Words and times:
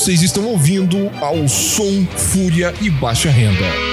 vocês 0.00 0.22
estão 0.22 0.46
ouvindo 0.46 1.10
ao 1.20 1.46
som 1.46 2.06
Fúria 2.16 2.72
e 2.80 2.88
Baixa 2.88 3.28
Renda. 3.28 3.89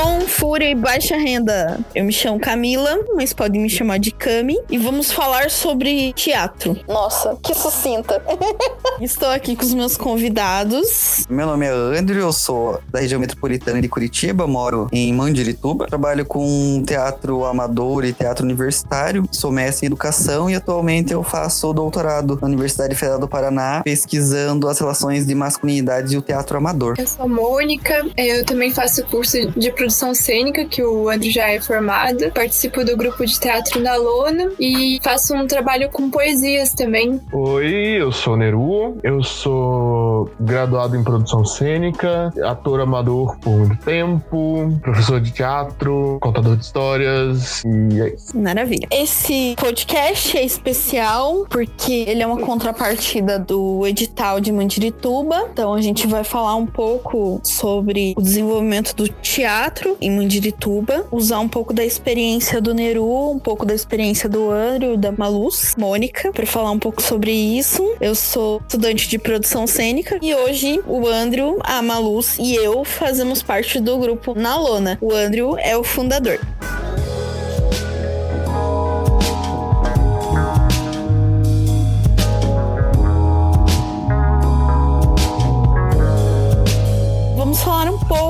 Som, 0.00 0.20
Fúria 0.20 0.70
e 0.70 0.74
Baixa 0.74 1.14
Renda. 1.16 1.78
Eu 1.94 2.04
me 2.04 2.12
chamo 2.12 2.40
Camila, 2.40 2.98
mas 3.14 3.34
podem 3.34 3.60
me 3.60 3.68
chamar 3.68 3.98
de 3.98 4.10
Cami. 4.10 4.58
E 4.70 4.78
vamos 4.78 5.12
falar 5.12 5.50
sobre 5.50 6.14
teatro. 6.14 6.78
Nossa, 6.88 7.36
que 7.42 7.54
sucinta. 7.54 8.22
Estou 8.98 9.28
aqui 9.28 9.54
com 9.54 9.62
os 9.62 9.74
meus 9.74 9.98
convidados. 9.98 11.26
Meu 11.28 11.46
nome 11.46 11.66
é 11.66 11.70
Andrew, 11.70 12.20
eu 12.20 12.32
sou 12.32 12.80
da 12.90 13.00
região 13.00 13.20
metropolitana 13.20 13.82
de 13.82 13.88
Curitiba, 13.88 14.46
moro 14.46 14.88
em 14.90 15.12
Mandirituba. 15.12 15.86
Trabalho 15.86 16.24
com 16.24 16.82
teatro 16.86 17.44
amador 17.44 18.04
e 18.06 18.12
teatro 18.14 18.44
universitário. 18.44 19.28
Sou 19.30 19.52
mestre 19.52 19.84
em 19.84 19.88
educação 19.88 20.48
e 20.48 20.54
atualmente 20.54 21.12
eu 21.12 21.22
faço 21.22 21.72
doutorado 21.74 22.38
na 22.40 22.48
Universidade 22.48 22.94
Federal 22.94 23.18
do 23.18 23.28
Paraná, 23.28 23.82
pesquisando 23.84 24.66
as 24.66 24.78
relações 24.78 25.26
de 25.26 25.34
masculinidade 25.34 26.14
e 26.14 26.18
o 26.18 26.22
teatro 26.22 26.56
amador. 26.56 26.94
Eu 26.96 27.06
sou 27.06 27.26
a 27.26 27.28
Mônica, 27.28 28.06
eu 28.16 28.46
também 28.46 28.70
faço 28.70 29.04
curso 29.04 29.36
de 29.58 29.70
produção 29.72 29.89
cênica, 30.14 30.64
que 30.64 30.82
o 30.82 31.08
Andrew 31.08 31.32
já 31.32 31.50
é 31.50 31.60
formado. 31.60 32.30
Participo 32.32 32.84
do 32.84 32.96
grupo 32.96 33.24
de 33.24 33.38
teatro 33.38 33.80
na 33.80 33.96
Lona 33.96 34.50
e 34.58 34.98
faço 35.02 35.34
um 35.34 35.46
trabalho 35.46 35.88
com 35.90 36.10
poesias 36.10 36.72
também. 36.72 37.20
Oi, 37.32 38.00
eu 38.00 38.12
sou 38.12 38.36
Neru, 38.36 38.98
eu 39.02 39.22
sou 39.22 40.30
graduado 40.40 40.96
em 40.96 41.02
produção 41.02 41.44
cênica, 41.44 42.32
ator 42.44 42.80
amador 42.80 43.38
por 43.38 43.50
muito 43.50 43.76
tempo, 43.84 44.78
professor 44.82 45.20
de 45.20 45.30
teatro, 45.32 46.18
contador 46.20 46.56
de 46.56 46.64
histórias 46.64 47.62
e 47.64 48.00
é 48.00 48.14
isso. 48.14 48.38
Maravilha. 48.38 48.86
Esse 48.90 49.54
podcast 49.58 50.36
é 50.36 50.44
especial 50.44 51.46
porque 51.48 52.04
ele 52.06 52.22
é 52.22 52.26
uma 52.26 52.38
contrapartida 52.38 53.38
do 53.38 53.86
edital 53.86 54.40
de 54.40 54.52
Mandirituba. 54.52 55.48
Então 55.52 55.74
a 55.74 55.80
gente 55.80 56.06
vai 56.06 56.24
falar 56.24 56.54
um 56.54 56.66
pouco 56.66 57.40
sobre 57.42 58.14
o 58.16 58.22
desenvolvimento 58.22 58.94
do 58.94 59.08
teatro 59.08 59.79
em 60.00 60.10
Mandirituba, 60.10 61.06
usar 61.10 61.38
um 61.40 61.48
pouco 61.48 61.72
da 61.72 61.84
experiência 61.84 62.60
do 62.60 62.74
Neru, 62.74 63.30
um 63.30 63.38
pouco 63.38 63.64
da 63.64 63.74
experiência 63.74 64.28
do 64.28 64.50
Andrew, 64.50 64.96
da 64.96 65.12
Maluz, 65.12 65.74
Mônica, 65.76 66.32
para 66.32 66.46
falar 66.46 66.70
um 66.70 66.78
pouco 66.78 67.02
sobre 67.02 67.30
isso. 67.30 67.94
Eu 68.00 68.14
sou 68.14 68.60
estudante 68.60 69.08
de 69.08 69.18
produção 69.18 69.66
cênica 69.66 70.18
e 70.22 70.34
hoje 70.34 70.80
o 70.86 71.06
Andrew, 71.06 71.58
a 71.62 71.82
Maluz 71.82 72.36
e 72.38 72.54
eu 72.54 72.84
fazemos 72.84 73.42
parte 73.42 73.80
do 73.80 73.98
grupo 73.98 74.34
Na 74.34 74.58
Lona. 74.58 74.98
O 75.00 75.12
Andrew 75.12 75.58
é 75.58 75.76
o 75.76 75.84
fundador. 75.84 76.38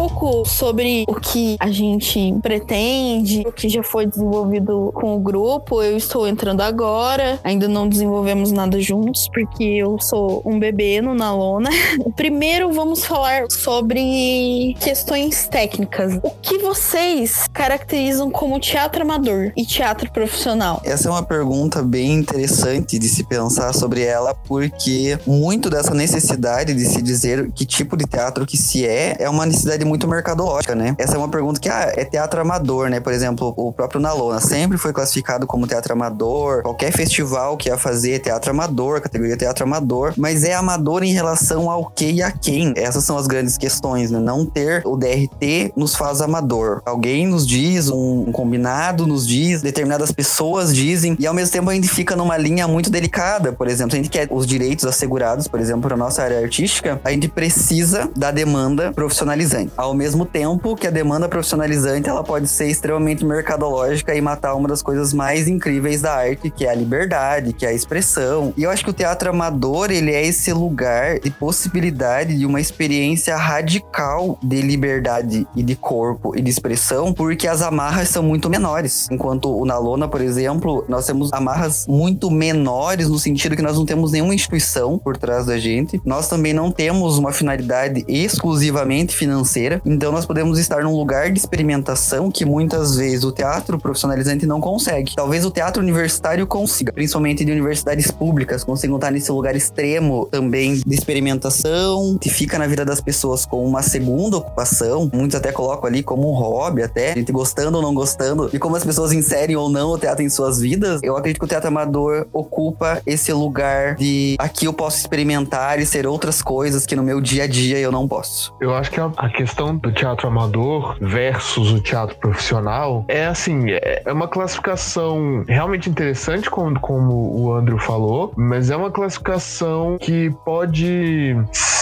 Pouco 0.00 0.48
sobre 0.48 1.04
o 1.06 1.14
que 1.14 1.56
a 1.60 1.70
gente 1.70 2.34
pretende, 2.40 3.42
o 3.46 3.52
que 3.52 3.68
já 3.68 3.82
foi 3.82 4.06
desenvolvido 4.06 4.90
com 4.94 5.14
o 5.14 5.20
grupo. 5.20 5.82
Eu 5.82 5.94
estou 5.94 6.26
entrando 6.26 6.62
agora, 6.62 7.38
ainda 7.44 7.68
não 7.68 7.86
desenvolvemos 7.86 8.50
nada 8.50 8.80
juntos, 8.80 9.28
porque 9.28 9.62
eu 9.62 9.98
sou 10.00 10.40
um 10.46 10.58
bebê 10.58 11.02
no 11.02 11.14
Nalona. 11.14 11.68
Primeiro, 12.16 12.72
vamos 12.72 13.04
falar 13.04 13.44
sobre 13.50 14.74
questões 14.80 15.46
técnicas. 15.48 16.18
O 16.22 16.30
que 16.40 16.56
vocês 16.56 17.46
caracterizam 17.52 18.30
como 18.30 18.58
teatro 18.58 19.02
amador 19.02 19.52
e 19.54 19.66
teatro 19.66 20.10
profissional? 20.10 20.80
Essa 20.82 21.08
é 21.08 21.12
uma 21.12 21.22
pergunta 21.22 21.82
bem 21.82 22.14
interessante 22.14 22.98
de 22.98 23.06
se 23.06 23.22
pensar 23.24 23.74
sobre 23.74 24.02
ela, 24.02 24.34
porque 24.34 25.18
muito 25.26 25.68
dessa 25.68 25.92
necessidade 25.92 26.72
de 26.72 26.86
se 26.86 27.02
dizer 27.02 27.52
que 27.52 27.66
tipo 27.66 27.98
de 27.98 28.06
teatro 28.06 28.46
que 28.46 28.56
se 28.56 28.86
é, 28.86 29.16
é 29.18 29.28
uma 29.28 29.44
necessidade 29.44 29.89
muito 29.90 30.06
mercadológica, 30.06 30.74
né? 30.74 30.94
Essa 30.96 31.16
é 31.16 31.18
uma 31.18 31.28
pergunta 31.28 31.58
que 31.58 31.68
ah, 31.68 31.92
é 31.96 32.04
teatro 32.04 32.40
amador, 32.40 32.88
né? 32.88 33.00
Por 33.00 33.12
exemplo, 33.12 33.52
o 33.56 33.72
próprio 33.72 34.00
Nalona 34.00 34.40
sempre 34.40 34.78
foi 34.78 34.92
classificado 34.92 35.48
como 35.48 35.66
teatro 35.66 35.92
amador, 35.92 36.62
qualquer 36.62 36.92
festival 36.92 37.56
que 37.56 37.68
ia 37.68 37.76
fazer 37.76 38.12
é 38.12 38.18
teatro 38.20 38.52
amador, 38.52 39.00
categoria 39.00 39.36
teatro 39.36 39.64
amador, 39.64 40.14
mas 40.16 40.44
é 40.44 40.54
amador 40.54 41.02
em 41.02 41.12
relação 41.12 41.68
ao 41.68 41.90
que 41.90 42.10
e 42.12 42.22
a 42.22 42.30
quem. 42.30 42.72
Essas 42.76 43.04
são 43.04 43.18
as 43.18 43.26
grandes 43.26 43.58
questões, 43.58 44.12
né? 44.12 44.20
Não 44.20 44.46
ter 44.46 44.82
o 44.86 44.96
DRT 44.96 45.72
nos 45.76 45.96
faz 45.96 46.20
amador. 46.20 46.82
Alguém 46.86 47.26
nos 47.26 47.46
diz, 47.46 47.88
um, 47.88 48.30
combinado 48.30 49.06
nos 49.08 49.26
diz, 49.26 49.60
determinadas 49.60 50.12
pessoas 50.12 50.72
dizem, 50.74 51.16
e 51.18 51.26
ao 51.26 51.34
mesmo 51.34 51.52
tempo 51.52 51.68
a 51.68 51.74
gente 51.74 51.88
fica 51.88 52.14
numa 52.14 52.36
linha 52.36 52.68
muito 52.68 52.90
delicada. 52.90 53.52
Por 53.52 53.66
exemplo, 53.66 53.94
a 53.94 53.96
gente 53.96 54.08
quer 54.08 54.28
os 54.30 54.46
direitos 54.46 54.84
assegurados, 54.84 55.48
por 55.48 55.58
exemplo, 55.58 55.82
para 55.82 55.96
nossa 55.96 56.22
área 56.22 56.38
artística, 56.38 57.00
a 57.02 57.10
gente 57.10 57.26
precisa 57.26 58.08
da 58.16 58.30
demanda 58.30 58.92
profissionalizante. 58.92 59.72
Ao 59.80 59.94
mesmo 59.94 60.26
tempo 60.26 60.76
que 60.76 60.86
a 60.86 60.90
demanda 60.90 61.26
profissionalizante 61.26 62.06
ela 62.06 62.22
pode 62.22 62.46
ser 62.48 62.66
extremamente 62.66 63.24
mercadológica 63.24 64.14
e 64.14 64.20
matar 64.20 64.54
uma 64.54 64.68
das 64.68 64.82
coisas 64.82 65.14
mais 65.14 65.48
incríveis 65.48 66.02
da 66.02 66.12
arte, 66.12 66.50
que 66.50 66.66
é 66.66 66.70
a 66.70 66.74
liberdade, 66.74 67.54
que 67.54 67.64
é 67.64 67.70
a 67.70 67.72
expressão. 67.72 68.52
E 68.58 68.64
eu 68.64 68.70
acho 68.70 68.84
que 68.84 68.90
o 68.90 68.92
teatro 68.92 69.30
amador, 69.30 69.90
ele 69.90 70.12
é 70.12 70.22
esse 70.22 70.52
lugar 70.52 71.18
de 71.18 71.30
possibilidade 71.30 72.36
de 72.36 72.44
uma 72.44 72.60
experiência 72.60 73.34
radical 73.36 74.38
de 74.42 74.60
liberdade 74.60 75.48
e 75.56 75.62
de 75.62 75.74
corpo 75.74 76.36
e 76.36 76.42
de 76.42 76.50
expressão, 76.50 77.14
porque 77.14 77.48
as 77.48 77.62
amarras 77.62 78.10
são 78.10 78.22
muito 78.22 78.50
menores. 78.50 79.08
Enquanto 79.10 79.48
o 79.50 79.64
na 79.64 79.78
lona, 79.78 80.06
por 80.06 80.20
exemplo, 80.20 80.84
nós 80.90 81.06
temos 81.06 81.32
amarras 81.32 81.86
muito 81.86 82.30
menores 82.30 83.08
no 83.08 83.18
sentido 83.18 83.56
que 83.56 83.62
nós 83.62 83.78
não 83.78 83.86
temos 83.86 84.12
nenhuma 84.12 84.34
instituição 84.34 84.98
por 84.98 85.16
trás 85.16 85.46
da 85.46 85.56
gente. 85.56 85.98
Nós 86.04 86.28
também 86.28 86.52
não 86.52 86.70
temos 86.70 87.16
uma 87.16 87.32
finalidade 87.32 88.04
exclusivamente 88.06 89.16
financeira. 89.16 89.69
Então 89.84 90.10
nós 90.10 90.26
podemos 90.26 90.58
estar 90.58 90.82
num 90.82 90.96
lugar 90.96 91.30
de 91.30 91.38
experimentação 91.38 92.30
que 92.30 92.44
muitas 92.44 92.96
vezes 92.96 93.24
o 93.24 93.32
teatro 93.32 93.78
profissionalizante 93.78 94.46
não 94.46 94.60
consegue. 94.60 95.14
Talvez 95.14 95.44
o 95.44 95.50
teatro 95.50 95.82
universitário 95.82 96.46
consiga, 96.46 96.92
principalmente 96.92 97.44
de 97.44 97.52
universidades 97.52 98.10
públicas, 98.10 98.64
consigam 98.64 98.96
estar 98.96 99.10
nesse 99.10 99.30
lugar 99.30 99.54
extremo 99.54 100.26
também 100.30 100.74
de 100.74 100.94
experimentação, 100.94 102.18
que 102.20 102.28
fica 102.28 102.58
na 102.58 102.66
vida 102.66 102.84
das 102.84 103.00
pessoas 103.00 103.44
com 103.44 103.64
uma 103.64 103.82
segunda 103.82 104.36
ocupação. 104.38 105.10
Muitos 105.12 105.36
até 105.36 105.52
colocam 105.52 105.86
ali 105.88 106.02
como 106.02 106.30
um 106.30 106.34
hobby, 106.34 106.82
até, 106.82 107.12
a 107.12 107.14
gente 107.14 107.32
gostando 107.32 107.76
ou 107.76 107.82
não 107.82 107.94
gostando, 107.94 108.50
e 108.52 108.58
como 108.58 108.76
as 108.76 108.84
pessoas 108.84 109.12
inserem 109.12 109.56
ou 109.56 109.68
não 109.68 109.90
o 109.90 109.98
teatro 109.98 110.24
em 110.24 110.28
suas 110.28 110.60
vidas. 110.60 111.00
Eu 111.02 111.16
acredito 111.16 111.38
que 111.38 111.44
o 111.44 111.48
teatro 111.48 111.68
amador 111.68 112.26
ocupa 112.32 113.00
esse 113.06 113.32
lugar 113.32 113.96
de 113.96 114.36
aqui 114.38 114.66
eu 114.66 114.72
posso 114.72 114.98
experimentar 114.98 115.78
e 115.78 115.86
ser 115.86 116.06
outras 116.06 116.42
coisas 116.42 116.86
que 116.86 116.96
no 116.96 117.02
meu 117.02 117.20
dia 117.20 117.44
a 117.44 117.46
dia 117.46 117.78
eu 117.78 117.92
não 117.92 118.06
posso. 118.06 118.54
Eu 118.60 118.74
acho 118.74 118.90
que 118.90 119.00
a, 119.00 119.10
a 119.16 119.28
questão 119.60 119.76
do 119.76 119.92
teatro 119.92 120.26
amador 120.26 120.96
versus 121.00 121.70
o 121.70 121.80
teatro 121.82 122.16
profissional 122.16 123.04
é 123.08 123.26
assim, 123.26 123.64
é, 123.68 124.02
uma 124.06 124.26
classificação 124.26 125.44
realmente 125.46 125.90
interessante, 125.90 126.48
como, 126.48 126.80
como 126.80 127.38
o 127.38 127.52
Andrew 127.52 127.78
falou, 127.78 128.32
mas 128.36 128.70
é 128.70 128.76
uma 128.76 128.90
classificação 128.90 129.98
que 130.00 130.30
pode 130.46 131.36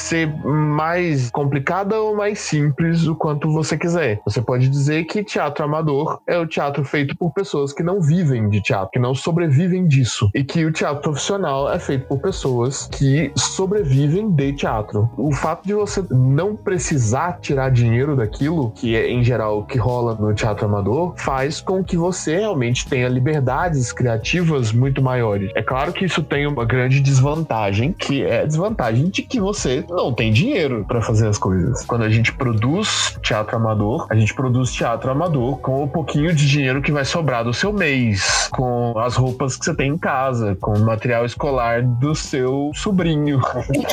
ser 0.09 0.27
mais 0.45 1.31
complicada 1.31 2.01
ou 2.01 2.17
mais 2.17 2.41
simples 2.41 3.07
o 3.07 3.15
quanto 3.15 3.53
você 3.53 3.77
quiser. 3.77 4.21
Você 4.25 4.41
pode 4.41 4.69
dizer 4.69 5.05
que 5.05 5.23
teatro 5.23 5.65
amador 5.65 6.21
é 6.27 6.39
o 6.39 6.47
teatro 6.47 6.83
feito 6.83 7.15
por 7.17 7.31
pessoas 7.33 7.73
que 7.73 7.83
não 7.83 8.01
vivem 8.01 8.49
de 8.49 8.63
teatro, 8.63 8.91
que 8.91 8.99
não 8.99 9.15
sobrevivem 9.15 9.87
disso, 9.87 10.31
e 10.35 10.43
que 10.43 10.65
o 10.65 10.73
teatro 10.73 11.03
profissional 11.03 11.71
é 11.71 11.79
feito 11.79 12.06
por 12.06 12.21
pessoas 12.21 12.88
que 12.91 13.31
sobrevivem 13.37 14.31
de 14.31 14.53
teatro. 14.55 15.11
O 15.19 15.32
fato 15.32 15.67
de 15.67 15.75
você 15.75 16.03
não 16.11 16.56
precisar 16.56 17.38
tirar 17.41 17.71
dinheiro 17.71 18.17
daquilo, 18.17 18.71
que 18.71 18.97
é 18.97 19.11
em 19.11 19.23
geral 19.23 19.59
o 19.59 19.67
que 19.67 19.77
rola 19.77 20.15
no 20.15 20.35
teatro 20.35 20.65
amador, 20.65 21.15
faz 21.17 21.61
com 21.61 21.85
que 21.85 21.97
você 21.97 22.38
realmente 22.38 22.88
tenha 22.88 23.09
liberdades 23.09 23.93
criativas 23.93 24.73
muito 24.73 25.03
maiores. 25.03 25.50
É 25.55 25.62
claro 25.62 25.93
que 25.93 26.06
isso 26.06 26.23
tem 26.23 26.47
uma 26.47 26.65
grande 26.65 27.00
desvantagem, 27.00 27.93
que 27.93 28.23
é 28.23 28.43
a 28.43 28.47
desvantagem 28.47 29.11
de 29.11 29.23
que 29.23 29.38
você 29.38 29.85
não 29.99 30.12
tem 30.12 30.33
dinheiro 30.33 30.85
para 30.87 31.03
fazer 31.03 31.27
as 31.27 31.37
coisas. 31.37 31.85
Quando 31.85 32.05
a 32.05 32.09
gente 32.09 32.33
produz 32.33 33.19
teatro 33.21 33.56
amador, 33.56 34.06
a 34.09 34.15
gente 34.15 34.33
produz 34.33 34.73
teatro 34.73 35.11
amador 35.11 35.59
com 35.59 35.83
o 35.83 35.89
pouquinho 35.89 36.33
de 36.33 36.47
dinheiro 36.47 36.81
que 36.81 36.93
vai 36.93 37.05
sobrar 37.05 37.43
do 37.43 37.53
seu 37.53 37.73
mês, 37.73 38.49
com 38.53 38.97
as 38.97 39.17
roupas 39.17 39.56
que 39.56 39.65
você 39.65 39.75
tem 39.75 39.91
em 39.91 39.99
casa, 39.99 40.56
com 40.61 40.73
o 40.73 40.87
material 40.87 41.25
escolar 41.25 41.83
do 41.83 42.15
seu 42.15 42.71
sobrinho. 42.75 43.41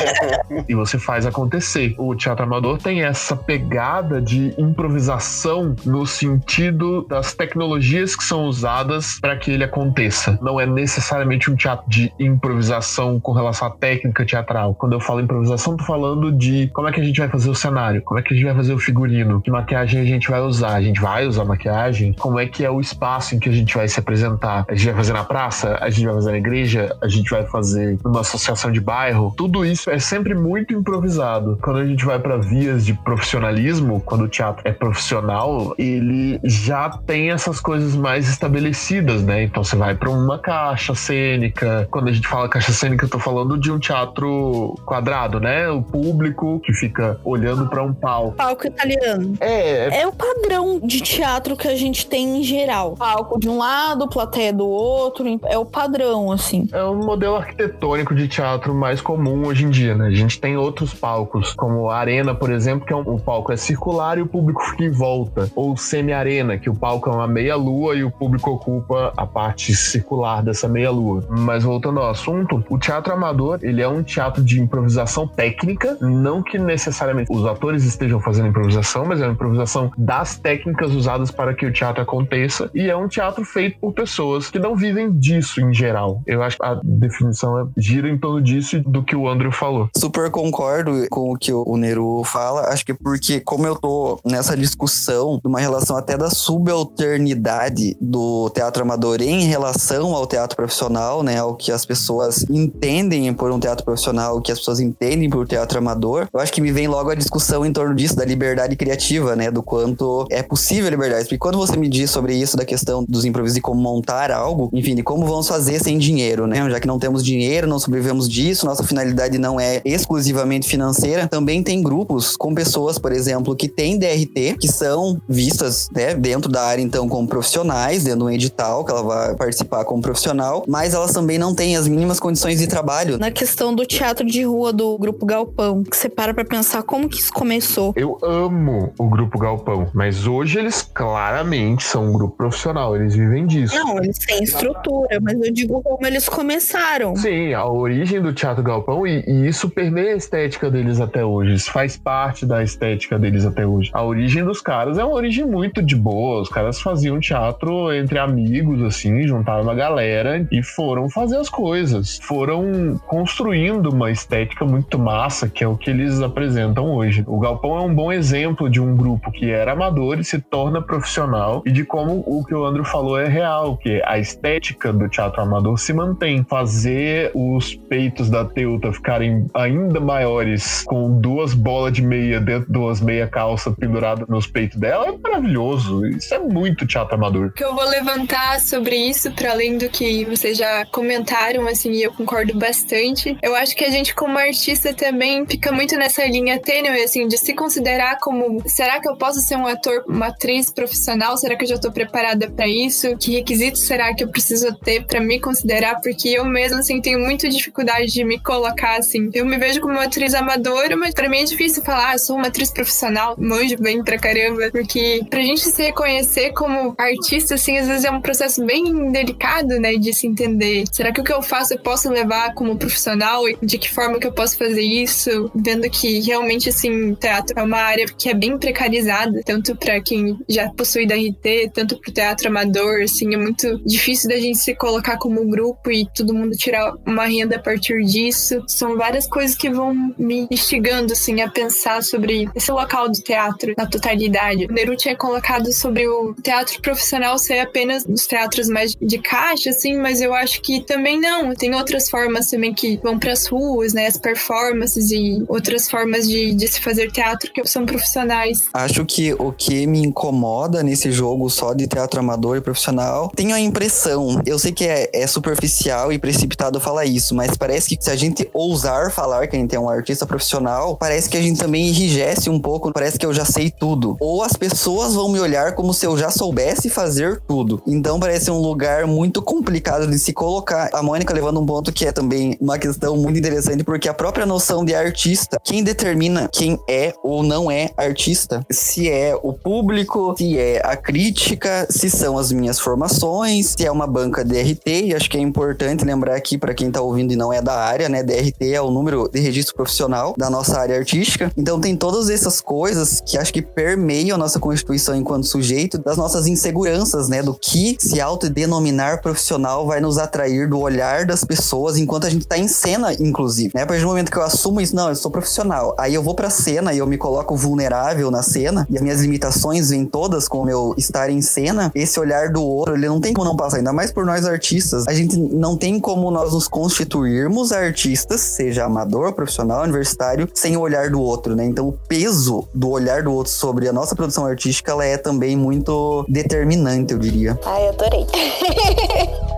e 0.68 0.74
você 0.76 0.96
faz 0.96 1.26
acontecer. 1.26 1.96
O 1.98 2.14
teatro 2.14 2.44
amador 2.44 2.78
tem 2.78 3.02
essa 3.02 3.34
pegada 3.34 4.22
de 4.22 4.54
improvisação 4.56 5.74
no 5.84 6.06
sentido 6.06 7.04
das 7.08 7.34
tecnologias 7.34 8.14
que 8.14 8.22
são 8.22 8.44
usadas 8.44 9.18
para 9.18 9.36
que 9.36 9.50
ele 9.50 9.64
aconteça. 9.64 10.38
Não 10.40 10.60
é 10.60 10.66
necessariamente 10.66 11.50
um 11.50 11.56
teatro 11.56 11.84
de 11.90 12.12
improvisação 12.16 13.18
com 13.18 13.32
relação 13.32 13.66
à 13.66 13.70
técnica 13.72 14.24
teatral. 14.24 14.72
Quando 14.72 14.92
eu 14.92 15.00
falo 15.00 15.20
improvisação, 15.20 15.76
tô 15.76 15.82
falando 15.82 15.95
falando 15.96 16.30
de 16.30 16.68
como 16.74 16.88
é 16.88 16.92
que 16.92 17.00
a 17.00 17.04
gente 17.04 17.18
vai 17.18 17.28
fazer 17.28 17.48
o 17.48 17.54
cenário, 17.54 18.02
como 18.02 18.20
é 18.20 18.22
que 18.22 18.34
a 18.34 18.36
gente 18.36 18.44
vai 18.44 18.54
fazer 18.54 18.74
o 18.74 18.78
figurino, 18.78 19.40
que 19.40 19.50
maquiagem 19.50 19.98
a 19.98 20.04
gente 20.04 20.28
vai 20.28 20.40
usar, 20.42 20.74
a 20.74 20.82
gente 20.82 21.00
vai 21.00 21.26
usar 21.26 21.42
maquiagem, 21.46 22.12
como 22.12 22.38
é 22.38 22.46
que 22.46 22.66
é 22.66 22.70
o 22.70 22.82
espaço 22.82 23.34
em 23.34 23.38
que 23.38 23.48
a 23.48 23.52
gente 23.52 23.74
vai 23.74 23.88
se 23.88 23.98
apresentar, 23.98 24.66
a 24.68 24.74
gente 24.74 24.84
vai 24.84 24.94
fazer 24.94 25.14
na 25.14 25.24
praça, 25.24 25.78
a 25.80 25.88
gente 25.88 26.04
vai 26.04 26.14
fazer 26.14 26.32
na 26.32 26.36
igreja, 26.36 26.94
a 27.02 27.08
gente 27.08 27.30
vai 27.30 27.44
fazer 27.46 27.98
numa 28.04 28.20
associação 28.20 28.70
de 28.70 28.78
bairro, 28.78 29.32
tudo 29.38 29.64
isso 29.64 29.88
é 29.88 29.98
sempre 29.98 30.34
muito 30.34 30.74
improvisado. 30.74 31.58
Quando 31.62 31.78
a 31.78 31.86
gente 31.86 32.04
vai 32.04 32.18
para 32.18 32.36
vias 32.36 32.84
de 32.84 32.92
profissionalismo, 32.92 34.02
quando 34.04 34.24
o 34.24 34.28
teatro 34.28 34.68
é 34.68 34.72
profissional, 34.72 35.74
ele 35.78 36.38
já 36.44 36.90
tem 36.90 37.30
essas 37.30 37.58
coisas 37.58 37.96
mais 37.96 38.28
estabelecidas, 38.28 39.22
né? 39.22 39.44
Então 39.44 39.64
você 39.64 39.76
vai 39.76 39.94
para 39.94 40.10
uma 40.10 40.38
caixa 40.38 40.94
cênica. 40.94 41.88
Quando 41.90 42.08
a 42.08 42.12
gente 42.12 42.28
fala 42.28 42.50
caixa 42.50 42.72
cênica, 42.72 43.06
eu 43.06 43.08
tô 43.08 43.18
falando 43.18 43.56
de 43.56 43.72
um 43.72 43.78
teatro 43.78 44.74
quadrado, 44.84 45.40
né? 45.40 45.70
O 45.70 45.85
público 45.86 46.60
que 46.60 46.72
fica 46.72 47.18
olhando 47.24 47.68
para 47.68 47.82
um 47.82 47.92
palco. 47.92 48.36
Palco 48.36 48.66
italiano. 48.66 49.34
É, 49.40 50.00
É 50.02 50.06
o 50.06 50.12
padrão 50.12 50.80
de 50.80 51.00
teatro 51.00 51.56
que 51.56 51.68
a 51.68 51.76
gente 51.76 52.06
tem 52.06 52.38
em 52.38 52.42
geral. 52.42 52.94
Palco 52.96 53.38
de 53.38 53.48
um 53.48 53.58
lado, 53.58 54.08
plateia 54.08 54.52
do 54.52 54.66
outro. 54.66 55.26
É 55.44 55.58
o 55.58 55.64
padrão, 55.64 56.30
assim. 56.32 56.68
é 56.72 56.84
um 56.84 56.96
modelo 57.04 57.36
arquitetônico 57.36 58.14
de 58.14 58.28
teatro 58.28 58.74
mais 58.74 59.00
comum 59.00 59.46
hoje 59.46 59.64
em 59.64 59.70
dia, 59.70 59.94
né? 59.94 60.06
A 60.06 60.10
gente 60.10 60.40
tem 60.40 60.56
outros 60.56 60.92
palcos, 60.94 61.54
como 61.54 61.88
a 61.90 61.96
Arena, 61.96 62.34
por 62.34 62.50
exemplo, 62.50 62.86
que 62.86 62.92
é 62.92 62.96
um, 62.96 63.00
o 63.00 63.20
palco 63.20 63.52
é 63.52 63.56
circular 63.56 64.18
e 64.18 64.22
o 64.22 64.26
público 64.26 64.62
fica 64.62 64.84
em 64.84 64.90
volta. 64.90 65.50
Ou 65.54 65.76
semi-arena, 65.76 66.58
que 66.58 66.68
o 66.70 66.74
palco 66.74 67.08
é 67.08 67.12
uma 67.12 67.26
meia-lua 67.26 67.94
e 67.96 68.04
o 68.04 68.10
público 68.10 68.50
ocupa 68.50 69.12
a 69.16 69.26
parte 69.26 69.74
circular 69.74 70.42
dessa 70.42 70.68
meia-lua. 70.68 71.24
Mas 71.28 71.64
voltando 71.64 72.00
ao 72.00 72.10
assunto, 72.10 72.64
o 72.68 72.78
teatro 72.78 73.12
amador, 73.12 73.58
ele 73.62 73.82
é 73.82 73.88
um 73.88 74.02
teatro 74.02 74.42
de 74.42 74.60
improvisação 74.60 75.26
técnica, 75.26 75.65
não 76.00 76.42
que 76.42 76.58
necessariamente 76.58 77.32
os 77.32 77.44
atores 77.44 77.84
estejam 77.84 78.20
fazendo 78.20 78.48
improvisação, 78.48 79.04
mas 79.04 79.20
é 79.20 79.24
uma 79.24 79.32
improvisação 79.32 79.90
das 79.96 80.38
técnicas 80.38 80.92
usadas 80.92 81.30
para 81.30 81.54
que 81.54 81.66
o 81.66 81.72
teatro 81.72 82.02
aconteça, 82.02 82.70
e 82.74 82.88
é 82.88 82.96
um 82.96 83.08
teatro 83.08 83.44
feito 83.44 83.78
por 83.80 83.92
pessoas 83.92 84.50
que 84.50 84.58
não 84.58 84.76
vivem 84.76 85.12
disso 85.12 85.60
em 85.60 85.72
geral. 85.72 86.22
Eu 86.26 86.42
acho 86.42 86.56
que 86.56 86.64
a 86.64 86.80
definição 86.82 87.58
é, 87.60 87.66
gira 87.76 88.08
em 88.08 88.18
torno 88.18 88.40
disso 88.40 88.76
e 88.76 88.80
do 88.80 89.02
que 89.02 89.16
o 89.16 89.28
Andrew 89.28 89.52
falou. 89.52 89.88
Super 89.96 90.30
concordo 90.30 91.06
com 91.10 91.32
o 91.32 91.36
que 91.36 91.52
o 91.52 91.76
Neru 91.76 92.22
fala. 92.24 92.68
Acho 92.68 92.84
que 92.84 92.94
porque, 92.94 93.40
como 93.40 93.66
eu 93.66 93.76
tô 93.76 94.18
nessa 94.24 94.56
discussão 94.56 95.38
de 95.42 95.48
uma 95.48 95.60
relação 95.60 95.96
até 95.96 96.16
da 96.16 96.30
subalternidade 96.30 97.96
do 98.00 98.50
teatro 98.50 98.82
amador 98.82 99.20
em 99.20 99.44
relação 99.44 100.14
ao 100.14 100.26
teatro 100.26 100.56
profissional, 100.56 101.22
né? 101.22 101.38
Ao 101.38 101.54
que 101.54 101.72
as 101.72 101.84
pessoas 101.84 102.44
entendem 102.48 103.32
por 103.32 103.50
um 103.50 103.58
teatro 103.58 103.84
profissional, 103.84 104.36
o 104.36 104.40
que 104.40 104.52
as 104.52 104.58
pessoas 104.58 104.80
entendem 104.80 105.28
por 105.30 105.46
teatro 105.46 105.55
amador, 105.78 106.28
eu 106.32 106.40
acho 106.40 106.52
que 106.52 106.60
me 106.60 106.72
vem 106.72 106.88
logo 106.88 107.10
a 107.10 107.14
discussão 107.14 107.64
em 107.64 107.72
torno 107.72 107.94
disso, 107.94 108.16
da 108.16 108.24
liberdade 108.24 108.76
criativa, 108.76 109.36
né? 109.36 109.50
Do 109.50 109.62
quanto 109.62 110.26
é 110.30 110.42
possível 110.42 110.86
a 110.86 110.90
liberdade. 110.90 111.24
Porque 111.24 111.38
quando 111.38 111.58
você 111.58 111.76
me 111.76 111.88
diz 111.88 112.10
sobre 112.10 112.34
isso, 112.34 112.56
da 112.56 112.64
questão 112.64 113.04
dos 113.08 113.24
improvisos 113.24 113.58
e 113.58 113.60
como 113.60 113.80
montar 113.80 114.30
algo, 114.30 114.70
enfim, 114.72 114.94
de 114.94 115.02
como 115.02 115.26
vamos 115.26 115.48
fazer 115.48 115.82
sem 115.82 115.98
dinheiro, 115.98 116.46
né? 116.46 116.68
Já 116.70 116.80
que 116.80 116.86
não 116.86 116.98
temos 116.98 117.24
dinheiro, 117.24 117.66
não 117.66 117.78
sobrevivemos 117.78 118.28
disso, 118.28 118.66
nossa 118.66 118.82
finalidade 118.82 119.38
não 119.38 119.58
é 119.60 119.80
exclusivamente 119.84 120.68
financeira. 120.68 121.28
Também 121.28 121.62
tem 121.62 121.82
grupos 121.82 122.36
com 122.36 122.54
pessoas, 122.54 122.98
por 122.98 123.12
exemplo, 123.12 123.54
que 123.54 123.68
têm 123.68 123.98
DRT, 123.98 124.56
que 124.60 124.68
são 124.68 125.20
vistas 125.28 125.88
né, 125.92 126.14
dentro 126.14 126.50
da 126.50 126.62
área, 126.62 126.82
então, 126.82 127.08
como 127.08 127.26
profissionais, 127.28 128.04
dentro 128.04 128.20
de 128.20 128.24
um 128.24 128.30
edital, 128.30 128.84
que 128.84 128.90
ela 128.90 129.02
vai 129.02 129.34
participar 129.34 129.84
como 129.84 130.02
profissional, 130.02 130.64
mas 130.66 130.94
elas 130.94 131.12
também 131.12 131.38
não 131.38 131.54
têm 131.54 131.76
as 131.76 131.88
mínimas 131.88 132.20
condições 132.20 132.58
de 132.58 132.66
trabalho. 132.66 133.18
Na 133.18 133.30
questão 133.30 133.74
do 133.74 133.84
teatro 133.86 134.26
de 134.26 134.42
rua 134.44 134.72
do 134.72 134.96
Grupo 134.98 135.24
Galpão, 135.46 135.82
que 135.84 135.96
você 135.96 136.08
para 136.08 136.34
pra 136.34 136.44
pensar 136.44 136.82
como 136.82 137.08
que 137.08 137.18
isso 137.18 137.32
começou. 137.32 137.92
Eu 137.96 138.18
amo 138.22 138.92
o 138.98 139.08
Grupo 139.08 139.38
Galpão, 139.38 139.88
mas 139.94 140.26
hoje 140.26 140.58
eles 140.58 140.82
claramente 140.82 141.84
são 141.84 142.08
um 142.08 142.12
grupo 142.12 142.36
profissional, 142.36 142.96
eles 142.96 143.14
vivem 143.14 143.46
disso. 143.46 143.74
Não, 143.74 143.98
eles 143.98 144.18
têm 144.18 144.42
estrutura, 144.42 145.18
mas 145.20 145.40
eu 145.40 145.52
digo 145.52 145.82
como 145.82 146.06
eles 146.06 146.28
começaram. 146.28 147.14
Sim, 147.16 147.52
a 147.52 147.64
origem 147.64 148.20
do 148.20 148.32
Teatro 148.32 148.62
Galpão 148.62 149.06
e, 149.06 149.24
e 149.26 149.46
isso 149.46 149.68
permeia 149.68 150.14
a 150.14 150.16
estética 150.16 150.70
deles 150.70 151.00
até 151.00 151.24
hoje. 151.24 151.54
Isso 151.54 151.70
faz 151.70 151.96
parte 151.96 152.44
da 152.44 152.62
estética 152.62 153.18
deles 153.18 153.44
até 153.44 153.66
hoje. 153.66 153.90
A 153.92 154.02
origem 154.02 154.44
dos 154.44 154.60
caras 154.60 154.98
é 154.98 155.04
uma 155.04 155.14
origem 155.14 155.44
muito 155.44 155.82
de 155.82 155.94
boa. 155.94 156.40
Os 156.42 156.48
caras 156.48 156.80
faziam 156.80 157.20
teatro 157.20 157.92
entre 157.92 158.18
amigos, 158.18 158.82
assim, 158.82 159.26
juntaram 159.26 159.62
uma 159.62 159.74
galera 159.74 160.46
e 160.50 160.62
foram 160.62 161.08
fazer 161.08 161.36
as 161.36 161.48
coisas. 161.48 162.18
Foram 162.22 163.00
construindo 163.06 163.90
uma 163.90 164.10
estética 164.10 164.64
muito 164.64 164.98
massa, 164.98 165.35
que 165.48 165.62
é 165.62 165.68
o 165.68 165.76
que 165.76 165.90
eles 165.90 166.20
apresentam 166.22 166.94
hoje. 166.94 167.24
O 167.26 167.38
Galpão 167.38 167.76
é 167.76 167.80
um 167.82 167.94
bom 167.94 168.12
exemplo 168.12 168.70
de 168.70 168.80
um 168.80 168.96
grupo 168.96 169.30
que 169.30 169.50
era 169.50 169.72
amador 169.72 170.18
e 170.18 170.24
se 170.24 170.38
torna 170.40 170.80
profissional 170.80 171.62
e 171.66 171.70
de 171.70 171.84
como 171.84 172.24
o 172.26 172.44
que 172.44 172.54
o 172.54 172.64
Andrew 172.64 172.84
falou 172.84 173.18
é 173.18 173.28
real, 173.28 173.76
que 173.76 174.00
a 174.04 174.18
estética 174.18 174.92
do 174.92 175.08
teatro 175.08 175.42
amador 175.42 175.78
se 175.78 175.92
mantém. 175.92 176.44
Fazer 176.48 177.30
os 177.34 177.74
peitos 177.74 178.30
da 178.30 178.44
Teuta 178.44 178.92
ficarem 178.92 179.48
ainda 179.52 180.00
maiores 180.00 180.84
com 180.84 181.20
duas 181.20 181.52
bolas 181.52 181.92
de 181.92 182.02
meia 182.02 182.40
dentro 182.40 182.72
de 182.72 182.78
umas 182.78 183.00
meia 183.00 183.26
calça 183.26 183.70
penduradas 183.70 184.26
nos 184.28 184.46
peitos 184.46 184.78
dela 184.78 185.08
é 185.08 185.12
maravilhoso. 185.12 186.06
Isso 186.06 186.32
é 186.34 186.38
muito 186.38 186.86
teatro 186.86 187.16
amador. 187.16 187.46
O 187.46 187.52
que 187.52 187.64
eu 187.64 187.74
vou 187.74 187.84
levantar 187.84 188.60
sobre 188.60 188.96
isso, 188.96 189.30
para 189.32 189.50
além 189.50 189.76
do 189.76 189.88
que 189.88 190.24
vocês 190.24 190.56
já 190.56 190.84
comentaram, 190.86 191.66
assim, 191.66 191.92
e 191.92 192.02
eu 192.02 192.12
concordo 192.12 192.56
bastante, 192.58 193.36
eu 193.42 193.54
acho 193.54 193.76
que 193.76 193.84
a 193.84 193.90
gente, 193.90 194.14
como 194.14 194.38
artista, 194.38 194.94
também 194.94 195.25
fica 195.48 195.72
muito 195.72 195.96
nessa 195.96 196.24
linha 196.26 196.58
tênue, 196.58 197.02
assim, 197.02 197.26
de 197.26 197.38
se 197.38 197.54
considerar 197.54 198.18
como: 198.20 198.62
será 198.68 199.00
que 199.00 199.08
eu 199.08 199.16
posso 199.16 199.40
ser 199.40 199.56
um 199.56 199.66
ator, 199.66 200.04
uma 200.06 200.28
atriz 200.28 200.70
profissional? 200.70 201.36
Será 201.36 201.56
que 201.56 201.64
eu 201.64 201.68
já 201.68 201.78
tô 201.78 201.90
preparada 201.90 202.50
para 202.50 202.66
isso? 202.66 203.16
Que 203.16 203.32
requisitos 203.32 203.82
será 203.82 204.14
que 204.14 204.24
eu 204.24 204.28
preciso 204.28 204.74
ter 204.76 205.04
para 205.06 205.20
me 205.20 205.40
considerar? 205.40 206.00
Porque 206.00 206.28
eu 206.28 206.44
mesma, 206.44 206.80
assim, 206.80 207.00
tenho 207.00 207.18
muita 207.18 207.48
dificuldade 207.48 208.06
de 208.06 208.24
me 208.24 208.38
colocar, 208.40 208.98
assim. 208.98 209.30
Eu 209.34 209.44
me 209.44 209.58
vejo 209.58 209.80
como 209.80 209.94
uma 209.94 210.04
atriz 210.04 210.34
amadora, 210.34 210.96
mas 210.96 211.14
para 211.14 211.28
mim 211.28 211.38
é 211.38 211.44
difícil 211.44 211.82
falar, 211.82 212.12
ah, 212.12 212.18
sou 212.18 212.36
uma 212.36 212.48
atriz 212.48 212.70
profissional, 212.70 213.34
manjo 213.38 213.76
bem 213.78 214.02
pra 214.02 214.18
caramba, 214.18 214.70
porque 214.70 215.22
pra 215.30 215.40
gente 215.40 215.60
se 215.60 215.82
reconhecer 215.82 216.52
como 216.52 216.94
artista, 216.98 217.54
assim, 217.54 217.78
às 217.78 217.86
vezes 217.86 218.04
é 218.04 218.10
um 218.10 218.20
processo 218.20 218.64
bem 218.64 219.10
delicado, 219.10 219.80
né, 219.80 219.94
de 219.94 220.12
se 220.12 220.26
entender. 220.26 220.84
Será 220.92 221.12
que 221.12 221.20
o 221.20 221.24
que 221.24 221.32
eu 221.32 221.42
faço 221.42 221.74
eu 221.74 221.78
posso 221.78 222.10
levar 222.10 222.54
como 222.54 222.76
profissional 222.76 223.42
de 223.62 223.78
que 223.78 223.90
forma 223.90 224.18
que 224.18 224.26
eu 224.26 224.32
posso 224.32 224.56
fazer 224.56 224.82
isso? 224.82 225.15
Vendo 225.54 225.88
que 225.90 226.20
realmente, 226.20 226.68
assim, 226.68 227.14
teatro 227.14 227.58
é 227.58 227.62
uma 227.62 227.78
área 227.78 228.06
que 228.06 228.28
é 228.28 228.34
bem 228.34 228.58
precarizada, 228.58 229.40
tanto 229.44 229.74
pra 229.76 230.00
quem 230.00 230.38
já 230.48 230.68
possui 230.70 231.06
DRT, 231.06 231.70
tanto 231.72 231.98
pro 232.00 232.12
teatro 232.12 232.48
amador, 232.48 233.02
assim, 233.02 233.34
é 233.34 233.36
muito 233.36 233.78
difícil 233.84 234.28
da 234.28 234.36
gente 234.36 234.58
se 234.58 234.74
colocar 234.74 235.16
como 235.18 235.46
grupo 235.48 235.90
e 235.90 236.06
todo 236.14 236.34
mundo 236.34 236.56
tirar 236.56 236.94
uma 237.06 237.26
renda 237.26 237.56
a 237.56 237.62
partir 237.62 238.02
disso. 238.04 238.62
São 238.66 238.96
várias 238.96 239.26
coisas 239.26 239.56
que 239.56 239.70
vão 239.70 239.94
me 240.18 240.46
instigando, 240.50 241.12
assim, 241.12 241.40
a 241.40 241.48
pensar 241.48 242.02
sobre 242.02 242.48
esse 242.54 242.70
local 242.70 243.08
do 243.08 243.20
teatro 243.20 243.74
na 243.76 243.86
totalidade. 243.86 244.66
O 244.66 244.72
Neru 244.72 244.96
tinha 244.96 245.16
colocado 245.16 245.72
sobre 245.72 246.06
o 246.06 246.34
teatro 246.42 246.80
profissional 246.80 247.38
ser 247.38 247.58
apenas 247.58 248.04
os 248.08 248.26
teatros 248.26 248.68
mais 248.68 248.94
de 248.94 249.18
caixa, 249.18 249.70
assim, 249.70 249.96
mas 249.96 250.20
eu 250.20 250.34
acho 250.34 250.60
que 250.62 250.84
também 250.84 251.20
não. 251.20 251.54
Tem 251.54 251.74
outras 251.74 252.08
formas 252.10 252.48
também 252.48 252.74
que 252.74 252.98
vão 253.02 253.18
pras 253.18 253.46
ruas, 253.46 253.92
né? 253.92 254.06
As 254.06 254.16
performances 254.16 255.05
e 255.10 255.44
outras 255.48 255.88
formas 255.88 256.28
de, 256.28 256.54
de 256.54 256.68
se 256.68 256.80
fazer 256.80 257.10
teatro 257.10 257.52
que 257.52 257.66
são 257.66 257.84
profissionais. 257.84 258.68
Acho 258.72 259.04
que 259.04 259.34
o 259.34 259.52
que 259.52 259.86
me 259.86 260.00
incomoda 260.00 260.82
nesse 260.82 261.10
jogo 261.10 261.48
só 261.48 261.72
de 261.74 261.86
teatro 261.86 262.20
amador 262.20 262.56
e 262.56 262.60
profissional, 262.60 263.30
tenho 263.34 263.54
a 263.54 263.60
impressão, 263.60 264.40
eu 264.46 264.58
sei 264.58 264.72
que 264.72 264.84
é, 264.84 265.10
é 265.12 265.26
superficial 265.26 266.12
e 266.12 266.18
precipitado 266.18 266.80
falar 266.80 267.04
isso, 267.04 267.34
mas 267.34 267.56
parece 267.56 267.96
que 267.96 268.04
se 268.04 268.10
a 268.10 268.16
gente 268.16 268.48
ousar 268.52 269.10
falar 269.10 269.46
que 269.46 269.56
a 269.56 269.58
gente 269.58 269.74
é 269.74 269.80
um 269.80 269.88
artista 269.88 270.26
profissional, 270.26 270.96
parece 270.96 271.28
que 271.28 271.36
a 271.36 271.42
gente 271.42 271.58
também 271.58 271.88
enrijece 271.88 272.50
um 272.50 272.58
pouco, 272.58 272.92
parece 272.92 273.18
que 273.18 273.26
eu 273.26 273.32
já 273.32 273.44
sei 273.44 273.70
tudo. 273.70 274.16
Ou 274.20 274.42
as 274.42 274.54
pessoas 274.54 275.14
vão 275.14 275.28
me 275.28 275.40
olhar 275.40 275.74
como 275.74 275.92
se 275.92 276.06
eu 276.06 276.16
já 276.16 276.30
soubesse 276.30 276.88
fazer 276.88 277.40
tudo. 277.46 277.82
Então 277.86 278.18
parece 278.18 278.50
um 278.50 278.58
lugar 278.58 279.06
muito 279.06 279.42
complicado 279.42 280.06
de 280.06 280.18
se 280.18 280.32
colocar. 280.32 280.90
A 280.92 281.02
Mônica 281.02 281.32
levando 281.32 281.60
um 281.60 281.66
ponto 281.66 281.92
que 281.92 282.06
é 282.06 282.12
também 282.12 282.56
uma 282.60 282.78
questão 282.78 283.16
muito 283.16 283.38
interessante, 283.38 283.84
porque 283.84 284.08
a 284.08 284.14
própria 284.14 284.46
noção 284.46 284.84
de 284.84 284.94
artista, 284.96 285.60
quem 285.62 285.82
determina 285.82 286.48
quem 286.52 286.78
é 286.88 287.12
ou 287.22 287.42
não 287.42 287.70
é 287.70 287.90
artista, 287.96 288.64
se 288.70 289.08
é 289.10 289.34
o 289.42 289.52
público, 289.52 290.34
se 290.36 290.58
é 290.58 290.80
a 290.84 290.96
crítica, 290.96 291.86
se 291.90 292.10
são 292.10 292.38
as 292.38 292.52
minhas 292.52 292.78
formações, 292.78 293.74
se 293.76 293.86
é 293.86 293.90
uma 293.90 294.06
banca 294.06 294.44
DRT, 294.44 295.06
e 295.06 295.14
acho 295.14 295.30
que 295.30 295.36
é 295.36 295.40
importante 295.40 296.04
lembrar 296.04 296.36
aqui 296.36 296.58
para 296.58 296.74
quem 296.74 296.90
tá 296.90 297.00
ouvindo 297.00 297.32
e 297.32 297.36
não 297.36 297.52
é 297.52 297.60
da 297.60 297.74
área, 297.74 298.08
né? 298.08 298.22
DRT 298.22 298.72
é 298.72 298.80
o 298.80 298.90
número 298.90 299.28
de 299.28 299.40
registro 299.40 299.74
profissional 299.74 300.34
da 300.36 300.48
nossa 300.50 300.78
área 300.78 300.96
artística. 300.96 301.50
Então 301.56 301.80
tem 301.80 301.96
todas 301.96 302.30
essas 302.30 302.60
coisas 302.60 303.20
que 303.24 303.38
acho 303.38 303.52
que 303.52 303.62
permeiam 303.62 304.34
a 304.34 304.38
nossa 304.38 304.58
constituição 304.58 305.14
enquanto 305.14 305.46
sujeito, 305.46 305.98
das 305.98 306.16
nossas 306.16 306.46
inseguranças, 306.46 307.28
né? 307.28 307.42
Do 307.42 307.54
que 307.54 307.96
se 307.98 308.20
autodenominar 308.20 309.20
profissional 309.20 309.86
vai 309.86 310.00
nos 310.00 310.18
atrair 310.18 310.68
do 310.68 310.78
olhar 310.78 311.24
das 311.24 311.44
pessoas 311.44 311.96
enquanto 311.96 312.26
a 312.26 312.30
gente 312.30 312.46
tá 312.46 312.58
em 312.58 312.68
cena, 312.68 313.12
inclusive. 313.14 313.72
Né? 313.74 313.82
A 313.82 313.86
partir 313.86 314.02
do 314.02 314.08
momento 314.08 314.30
que 314.30 314.38
eu 314.38 314.42
assumo 314.42 314.80
isso. 314.86 314.96
Não, 314.96 315.08
eu 315.08 315.16
sou 315.16 315.30
profissional. 315.30 315.94
Aí 315.98 316.14
eu 316.14 316.22
vou 316.22 316.34
pra 316.34 316.48
cena 316.48 316.92
e 316.92 316.98
eu 316.98 317.06
me 317.06 317.18
coloco 317.18 317.54
vulnerável 317.56 318.30
na 318.30 318.42
cena 318.42 318.86
e 318.88 318.96
as 318.96 319.02
minhas 319.02 319.20
limitações 319.20 319.90
vêm 319.90 320.04
todas 320.06 320.48
com 320.48 320.60
o 320.60 320.64
meu 320.64 320.94
estar 320.96 321.28
em 321.28 321.42
cena. 321.42 321.90
Esse 321.94 322.18
olhar 322.18 322.50
do 322.50 322.62
outro, 322.62 322.94
ele 322.94 323.06
não 323.06 323.20
tem 323.20 323.32
como 323.32 323.46
não 323.46 323.56
passar, 323.56 323.78
ainda 323.78 323.92
mais 323.92 324.10
por 324.10 324.24
nós 324.24 324.46
artistas. 324.46 325.06
A 325.06 325.12
gente 325.12 325.36
não 325.36 325.76
tem 325.76 326.00
como 326.00 326.30
nós 326.30 326.52
nos 326.52 326.68
constituirmos 326.68 327.72
artistas, 327.72 328.40
seja 328.40 328.84
amador, 328.84 329.32
profissional, 329.32 329.82
universitário, 329.82 330.48
sem 330.54 330.76
o 330.76 330.80
olhar 330.80 331.10
do 331.10 331.20
outro, 331.20 331.54
né? 331.54 331.64
Então 331.64 331.88
o 331.88 331.92
peso 331.92 332.68
do 332.74 332.90
olhar 332.90 333.22
do 333.22 333.32
outro 333.32 333.52
sobre 333.52 333.88
a 333.88 333.92
nossa 333.92 334.14
produção 334.14 334.46
artística, 334.46 334.92
ela 334.92 335.04
é 335.04 335.16
também 335.16 335.56
muito 335.56 336.24
determinante, 336.28 337.12
eu 337.12 337.18
diria. 337.18 337.58
Ai, 337.64 337.88
adorei. 337.88 338.26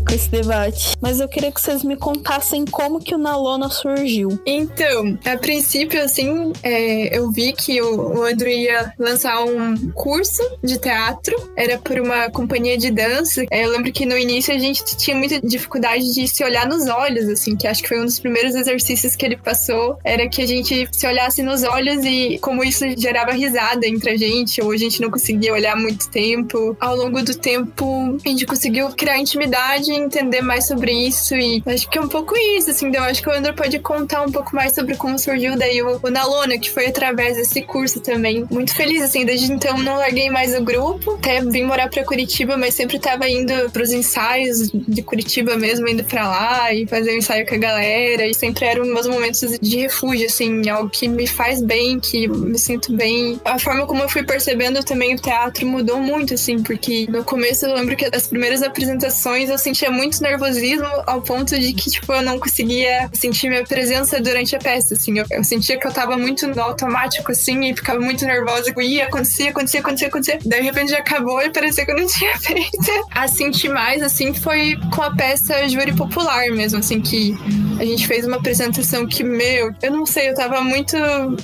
Rico 0.00 0.14
esse 0.14 0.30
debate. 0.30 0.96
Mas 1.00 1.20
eu 1.20 1.28
queria 1.28 1.52
que 1.52 1.60
vocês 1.60 1.84
me 1.84 1.96
contassem 1.96 2.64
como 2.64 3.00
que 3.00 3.14
o 3.14 3.18
Nalona 3.18 3.68
surgiu. 3.68 4.40
Então, 4.46 5.18
a 5.24 5.36
princípio, 5.36 6.02
assim, 6.02 6.52
é, 6.62 7.16
eu 7.16 7.30
vi 7.30 7.52
que 7.52 7.80
o, 7.82 8.18
o 8.18 8.28
ia 8.48 8.92
lançar 8.98 9.44
um 9.44 9.90
curso 9.92 10.42
de 10.62 10.78
teatro. 10.78 11.36
Era 11.54 11.78
por 11.78 11.98
uma 12.00 12.30
companhia 12.30 12.78
de 12.78 12.90
dança. 12.90 13.44
É, 13.50 13.64
eu 13.64 13.70
lembro 13.70 13.92
que 13.92 14.06
no 14.06 14.16
início 14.16 14.54
a 14.54 14.58
gente 14.58 14.82
tinha 14.96 15.16
muita 15.16 15.40
dificuldade 15.40 16.12
de 16.14 16.26
se 16.26 16.42
olhar 16.42 16.66
nos 16.66 16.88
olhos, 16.88 17.28
assim, 17.28 17.54
que 17.54 17.66
acho 17.66 17.82
que 17.82 17.88
foi 17.88 18.00
um 18.00 18.04
dos 18.04 18.18
primeiros 18.18 18.54
exercícios 18.54 19.14
que 19.14 19.26
ele 19.26 19.36
passou. 19.36 19.98
Era 20.02 20.28
que 20.28 20.40
a 20.40 20.46
gente 20.46 20.88
se 20.92 21.06
olhasse 21.06 21.42
nos 21.42 21.62
olhos 21.62 22.04
e 22.04 22.38
como 22.40 22.64
isso 22.64 22.84
gerava 22.96 23.32
risada 23.32 23.86
entre 23.86 24.10
a 24.10 24.16
gente, 24.16 24.62
ou 24.62 24.70
a 24.70 24.76
gente 24.76 25.00
não 25.00 25.10
conseguia 25.10 25.52
olhar 25.52 25.76
muito 25.76 26.08
tempo. 26.10 26.76
Ao 26.80 26.96
longo 26.96 27.22
do 27.22 27.34
tempo, 27.34 28.18
a 28.24 28.28
gente 28.28 28.46
conseguiu 28.46 28.88
criar 28.90 29.18
intimidade 29.18 29.89
e 29.90 29.96
entender 29.96 30.40
mais 30.40 30.66
sobre 30.66 30.92
isso. 30.92 31.34
E 31.34 31.62
acho 31.66 31.88
que 31.88 31.98
é 31.98 32.00
um 32.00 32.08
pouco 32.08 32.36
isso, 32.36 32.70
assim. 32.70 32.86
Então, 32.86 33.02
acho 33.04 33.22
que 33.22 33.28
o 33.28 33.32
André 33.32 33.52
pode 33.52 33.78
contar 33.78 34.22
um 34.22 34.30
pouco 34.30 34.54
mais 34.54 34.74
sobre 34.74 34.96
como 34.96 35.18
surgiu 35.18 35.56
daí 35.56 35.82
o, 35.82 36.00
o 36.02 36.10
Nalona, 36.10 36.58
que 36.58 36.70
foi 36.70 36.86
através 36.86 37.36
desse 37.36 37.62
curso 37.62 38.00
também. 38.00 38.46
Muito 38.50 38.74
feliz, 38.74 39.02
assim. 39.02 39.24
Desde 39.24 39.52
então, 39.52 39.78
não 39.78 39.96
larguei 39.96 40.30
mais 40.30 40.54
o 40.56 40.62
grupo. 40.62 41.12
Até 41.14 41.40
vim 41.42 41.64
morar 41.64 41.88
pra 41.88 42.04
Curitiba, 42.04 42.56
mas 42.56 42.74
sempre 42.74 42.98
tava 42.98 43.28
indo 43.28 43.70
pros 43.70 43.92
ensaios 43.92 44.70
de 44.72 45.02
Curitiba 45.02 45.56
mesmo, 45.56 45.88
indo 45.88 46.04
pra 46.04 46.28
lá 46.28 46.72
e 46.72 46.86
fazer 46.86 47.12
um 47.12 47.18
ensaio 47.18 47.46
com 47.46 47.54
a 47.54 47.58
galera. 47.58 48.26
E 48.26 48.34
sempre 48.34 48.64
eram 48.64 48.84
meus 48.84 49.06
momentos 49.06 49.58
de 49.60 49.76
refúgio, 49.78 50.26
assim. 50.26 50.68
Algo 50.68 50.90
que 50.90 51.08
me 51.08 51.26
faz 51.26 51.62
bem, 51.62 51.98
que 51.98 52.28
me 52.28 52.58
sinto 52.58 52.92
bem. 52.92 53.40
A 53.44 53.58
forma 53.58 53.86
como 53.86 54.02
eu 54.02 54.08
fui 54.08 54.22
percebendo 54.22 54.82
também 54.84 55.14
o 55.14 55.18
teatro 55.18 55.66
mudou 55.66 55.98
muito, 55.98 56.34
assim, 56.34 56.62
porque 56.62 57.06
no 57.08 57.24
começo 57.24 57.66
eu 57.66 57.74
lembro 57.74 57.96
que 57.96 58.04
as 58.04 58.26
primeiras 58.26 58.62
apresentações 58.62 59.48
eu 59.48 59.58
sentia 59.80 59.90
muito 59.90 60.22
nervosismo 60.22 60.86
ao 61.06 61.22
ponto 61.22 61.58
de 61.58 61.72
que, 61.72 61.90
tipo, 61.90 62.12
eu 62.12 62.22
não 62.22 62.38
conseguia 62.38 63.08
sentir 63.14 63.48
minha 63.48 63.64
presença 63.64 64.20
durante 64.20 64.54
a 64.54 64.58
peça, 64.58 64.94
assim. 64.94 65.18
Eu, 65.18 65.24
eu 65.30 65.42
sentia 65.42 65.78
que 65.78 65.86
eu 65.86 65.92
tava 65.92 66.18
muito 66.18 66.46
no 66.46 66.60
automático, 66.60 67.32
assim, 67.32 67.70
e 67.70 67.74
ficava 67.74 67.98
muito 67.98 68.24
nervosa. 68.26 68.72
E 68.76 68.82
ia, 68.82 69.06
acontecia, 69.06 69.50
acontecia, 69.50 69.80
acontecia, 69.80 70.08
acontecia. 70.08 70.38
Daí, 70.44 70.60
de 70.60 70.66
repente, 70.66 70.90
já 70.90 70.98
acabou 70.98 71.40
e 71.40 71.50
parecia 71.50 71.86
que 71.86 71.92
eu 71.92 71.96
não 71.96 72.06
tinha 72.06 72.36
feito. 72.38 72.78
A 73.10 73.26
sentir 73.26 73.70
mais, 73.70 74.02
assim, 74.02 74.34
foi 74.34 74.76
com 74.94 75.02
a 75.02 75.14
peça 75.14 75.66
Júri 75.68 75.94
Popular 75.94 76.50
mesmo, 76.50 76.78
assim, 76.78 77.00
que 77.00 77.34
a 77.80 77.84
gente 77.84 78.06
fez 78.06 78.26
uma 78.26 78.36
apresentação 78.36 79.06
que, 79.06 79.24
meu, 79.24 79.72
eu 79.82 79.90
não 79.90 80.04
sei, 80.04 80.28
eu 80.28 80.34
tava 80.34 80.60
muito 80.60 80.94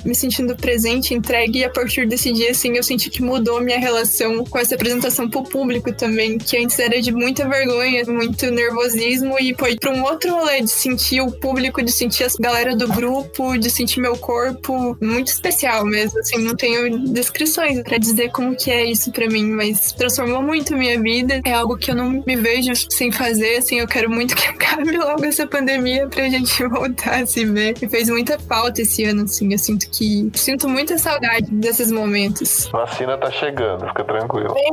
me 0.05 0.13
sentindo 0.13 0.55
presente, 0.55 1.15
entregue, 1.15 1.59
e 1.59 1.63
a 1.63 1.69
partir 1.69 2.07
desse 2.07 2.31
dia, 2.31 2.51
assim, 2.51 2.75
eu 2.75 2.83
senti 2.83 3.09
que 3.09 3.23
mudou 3.23 3.59
minha 3.59 3.79
relação 3.79 4.45
com 4.45 4.59
essa 4.59 4.75
apresentação 4.75 5.27
pro 5.27 5.41
público 5.41 5.91
também, 5.91 6.37
que 6.37 6.55
antes 6.57 6.77
era 6.77 7.01
de 7.01 7.11
muita 7.11 7.47
vergonha, 7.47 8.03
muito 8.05 8.26
nervosismo, 8.51 9.35
e 9.39 9.55
foi 9.57 9.75
pra 9.75 9.91
um 9.91 10.03
outro 10.03 10.31
rolê 10.31 10.61
de 10.61 10.69
sentir 10.69 11.21
o 11.21 11.31
público, 11.31 11.81
de 11.81 11.91
sentir 11.91 12.25
a 12.25 12.27
galera 12.39 12.75
do 12.75 12.87
grupo, 12.87 13.57
de 13.57 13.69
sentir 13.69 13.99
meu 13.99 14.17
corpo, 14.17 14.97
muito 15.01 15.27
especial 15.27 15.85
mesmo, 15.85 16.19
assim, 16.19 16.37
não 16.39 16.55
tenho 16.55 17.07
descrições 17.11 17.81
para 17.81 17.97
dizer 17.97 18.31
como 18.31 18.55
que 18.55 18.71
é 18.71 18.85
isso 18.85 19.11
para 19.11 19.27
mim, 19.27 19.45
mas 19.45 19.91
transformou 19.91 20.41
muito 20.41 20.75
minha 20.75 20.99
vida, 20.99 21.41
é 21.45 21.53
algo 21.53 21.77
que 21.77 21.91
eu 21.91 21.95
não 21.95 22.23
me 22.25 22.35
vejo 22.35 22.73
sem 22.89 23.11
fazer, 23.11 23.57
assim, 23.57 23.79
eu 23.79 23.87
quero 23.87 24.09
muito 24.09 24.35
que 24.37 24.47
acabe 24.47 24.97
logo 24.97 25.25
essa 25.25 25.45
pandemia 25.47 26.07
pra 26.07 26.29
gente 26.29 26.67
voltar 26.67 27.21
a 27.21 27.25
se 27.25 27.45
ver. 27.45 27.75
E 27.81 27.87
fez 27.87 28.09
muita 28.09 28.37
falta 28.39 28.81
esse 28.81 29.03
ano, 29.03 29.23
assim. 29.23 29.51
Eu 29.51 29.59
sinto 29.59 29.89
que. 29.89 30.29
Sinto 30.33 30.67
muita 30.67 30.97
saudade 30.97 31.47
desses 31.51 31.91
momentos. 31.91 32.67
Vacina 32.71 33.17
tá 33.17 33.31
chegando, 33.31 33.87
fica 33.87 34.03
tranquilo. 34.03 34.53
Bem. 34.53 34.67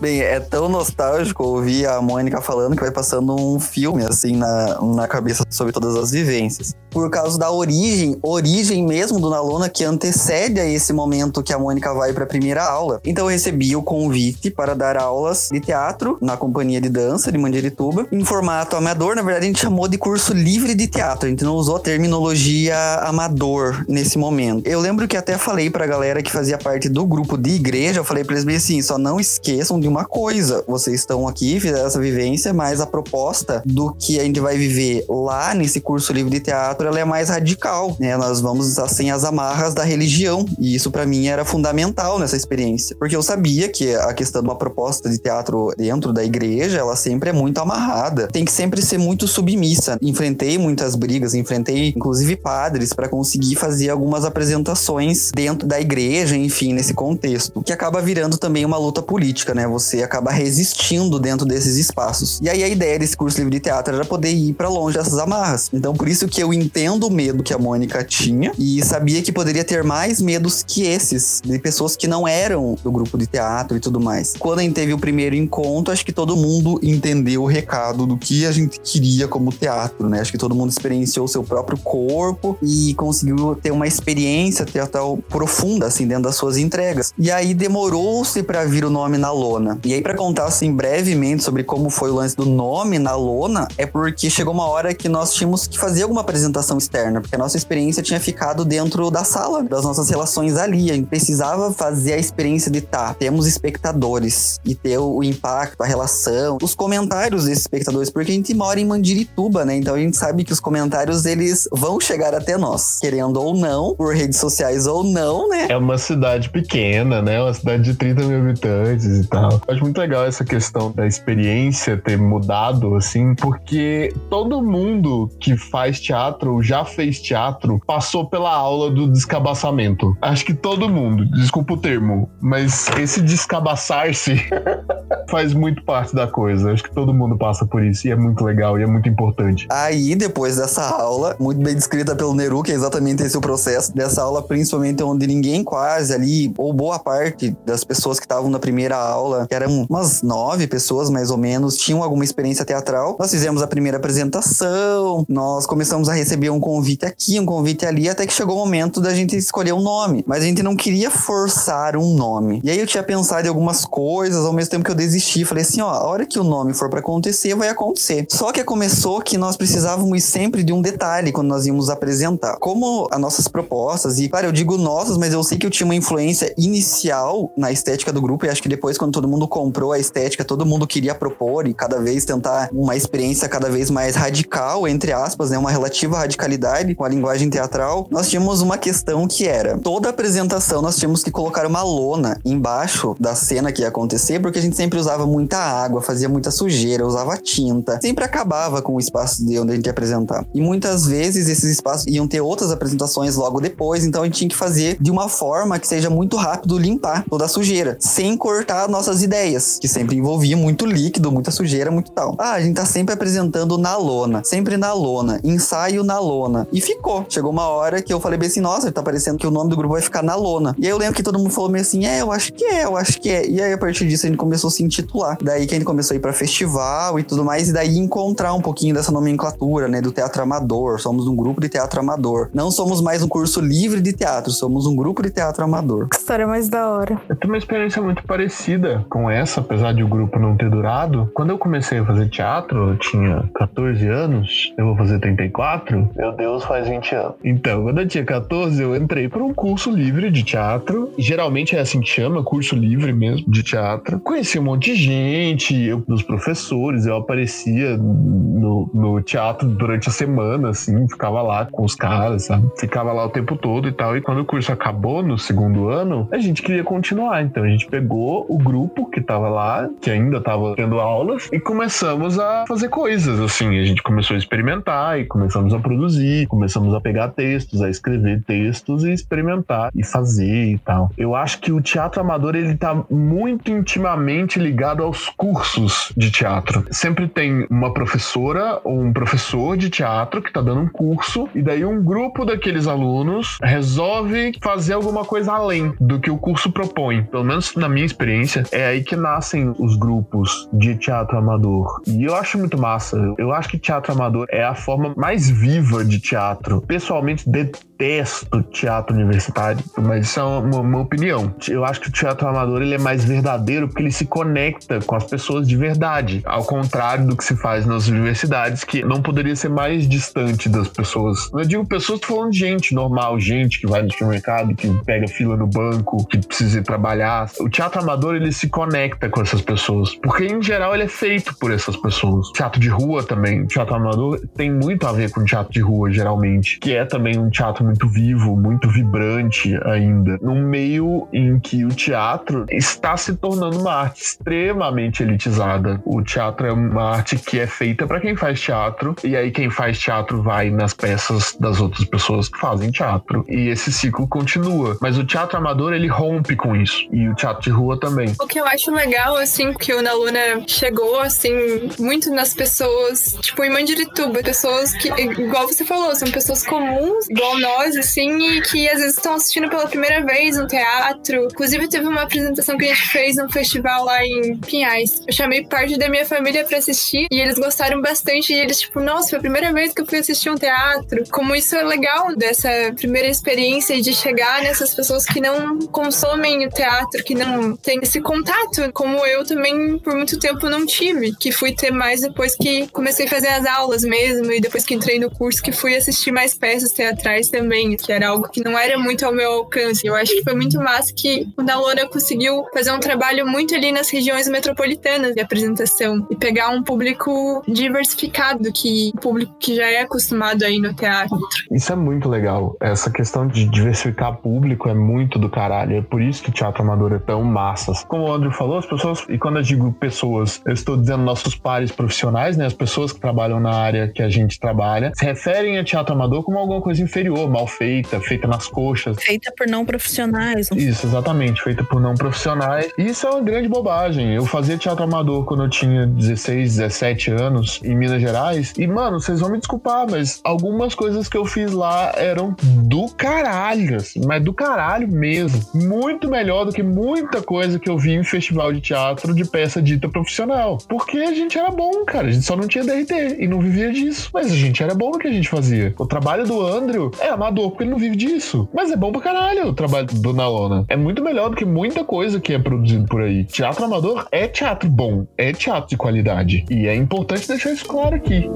Bem, 0.00 0.20
é 0.20 0.40
tão 0.40 0.68
nostálgico 0.68 1.44
ouvir 1.44 1.86
a 1.86 2.00
Mônica 2.00 2.17
falando 2.40 2.74
que 2.76 2.82
vai 2.82 2.90
passando 2.90 3.34
um 3.34 3.58
filme, 3.60 4.04
assim, 4.04 4.36
na, 4.36 4.80
na 4.80 5.08
cabeça 5.08 5.44
sobre 5.50 5.72
todas 5.72 5.96
as 5.96 6.10
vivências. 6.10 6.74
Por 6.90 7.10
causa 7.10 7.38
da 7.38 7.50
origem, 7.50 8.18
origem 8.22 8.84
mesmo 8.84 9.20
do 9.20 9.28
Nalona 9.28 9.68
que 9.68 9.84
antecede 9.84 10.58
a 10.58 10.64
esse 10.64 10.92
momento 10.92 11.42
que 11.42 11.52
a 11.52 11.58
Mônica 11.58 11.92
vai 11.92 12.12
pra 12.12 12.26
primeira 12.26 12.64
aula. 12.64 13.00
Então 13.04 13.26
eu 13.26 13.30
recebi 13.30 13.76
o 13.76 13.82
convite 13.82 14.50
para 14.50 14.74
dar 14.74 14.96
aulas 14.96 15.48
de 15.52 15.60
teatro 15.60 16.18
na 16.20 16.36
companhia 16.36 16.80
de 16.80 16.88
dança 16.88 17.30
de 17.30 17.38
Mandirituba, 17.38 18.06
em 18.10 18.24
formato 18.24 18.76
amador. 18.76 19.14
Na 19.14 19.22
verdade, 19.22 19.44
a 19.44 19.48
gente 19.48 19.60
chamou 19.60 19.86
de 19.86 19.98
curso 19.98 20.32
livre 20.32 20.74
de 20.74 20.86
teatro. 20.86 21.26
A 21.26 21.30
gente 21.30 21.44
não 21.44 21.54
usou 21.54 21.76
a 21.76 21.80
terminologia 21.80 22.76
amador 23.02 23.84
nesse 23.88 24.18
momento. 24.18 24.66
Eu 24.66 24.80
lembro 24.80 25.06
que 25.06 25.16
até 25.16 25.36
falei 25.36 25.70
pra 25.70 25.86
galera 25.86 26.22
que 26.22 26.30
fazia 26.30 26.58
parte 26.58 26.88
do 26.88 27.06
grupo 27.06 27.36
de 27.36 27.50
igreja, 27.50 28.00
eu 28.00 28.04
falei 28.04 28.24
pra 28.24 28.34
eles 28.34 28.44
bem 28.44 28.56
assim, 28.56 28.80
só 28.82 28.96
não 28.98 29.20
esqueçam 29.20 29.78
de 29.78 29.86
uma 29.86 30.04
coisa. 30.04 30.64
Vocês 30.66 31.00
estão 31.00 31.28
aqui, 31.28 31.60
fizeram 31.60 31.86
essa 31.86 31.98
vivência, 32.10 32.52
mas 32.52 32.80
a 32.80 32.86
proposta 32.86 33.62
do 33.64 33.92
que 33.92 34.18
a 34.18 34.24
gente 34.24 34.40
vai 34.40 34.56
viver 34.56 35.04
lá 35.08 35.54
nesse 35.54 35.80
curso 35.80 36.12
livre 36.12 36.30
de 36.30 36.40
teatro, 36.40 36.86
ela 36.86 36.98
é 36.98 37.04
mais 37.04 37.28
radical, 37.28 37.96
né? 37.98 38.16
Nós 38.16 38.40
vamos 38.40 38.78
assim 38.78 39.10
as 39.10 39.24
amarras 39.24 39.74
da 39.74 39.84
religião, 39.84 40.44
e 40.58 40.74
isso 40.74 40.90
para 40.90 41.06
mim 41.06 41.26
era 41.26 41.44
fundamental 41.44 42.18
nessa 42.18 42.36
experiência, 42.36 42.96
porque 42.98 43.16
eu 43.16 43.22
sabia 43.22 43.68
que 43.68 43.94
a 43.94 44.12
questão 44.12 44.42
de 44.42 44.48
uma 44.48 44.56
proposta 44.56 45.08
de 45.08 45.18
teatro 45.18 45.72
dentro 45.76 46.12
da 46.12 46.24
igreja, 46.24 46.78
ela 46.78 46.96
sempre 46.96 47.30
é 47.30 47.32
muito 47.32 47.58
amarrada. 47.58 48.28
Tem 48.28 48.44
que 48.44 48.52
sempre 48.52 48.82
ser 48.82 48.98
muito 48.98 49.26
submissa. 49.26 49.98
Enfrentei 50.00 50.58
muitas 50.58 50.94
brigas, 50.94 51.34
enfrentei 51.34 51.92
inclusive 51.94 52.36
padres 52.36 52.92
para 52.92 53.08
conseguir 53.08 53.56
fazer 53.56 53.90
algumas 53.90 54.24
apresentações 54.24 55.30
dentro 55.34 55.66
da 55.66 55.80
igreja, 55.80 56.36
enfim, 56.36 56.72
nesse 56.72 56.94
contexto, 56.94 57.62
que 57.62 57.72
acaba 57.72 58.00
virando 58.00 58.38
também 58.38 58.64
uma 58.64 58.78
luta 58.78 59.02
política, 59.02 59.54
né? 59.54 59.66
Você 59.66 60.02
acaba 60.02 60.30
resistindo 60.30 61.18
dentro 61.18 61.46
desses 61.46 61.76
espaços. 61.76 61.97
E 62.42 62.48
aí 62.48 62.62
a 62.62 62.68
ideia 62.68 62.98
desse 62.98 63.16
curso 63.16 63.38
livre 63.38 63.54
de 63.54 63.60
teatro 63.60 63.94
era 63.94 64.04
poder 64.04 64.32
ir 64.32 64.52
para 64.52 64.68
longe 64.68 64.96
dessas 64.96 65.18
amarras. 65.18 65.68
Então 65.72 65.94
por 65.94 66.08
isso 66.08 66.28
que 66.28 66.42
eu 66.42 66.52
entendo 66.52 67.06
o 67.06 67.10
medo 67.10 67.42
que 67.42 67.52
a 67.52 67.58
Mônica 67.58 68.02
tinha 68.04 68.52
e 68.58 68.82
sabia 68.84 69.22
que 69.22 69.32
poderia 69.32 69.64
ter 69.64 69.82
mais 69.82 70.20
medos 70.20 70.62
que 70.66 70.82
esses 70.82 71.42
de 71.44 71.58
pessoas 71.58 71.96
que 71.96 72.06
não 72.06 72.26
eram 72.26 72.76
do 72.82 72.90
grupo 72.90 73.18
de 73.18 73.26
teatro 73.26 73.76
e 73.76 73.80
tudo 73.80 74.00
mais. 74.00 74.34
Quando 74.38 74.60
a 74.60 74.62
gente 74.62 74.74
teve 74.74 74.92
o 74.92 74.98
primeiro 74.98 75.34
encontro, 75.34 75.92
acho 75.92 76.04
que 76.04 76.12
todo 76.12 76.36
mundo 76.36 76.78
entendeu 76.82 77.42
o 77.42 77.46
recado 77.46 78.06
do 78.06 78.16
que 78.16 78.46
a 78.46 78.52
gente 78.52 78.80
queria 78.80 79.26
como 79.26 79.52
teatro, 79.52 80.08
né? 80.08 80.20
Acho 80.20 80.32
que 80.32 80.38
todo 80.38 80.54
mundo 80.54 80.70
experienciou 80.70 81.24
o 81.24 81.28
seu 81.28 81.42
próprio 81.42 81.78
corpo 81.78 82.56
e 82.62 82.94
conseguiu 82.94 83.56
ter 83.56 83.70
uma 83.70 83.86
experiência 83.86 84.64
teatral 84.64 85.18
profunda, 85.28 85.86
assim, 85.86 86.06
dentro 86.06 86.24
das 86.24 86.36
suas 86.36 86.56
entregas. 86.56 87.12
E 87.18 87.30
aí 87.30 87.54
demorou-se 87.54 88.42
para 88.42 88.64
vir 88.64 88.84
o 88.84 88.90
nome 88.90 89.18
na 89.18 89.30
lona. 89.30 89.78
E 89.84 89.94
aí, 89.94 90.02
para 90.02 90.14
contar, 90.14 90.46
assim, 90.46 90.72
brevemente 90.72 91.42
sobre 91.42 91.64
como 91.64 91.87
foi 91.90 92.10
o 92.10 92.14
lance 92.14 92.36
do 92.36 92.44
nome 92.44 92.98
na 92.98 93.14
lona, 93.14 93.68
é 93.76 93.86
porque 93.86 94.30
chegou 94.30 94.52
uma 94.52 94.66
hora 94.66 94.94
que 94.94 95.08
nós 95.08 95.32
tínhamos 95.34 95.66
que 95.66 95.78
fazer 95.78 96.02
alguma 96.02 96.20
apresentação 96.20 96.78
externa, 96.78 97.20
porque 97.20 97.34
a 97.34 97.38
nossa 97.38 97.56
experiência 97.56 98.02
tinha 98.02 98.20
ficado 98.20 98.64
dentro 98.64 99.10
da 99.10 99.24
sala, 99.24 99.62
das 99.62 99.84
nossas 99.84 100.08
relações 100.08 100.56
ali. 100.56 100.90
A 100.90 100.94
gente 100.94 101.06
precisava 101.06 101.72
fazer 101.72 102.14
a 102.14 102.18
experiência 102.18 102.70
de 102.70 102.80
tá, 102.80 103.14
temos 103.14 103.46
espectadores 103.46 104.58
e 104.64 104.74
ter 104.74 104.98
o 104.98 105.22
impacto, 105.22 105.82
a 105.82 105.86
relação, 105.86 106.58
os 106.62 106.74
comentários 106.74 107.44
desses 107.44 107.62
espectadores, 107.62 108.10
porque 108.10 108.30
a 108.30 108.34
gente 108.34 108.54
mora 108.54 108.80
em 108.80 108.86
Mandirituba, 108.86 109.64
né? 109.64 109.76
Então 109.76 109.94
a 109.94 109.98
gente 109.98 110.16
sabe 110.16 110.44
que 110.44 110.52
os 110.52 110.60
comentários 110.60 111.24
eles 111.26 111.68
vão 111.72 112.00
chegar 112.00 112.34
até 112.34 112.56
nós, 112.56 112.98
querendo 113.00 113.40
ou 113.40 113.54
não, 113.54 113.94
por 113.94 114.14
redes 114.14 114.38
sociais 114.38 114.86
ou 114.86 115.04
não, 115.04 115.48
né? 115.48 115.66
É 115.68 115.76
uma 115.76 115.98
cidade 115.98 116.50
pequena, 116.50 117.22
né? 117.22 117.40
Uma 117.42 117.54
cidade 117.54 117.82
de 117.82 117.94
30 117.94 118.24
mil 118.24 118.40
habitantes 118.40 119.06
e 119.06 119.26
tal. 119.26 119.52
Eu 119.52 119.74
acho 119.74 119.82
muito 119.82 119.98
legal 119.98 120.24
essa 120.24 120.44
questão 120.44 120.92
da 120.92 121.06
experiência 121.06 121.67
ter 121.72 122.18
mudado, 122.18 122.94
assim, 122.94 123.34
porque 123.34 124.14
todo 124.30 124.62
mundo 124.62 125.30
que 125.40 125.56
faz 125.56 126.00
teatro, 126.00 126.62
já 126.62 126.84
fez 126.84 127.20
teatro, 127.20 127.80
passou 127.86 128.28
pela 128.28 128.52
aula 128.52 128.90
do 128.90 129.10
descabaçamento. 129.10 130.16
Acho 130.20 130.44
que 130.44 130.54
todo 130.54 130.88
mundo, 130.88 131.24
desculpa 131.30 131.74
o 131.74 131.76
termo, 131.76 132.28
mas 132.40 132.88
esse 132.98 133.20
descabaçar-se 133.20 134.40
faz 135.28 135.52
muito 135.52 135.82
parte 135.84 136.14
da 136.14 136.26
coisa. 136.26 136.72
Acho 136.72 136.82
que 136.82 136.94
todo 136.94 137.12
mundo 137.14 137.36
passa 137.36 137.66
por 137.66 137.82
isso 137.82 138.06
e 138.06 138.10
é 138.10 138.16
muito 138.16 138.44
legal 138.44 138.78
e 138.78 138.82
é 138.82 138.86
muito 138.86 139.08
importante. 139.08 139.66
Aí, 139.70 140.14
depois 140.14 140.56
dessa 140.56 140.82
aula, 140.82 141.36
muito 141.38 141.62
bem 141.62 141.74
descrita 141.74 142.14
pelo 142.14 142.34
Neru, 142.34 142.62
que 142.62 142.72
é 142.72 142.74
exatamente 142.74 143.22
esse 143.22 143.36
o 143.36 143.40
processo, 143.40 143.94
dessa 143.94 144.22
aula, 144.22 144.42
principalmente 144.42 145.02
onde 145.02 145.26
ninguém 145.26 145.62
quase 145.62 146.12
ali, 146.12 146.52
ou 146.56 146.72
boa 146.72 146.98
parte 146.98 147.56
das 147.64 147.84
pessoas 147.84 148.18
que 148.18 148.24
estavam 148.24 148.50
na 148.50 148.58
primeira 148.58 148.96
aula, 148.96 149.46
que 149.46 149.54
eram 149.54 149.86
umas 149.88 150.22
nove 150.22 150.66
pessoas 150.66 151.08
mais 151.08 151.30
ou 151.30 151.38
menos, 151.38 151.57
tinham 151.76 152.02
alguma 152.02 152.24
experiência 152.24 152.64
teatral. 152.64 153.16
Nós 153.18 153.30
fizemos 153.30 153.62
a 153.62 153.66
primeira 153.66 153.98
apresentação, 153.98 155.24
nós 155.28 155.66
começamos 155.66 156.08
a 156.08 156.12
receber 156.12 156.50
um 156.50 156.60
convite 156.60 157.04
aqui, 157.04 157.38
um 157.38 157.46
convite 157.46 157.86
ali, 157.86 158.08
até 158.08 158.26
que 158.26 158.32
chegou 158.32 158.56
o 158.56 158.58
momento 158.58 159.00
da 159.00 159.14
gente 159.14 159.36
escolher 159.36 159.72
um 159.72 159.80
nome. 159.80 160.24
Mas 160.26 160.42
a 160.42 160.46
gente 160.46 160.62
não 160.62 160.76
queria 160.76 161.10
forçar 161.10 161.96
um 161.96 162.14
nome. 162.14 162.60
E 162.62 162.70
aí 162.70 162.78
eu 162.78 162.86
tinha 162.86 163.02
pensado 163.02 163.46
em 163.46 163.48
algumas 163.48 163.84
coisas, 163.84 164.44
ao 164.44 164.52
mesmo 164.52 164.70
tempo 164.70 164.84
que 164.84 164.90
eu 164.90 164.94
desisti, 164.94 165.44
falei 165.44 165.62
assim, 165.62 165.80
ó, 165.80 165.88
a 165.88 166.04
hora 166.06 166.26
que 166.26 166.38
o 166.38 166.44
nome 166.44 166.74
for 166.74 166.88
para 166.88 167.00
acontecer, 167.00 167.54
vai 167.54 167.68
acontecer. 167.68 168.26
Só 168.28 168.52
que 168.52 168.62
começou 168.64 169.20
que 169.20 169.38
nós 169.38 169.56
precisávamos 169.56 170.24
sempre 170.24 170.62
de 170.62 170.72
um 170.72 170.82
detalhe 170.82 171.32
quando 171.32 171.48
nós 171.48 171.66
íamos 171.66 171.90
apresentar. 171.90 172.56
Como 172.58 173.08
as 173.10 173.20
nossas 173.20 173.48
propostas, 173.48 174.18
e 174.18 174.28
claro, 174.28 174.46
eu 174.48 174.52
digo 174.52 174.76
nossas, 174.76 175.16
mas 175.16 175.32
eu 175.32 175.42
sei 175.42 175.58
que 175.58 175.66
eu 175.66 175.70
tinha 175.70 175.84
uma 175.84 175.94
influência 175.94 176.52
inicial 176.56 177.50
na 177.56 177.72
estética 177.72 178.12
do 178.12 178.20
grupo, 178.20 178.46
e 178.46 178.48
acho 178.48 178.62
que 178.62 178.68
depois, 178.68 178.98
quando 178.98 179.12
todo 179.12 179.28
mundo 179.28 179.48
comprou 179.48 179.92
a 179.92 179.98
estética, 179.98 180.44
todo 180.44 180.66
mundo 180.66 180.86
queria 180.86 181.14
propor 181.14 181.47
e 181.66 181.74
cada 181.74 181.98
vez 182.00 182.24
tentar 182.24 182.68
uma 182.72 182.96
experiência 182.96 183.48
cada 183.48 183.70
vez 183.70 183.90
mais 183.90 184.14
radical, 184.14 184.86
entre 184.86 185.12
aspas, 185.12 185.50
né? 185.50 185.58
Uma 185.58 185.70
relativa 185.70 186.18
radicalidade 186.18 186.94
com 186.94 187.04
a 187.04 187.08
linguagem 187.08 187.48
teatral. 187.48 188.06
Nós 188.10 188.28
tínhamos 188.28 188.60
uma 188.60 188.76
questão 188.76 189.26
que 189.26 189.46
era: 189.46 189.78
toda 189.78 190.08
apresentação 190.08 190.82
nós 190.82 190.96
tínhamos 190.96 191.22
que 191.22 191.30
colocar 191.30 191.66
uma 191.66 191.82
lona 191.82 192.38
embaixo 192.44 193.16
da 193.18 193.34
cena 193.34 193.72
que 193.72 193.82
ia 193.82 193.88
acontecer, 193.88 194.40
porque 194.40 194.58
a 194.58 194.62
gente 194.62 194.76
sempre 194.76 194.98
usava 194.98 195.26
muita 195.26 195.58
água, 195.58 196.02
fazia 196.02 196.28
muita 196.28 196.50
sujeira, 196.50 197.06
usava 197.06 197.36
tinta, 197.36 197.98
sempre 198.00 198.24
acabava 198.24 198.82
com 198.82 198.94
o 198.94 199.00
espaço 199.00 199.44
de 199.44 199.58
onde 199.58 199.72
a 199.72 199.74
gente 199.74 199.86
ia 199.86 199.92
apresentar. 199.92 200.44
E 200.54 200.60
muitas 200.60 201.06
vezes 201.06 201.48
esses 201.48 201.70
espaços 201.70 202.06
iam 202.06 202.26
ter 202.26 202.40
outras 202.40 202.70
apresentações 202.70 203.36
logo 203.36 203.60
depois, 203.60 204.04
então 204.04 204.22
a 204.22 204.24
gente 204.26 204.38
tinha 204.38 204.48
que 204.48 204.56
fazer 204.56 204.96
de 205.00 205.10
uma 205.10 205.28
forma 205.28 205.78
que 205.78 205.86
seja 205.86 206.10
muito 206.10 206.36
rápido 206.36 206.78
limpar 206.78 207.24
toda 207.28 207.44
a 207.44 207.48
sujeira, 207.48 207.96
sem 208.00 208.36
cortar 208.36 208.88
nossas 208.88 209.22
ideias, 209.22 209.78
que 209.80 209.88
sempre 209.88 210.16
envolvia 210.16 210.56
muito 210.56 210.86
líquido, 210.86 211.30
muita 211.38 211.50
sujeira, 211.52 211.90
muito 211.90 212.10
tal. 212.10 212.34
Ah, 212.36 212.52
a 212.52 212.60
gente 212.60 212.74
tá 212.74 212.84
sempre 212.84 213.14
apresentando 213.14 213.78
na 213.78 213.96
lona, 213.96 214.42
sempre 214.44 214.76
na 214.76 214.92
lona, 214.92 215.40
ensaio 215.44 216.02
na 216.02 216.18
lona. 216.18 216.66
E 216.72 216.80
ficou. 216.80 217.24
Chegou 217.28 217.52
uma 217.52 217.68
hora 217.68 218.02
que 218.02 218.12
eu 218.12 218.18
falei 218.18 218.36
bem 218.36 218.48
assim, 218.48 218.60
nossa, 218.60 218.90
tá 218.90 219.02
parecendo 219.02 219.38
que 219.38 219.46
o 219.46 219.50
nome 219.50 219.70
do 219.70 219.76
grupo 219.76 219.92
vai 219.94 220.02
ficar 220.02 220.22
na 220.22 220.34
lona. 220.34 220.74
E 220.78 220.86
aí 220.86 220.90
eu 220.90 220.98
lembro 220.98 221.14
que 221.14 221.22
todo 221.22 221.38
mundo 221.38 221.50
falou 221.50 221.70
meio 221.70 221.82
assim, 221.82 222.04
é, 222.04 222.20
eu 222.20 222.32
acho 222.32 222.52
que 222.52 222.64
é, 222.64 222.84
eu 222.84 222.96
acho 222.96 223.20
que 223.20 223.30
é. 223.30 223.48
E 223.48 223.62
aí 223.62 223.72
a 223.72 223.78
partir 223.78 224.06
disso 224.08 224.26
a 224.26 224.28
gente 224.28 224.38
começou 224.38 224.68
a 224.68 224.70
se 224.70 224.82
intitular. 224.82 225.38
Daí 225.40 225.66
que 225.66 225.74
a 225.74 225.78
gente 225.78 225.86
começou 225.86 226.14
a 226.14 226.16
ir 226.16 226.20
pra 226.20 226.32
festival 226.32 227.18
e 227.20 227.22
tudo 227.22 227.44
mais, 227.44 227.68
e 227.68 227.72
daí 227.72 227.98
encontrar 227.98 228.52
um 228.52 228.60
pouquinho 228.60 228.94
dessa 228.94 229.12
nomenclatura, 229.12 229.86
né, 229.86 230.00
do 230.00 230.10
teatro 230.10 230.42
amador. 230.42 231.00
Somos 231.00 231.28
um 231.28 231.36
grupo 231.36 231.60
de 231.60 231.68
teatro 231.68 232.00
amador. 232.00 232.50
Não 232.52 232.70
somos 232.70 233.00
mais 233.00 233.22
um 233.22 233.28
curso 233.28 233.60
livre 233.60 234.00
de 234.00 234.12
teatro, 234.12 234.50
somos 234.50 234.86
um 234.86 234.96
grupo 234.96 235.22
de 235.22 235.30
teatro 235.30 235.62
amador. 235.62 236.08
Que 236.08 236.16
história 236.16 236.46
mais 236.46 236.68
da 236.68 236.88
hora. 236.90 237.20
Eu 237.28 237.36
tenho 237.36 237.52
uma 237.52 237.58
experiência 237.58 238.02
muito 238.02 238.24
parecida 238.24 239.04
com 239.08 239.30
essa, 239.30 239.60
apesar 239.60 239.92
de 239.92 240.02
o 240.02 240.08
grupo 240.08 240.38
não 240.38 240.56
ter 240.56 240.68
durado. 240.70 241.27
Quando 241.34 241.50
eu 241.50 241.58
comecei 241.58 241.98
a 241.98 242.04
fazer 242.04 242.28
teatro, 242.28 242.90
eu 242.90 242.96
tinha 242.96 243.48
14 243.54 244.06
anos, 244.08 244.72
eu 244.76 244.86
vou 244.86 244.96
fazer 244.96 245.18
34. 245.18 246.10
Meu 246.16 246.32
Deus, 246.32 246.64
faz 246.64 246.88
20 246.88 247.14
anos. 247.14 247.34
Então, 247.44 247.82
quando 247.84 248.00
eu 248.00 248.08
tinha 248.08 248.24
14, 248.24 248.82
eu 248.82 248.96
entrei 248.96 249.28
para 249.28 249.42
um 249.42 249.52
curso 249.52 249.90
livre 249.90 250.30
de 250.30 250.42
teatro. 250.42 251.12
Geralmente 251.18 251.76
é 251.76 251.80
assim 251.80 252.00
que 252.00 252.08
chama, 252.08 252.42
curso 252.42 252.74
livre 252.74 253.12
mesmo 253.12 253.50
de 253.50 253.62
teatro. 253.62 254.20
Conheci 254.20 254.58
um 254.58 254.64
monte 254.64 254.92
de 254.92 254.96
gente, 254.96 255.74
eu, 255.74 256.02
dos 256.06 256.22
professores, 256.22 257.06
eu 257.06 257.16
aparecia 257.16 257.96
no, 257.96 258.90
no 258.92 259.22
teatro 259.22 259.68
durante 259.68 260.08
a 260.08 260.12
semana, 260.12 260.70
assim, 260.70 261.08
ficava 261.08 261.42
lá 261.42 261.66
com 261.66 261.84
os 261.84 261.94
caras, 261.94 262.46
sabe? 262.46 262.68
Ficava 262.78 263.12
lá 263.12 263.24
o 263.26 263.30
tempo 263.30 263.56
todo 263.56 263.88
e 263.88 263.92
tal. 263.92 264.16
E 264.16 264.20
quando 264.20 264.40
o 264.40 264.44
curso 264.44 264.72
acabou 264.72 265.22
no 265.22 265.38
segundo 265.38 265.88
ano, 265.88 266.28
a 266.30 266.38
gente 266.38 266.62
queria 266.62 266.84
continuar. 266.84 267.42
Então 267.42 267.64
a 267.64 267.68
gente 267.68 267.86
pegou 267.86 268.46
o 268.48 268.58
grupo 268.58 269.10
que 269.10 269.20
tava 269.20 269.48
lá, 269.48 269.88
que 270.00 270.10
ainda 270.10 270.40
tava 270.40 270.74
tendo 270.74 271.00
aulas, 271.18 271.48
e 271.52 271.58
começamos 271.58 272.38
a 272.38 272.64
fazer 272.66 272.88
coisas, 272.88 273.40
assim. 273.40 273.78
A 273.78 273.84
gente 273.84 274.02
começou 274.02 274.34
a 274.34 274.38
experimentar 274.38 275.18
e 275.18 275.24
começamos 275.24 275.74
a 275.74 275.78
produzir, 275.78 276.46
começamos 276.46 276.94
a 276.94 277.00
pegar 277.00 277.28
textos, 277.28 277.82
a 277.82 277.90
escrever 277.90 278.42
textos 278.46 279.04
e 279.04 279.12
experimentar 279.12 279.90
e 279.94 280.04
fazer 280.04 280.72
e 280.72 280.78
tal. 280.78 281.10
Eu 281.18 281.34
acho 281.34 281.58
que 281.60 281.72
o 281.72 281.80
teatro 281.80 282.20
amador, 282.20 282.54
ele 282.54 282.76
tá 282.76 283.02
muito 283.10 283.70
intimamente 283.72 284.58
ligado 284.58 285.02
aos 285.02 285.28
cursos 285.28 286.12
de 286.16 286.30
teatro. 286.30 286.84
Sempre 286.90 287.26
tem 287.26 287.66
uma 287.68 287.92
professora 287.92 288.80
ou 288.84 289.00
um 289.00 289.12
professor 289.12 289.76
de 289.76 289.90
teatro 289.90 290.40
que 290.40 290.52
tá 290.52 290.60
dando 290.60 290.82
um 290.82 290.88
curso, 290.88 291.48
e 291.54 291.62
daí 291.62 291.84
um 291.84 292.02
grupo 292.02 292.44
daqueles 292.44 292.86
alunos 292.86 293.58
resolve 293.62 294.52
fazer 294.62 294.92
alguma 294.92 295.24
coisa 295.24 295.52
além 295.52 295.92
do 296.00 296.20
que 296.20 296.30
o 296.30 296.38
curso 296.38 296.70
propõe. 296.70 297.24
Pelo 297.24 297.44
menos 297.44 297.74
na 297.74 297.88
minha 297.88 298.06
experiência, 298.06 298.62
é 298.70 298.86
aí 298.86 299.02
que 299.02 299.16
nascem 299.16 299.74
os 299.78 299.96
grupos 299.96 300.68
de 300.72 300.94
teatro 300.94 301.07
amador. 301.12 302.02
E 302.06 302.24
eu 302.24 302.34
acho 302.34 302.58
muito 302.58 302.78
massa. 302.78 303.16
Eu 303.38 303.52
acho 303.52 303.68
que 303.68 303.78
teatro 303.78 304.12
amador 304.12 304.46
é 304.50 304.64
a 304.64 304.74
forma 304.74 305.14
mais 305.16 305.48
viva 305.48 306.04
de 306.04 306.18
teatro. 306.20 306.80
Pessoalmente, 306.82 307.48
detesto 307.48 308.62
teatro 308.70 309.14
universitário, 309.14 309.82
mas 309.98 310.28
isso 310.28 310.40
é 310.40 310.42
uma, 310.44 310.80
uma 310.80 311.00
opinião. 311.00 311.52
Eu 311.68 311.84
acho 311.84 312.00
que 312.00 312.08
o 312.08 312.12
teatro 312.12 312.46
amador 312.46 312.82
ele 312.82 312.94
é 312.94 312.98
mais 312.98 313.24
verdadeiro 313.24 313.88
porque 313.88 314.02
ele 314.02 314.12
se 314.12 314.24
conecta 314.26 315.00
com 315.00 315.16
as 315.16 315.24
pessoas 315.24 315.66
de 315.66 315.76
verdade, 315.76 316.40
ao 316.44 316.64
contrário 316.64 317.26
do 317.26 317.36
que 317.36 317.44
se 317.44 317.56
faz 317.56 317.84
nas 317.84 318.06
universidades, 318.06 318.84
que 318.84 319.02
não 319.04 319.20
poderia 319.20 319.56
ser 319.56 319.68
mais 319.68 320.08
distante 320.08 320.68
das 320.68 320.88
pessoas. 320.88 321.50
Eu 321.52 321.64
digo 321.64 321.86
pessoas, 321.86 322.20
tô 322.20 322.34
falando 322.34 322.52
de 322.52 322.58
gente 322.58 322.94
normal, 322.94 323.38
gente 323.40 323.80
que 323.80 323.86
vai 323.86 324.02
no 324.02 324.10
supermercado, 324.12 324.74
que 324.74 324.88
pega 325.04 325.26
fila 325.26 325.56
no 325.56 325.66
banco, 325.66 326.24
que 326.26 326.38
precisa 326.38 326.78
ir 326.78 326.82
trabalhar. 326.82 327.50
O 327.60 327.68
teatro 327.68 328.00
amador 328.00 328.36
ele 328.36 328.52
se 328.52 328.68
conecta 328.68 329.28
com 329.28 329.40
essas 329.40 329.60
pessoas, 329.60 330.14
porque 330.16 330.46
em 330.46 330.62
geral 330.62 330.94
ele 330.98 331.04
é 331.04 331.08
feito 331.08 331.54
por 331.56 331.70
essas 331.70 331.96
pessoas. 331.96 332.50
Teatro 332.50 332.80
de 332.80 332.88
rua 332.88 333.22
também, 333.22 333.66
teatro 333.66 333.94
amador 333.94 334.40
tem 334.56 334.70
muito 334.70 335.06
a 335.06 335.12
ver 335.12 335.30
com 335.30 335.44
teatro 335.44 335.72
de 335.72 335.80
rua 335.80 336.10
geralmente, 336.10 336.78
que 336.80 336.94
é 336.94 337.04
também 337.04 337.38
um 337.38 337.48
teatro 337.48 337.84
muito 337.84 338.08
vivo, 338.08 338.56
muito 338.56 338.90
vibrante 338.90 339.78
ainda, 339.84 340.38
num 340.42 340.66
meio 340.66 341.28
em 341.32 341.58
que 341.60 341.84
o 341.84 341.88
teatro 341.88 342.66
está 342.70 343.16
se 343.16 343.36
tornando 343.36 343.78
uma 343.78 343.92
arte 343.92 344.22
extremamente 344.22 345.22
elitizada. 345.22 346.00
O 346.04 346.22
teatro 346.22 346.66
é 346.66 346.72
uma 346.72 347.16
arte 347.16 347.36
que 347.36 347.60
é 347.60 347.66
feita 347.66 348.06
para 348.06 348.20
quem 348.20 348.34
faz 348.34 348.60
teatro, 348.60 349.14
e 349.22 349.36
aí 349.36 349.50
quem 349.50 349.70
faz 349.70 349.98
teatro 349.98 350.42
vai 350.42 350.70
nas 350.70 350.92
peças 350.92 351.56
das 351.60 351.80
outras 351.80 352.04
pessoas 352.04 352.48
que 352.48 352.58
fazem 352.58 352.90
teatro. 352.90 353.44
E 353.48 353.68
esse 353.68 353.92
ciclo 353.92 354.26
continua. 354.26 354.96
Mas 355.00 355.16
o 355.16 355.24
teatro 355.24 355.58
amador, 355.58 355.92
ele 355.92 356.08
rompe 356.08 356.56
com 356.56 356.74
isso. 356.74 357.06
E 357.12 357.28
o 357.28 357.34
teatro 357.34 357.62
de 357.62 357.70
rua 357.70 357.98
também. 357.98 358.34
O 358.40 358.46
que 358.46 358.58
eu 358.58 358.66
acho 358.66 358.90
legal, 358.90 359.36
assim, 359.36 359.72
que 359.72 359.94
o 359.94 360.02
Naluna 360.02 360.66
chegou, 360.78 361.20
assim, 361.20 361.52
muito 361.98 362.30
nas 362.30 362.54
pessoas, 362.54 363.36
tipo, 363.40 363.64
em 363.64 363.70
Mandirituba, 363.70 364.42
pessoas 364.42 364.92
que, 364.92 365.08
igual 365.08 365.66
você 365.66 365.84
falou, 365.84 366.14
são 366.14 366.30
pessoas 366.30 366.64
comuns, 366.64 367.28
igual 367.28 367.58
nós, 367.58 367.96
assim, 367.96 368.38
e 368.38 368.62
que 368.62 368.88
às 368.88 368.98
vezes 369.00 369.16
estão 369.16 369.34
assistindo 369.34 369.68
pela 369.68 369.86
primeira 369.88 370.24
vez 370.24 370.56
no 370.56 370.66
teatro. 370.66 371.48
Inclusive, 371.50 371.88
teve 371.88 372.06
uma 372.06 372.22
apresentação 372.22 372.76
que 372.76 372.84
a 372.84 372.88
gente 372.94 373.08
fez 373.08 373.36
num 373.36 373.50
festival 373.50 374.04
lá 374.04 374.24
em 374.24 374.56
Pinhais. 374.58 375.22
Eu 375.26 375.32
chamei 375.32 375.64
parte 375.66 375.98
da 375.98 376.08
minha 376.08 376.24
família 376.24 376.64
pra 376.64 376.78
assistir 376.78 377.26
e 377.30 377.40
eles 377.40 377.58
gostaram 377.58 378.00
bastante. 378.00 378.52
E 378.52 378.56
eles, 378.56 378.80
tipo, 378.80 379.00
nossa, 379.00 379.30
foi 379.30 379.38
a 379.38 379.42
primeira 379.42 379.72
vez 379.72 379.92
que 379.92 380.02
eu 380.02 380.06
fui 380.06 380.18
assistir 380.18 380.50
um 380.50 380.54
teatro. 380.54 381.24
Como 381.30 381.54
isso 381.54 381.74
é 381.74 381.82
legal 381.82 382.36
dessa 382.36 382.68
primeira 382.96 383.28
experiência 383.28 384.00
de 384.00 384.12
chegar 384.12 384.62
nessas 384.62 384.94
pessoas 384.94 385.24
que 385.24 385.40
não 385.40 385.78
consomem 385.88 386.66
o 386.66 386.70
teatro, 386.70 387.24
que 387.24 387.34
não 387.34 387.76
têm 387.76 387.98
esse 388.02 388.20
contato, 388.20 388.90
como 388.92 389.24
eu 389.26 389.44
também 389.44 389.98
por 389.98 390.14
muito 390.14 390.38
tempo 390.38 390.67
não 390.70 390.86
tive, 390.86 391.34
que 391.36 391.52
fui 391.52 391.72
ter 391.72 391.90
mais 391.90 392.20
depois 392.20 392.54
que 392.56 392.88
comecei 392.88 393.26
a 393.26 393.30
fazer 393.30 393.48
as 393.48 393.66
aulas 393.66 394.02
mesmo 394.02 394.50
e 394.52 394.60
depois 394.60 394.84
que 394.84 394.94
entrei 394.94 395.18
no 395.18 395.30
curso 395.30 395.62
que 395.62 395.72
fui 395.72 395.96
assistir 395.96 396.32
mais 396.32 396.54
peças 396.54 396.92
teatrais 396.92 397.48
também, 397.48 397.96
que 397.96 398.12
era 398.12 398.28
algo 398.28 398.48
que 398.48 398.62
não 398.62 398.78
era 398.78 398.98
muito 398.98 399.24
ao 399.24 399.32
meu 399.32 399.52
alcance. 399.52 400.06
Eu 400.06 400.14
acho 400.14 400.32
que 400.32 400.42
foi 400.42 400.54
muito 400.54 400.78
massa 400.78 401.12
que 401.14 401.46
o 401.56 401.62
Dalona 401.62 402.08
conseguiu 402.08 402.64
fazer 402.72 402.92
um 402.92 403.00
trabalho 403.00 403.46
muito 403.46 403.74
ali 403.74 403.92
nas 403.92 404.10
regiões 404.10 404.48
metropolitanas 404.48 405.34
de 405.34 405.40
apresentação 405.40 406.26
e 406.30 406.36
pegar 406.36 406.70
um 406.70 406.82
público 406.82 407.62
diversificado 407.66 408.72
que 408.72 409.12
o 409.14 409.20
público 409.20 409.54
que 409.58 409.74
já 409.74 409.86
é 409.86 410.00
acostumado 410.00 410.62
aí 410.64 410.78
no 410.78 410.94
teatro. 410.94 411.38
Isso 411.70 411.92
é 411.92 411.96
muito 411.96 412.28
legal. 412.28 412.76
Essa 412.80 413.10
questão 413.10 413.46
de 413.46 413.64
diversificar 413.66 414.36
público 414.36 414.88
é 414.88 414.94
muito 414.94 415.38
do 415.38 415.48
caralho. 415.48 415.96
É 415.96 416.02
por 416.02 416.20
isso 416.22 416.42
que 416.42 416.52
teatro 416.52 416.82
amador 416.82 417.12
é 417.12 417.18
tão 417.18 417.42
massas. 417.42 418.04
Como 418.04 418.24
o 418.24 418.32
Andrew 418.32 418.52
falou, 418.52 418.78
as 418.78 418.86
pessoas, 418.86 419.24
e 419.28 419.38
quando 419.38 419.58
eu 419.58 419.62
digo 419.62 419.92
pessoas, 419.92 420.57
eu 420.64 420.72
estou 420.72 420.96
dizendo 420.96 421.22
nossos 421.22 421.54
pares 421.54 421.90
profissionais, 421.90 422.56
né? 422.56 422.66
As 422.66 422.72
pessoas 422.72 423.12
que 423.12 423.20
trabalham 423.20 423.60
na 423.60 423.72
área 423.72 424.08
que 424.08 424.22
a 424.22 424.28
gente 424.28 424.58
trabalha, 424.58 425.12
se 425.14 425.24
referem 425.24 425.78
a 425.78 425.84
teatro 425.84 426.14
amador 426.14 426.42
como 426.42 426.58
alguma 426.58 426.80
coisa 426.80 427.02
inferior, 427.02 427.48
mal 427.50 427.66
feita, 427.66 428.20
feita 428.20 428.46
nas 428.46 428.66
coxas. 428.66 429.16
Feita 429.22 429.52
por 429.56 429.66
não 429.66 429.84
profissionais. 429.84 430.70
Isso, 430.74 431.06
exatamente, 431.06 431.62
feita 431.62 431.84
por 431.84 432.00
não 432.00 432.14
profissionais. 432.14 432.90
E 432.98 433.08
isso 433.08 433.26
é 433.26 433.30
uma 433.30 433.40
grande 433.40 433.68
bobagem. 433.68 434.34
Eu 434.34 434.44
fazia 434.46 434.76
teatro 434.76 435.04
amador 435.04 435.44
quando 435.44 435.64
eu 435.64 435.70
tinha 435.70 436.06
16, 436.06 436.76
17 436.76 437.30
anos 437.32 437.80
em 437.84 437.96
Minas 437.96 438.20
Gerais. 438.20 438.72
E, 438.76 438.86
mano, 438.86 439.20
vocês 439.20 439.40
vão 439.40 439.50
me 439.50 439.58
desculpar, 439.58 440.06
mas 440.10 440.40
algumas 440.44 440.94
coisas 440.94 441.28
que 441.28 441.36
eu 441.36 441.44
fiz 441.44 441.72
lá 441.72 442.12
eram 442.16 442.54
do 442.62 443.08
caralho, 443.08 443.96
assim, 443.96 444.20
mas 444.26 444.42
do 444.42 444.52
caralho 444.52 445.08
mesmo. 445.08 445.60
Muito 445.74 446.28
melhor 446.28 446.64
do 446.64 446.72
que 446.72 446.82
muita 446.82 447.42
coisa 447.42 447.78
que 447.78 447.88
eu 447.88 447.98
vi 447.98 448.12
em 448.12 448.24
festival 448.24 448.72
de 448.72 448.80
teatro 448.80 449.34
de 449.34 449.44
peça 449.44 449.80
dita 449.80 450.08
profissional. 450.08 450.47
Porque 450.88 451.18
a 451.18 451.32
gente 451.34 451.58
era 451.58 451.70
bom, 451.70 452.04
cara. 452.04 452.28
A 452.28 452.30
gente 452.30 452.44
só 452.44 452.56
não 452.56 452.66
tinha 452.66 452.84
DRT 452.84 453.36
e 453.38 453.46
não 453.46 453.60
vivia 453.60 453.92
disso. 453.92 454.30
Mas 454.32 454.50
a 454.50 454.56
gente 454.56 454.82
era 454.82 454.94
bom 454.94 455.10
no 455.10 455.18
que 455.18 455.28
a 455.28 455.32
gente 455.32 455.48
fazia. 455.48 455.94
O 455.98 456.06
trabalho 456.06 456.46
do 456.46 456.64
Andrew 456.66 457.10
é 457.20 457.28
amador 457.28 457.70
porque 457.70 457.84
ele 457.84 457.90
não 457.90 457.98
vive 457.98 458.16
disso. 458.16 458.68
Mas 458.72 458.90
é 458.90 458.96
bom 458.96 459.12
pra 459.12 459.20
caralho 459.20 459.68
o 459.68 459.72
trabalho 459.72 460.06
do 460.06 460.32
Nalona. 460.32 460.84
É 460.88 460.96
muito 460.96 461.22
melhor 461.22 461.50
do 461.50 461.56
que 461.56 461.64
muita 461.64 462.04
coisa 462.04 462.40
que 462.40 462.52
é 462.52 462.58
produzido 462.58 463.06
por 463.06 463.22
aí. 463.22 463.44
Teatro 463.44 463.84
amador 463.84 464.26
é 464.30 464.46
teatro 464.46 464.88
bom, 464.88 465.26
é 465.36 465.52
teatro 465.52 465.90
de 465.90 465.96
qualidade. 465.96 466.64
E 466.70 466.86
é 466.86 466.94
importante 466.94 467.48
deixar 467.48 467.72
isso 467.72 467.86
claro 467.86 468.16
aqui. 468.16 468.48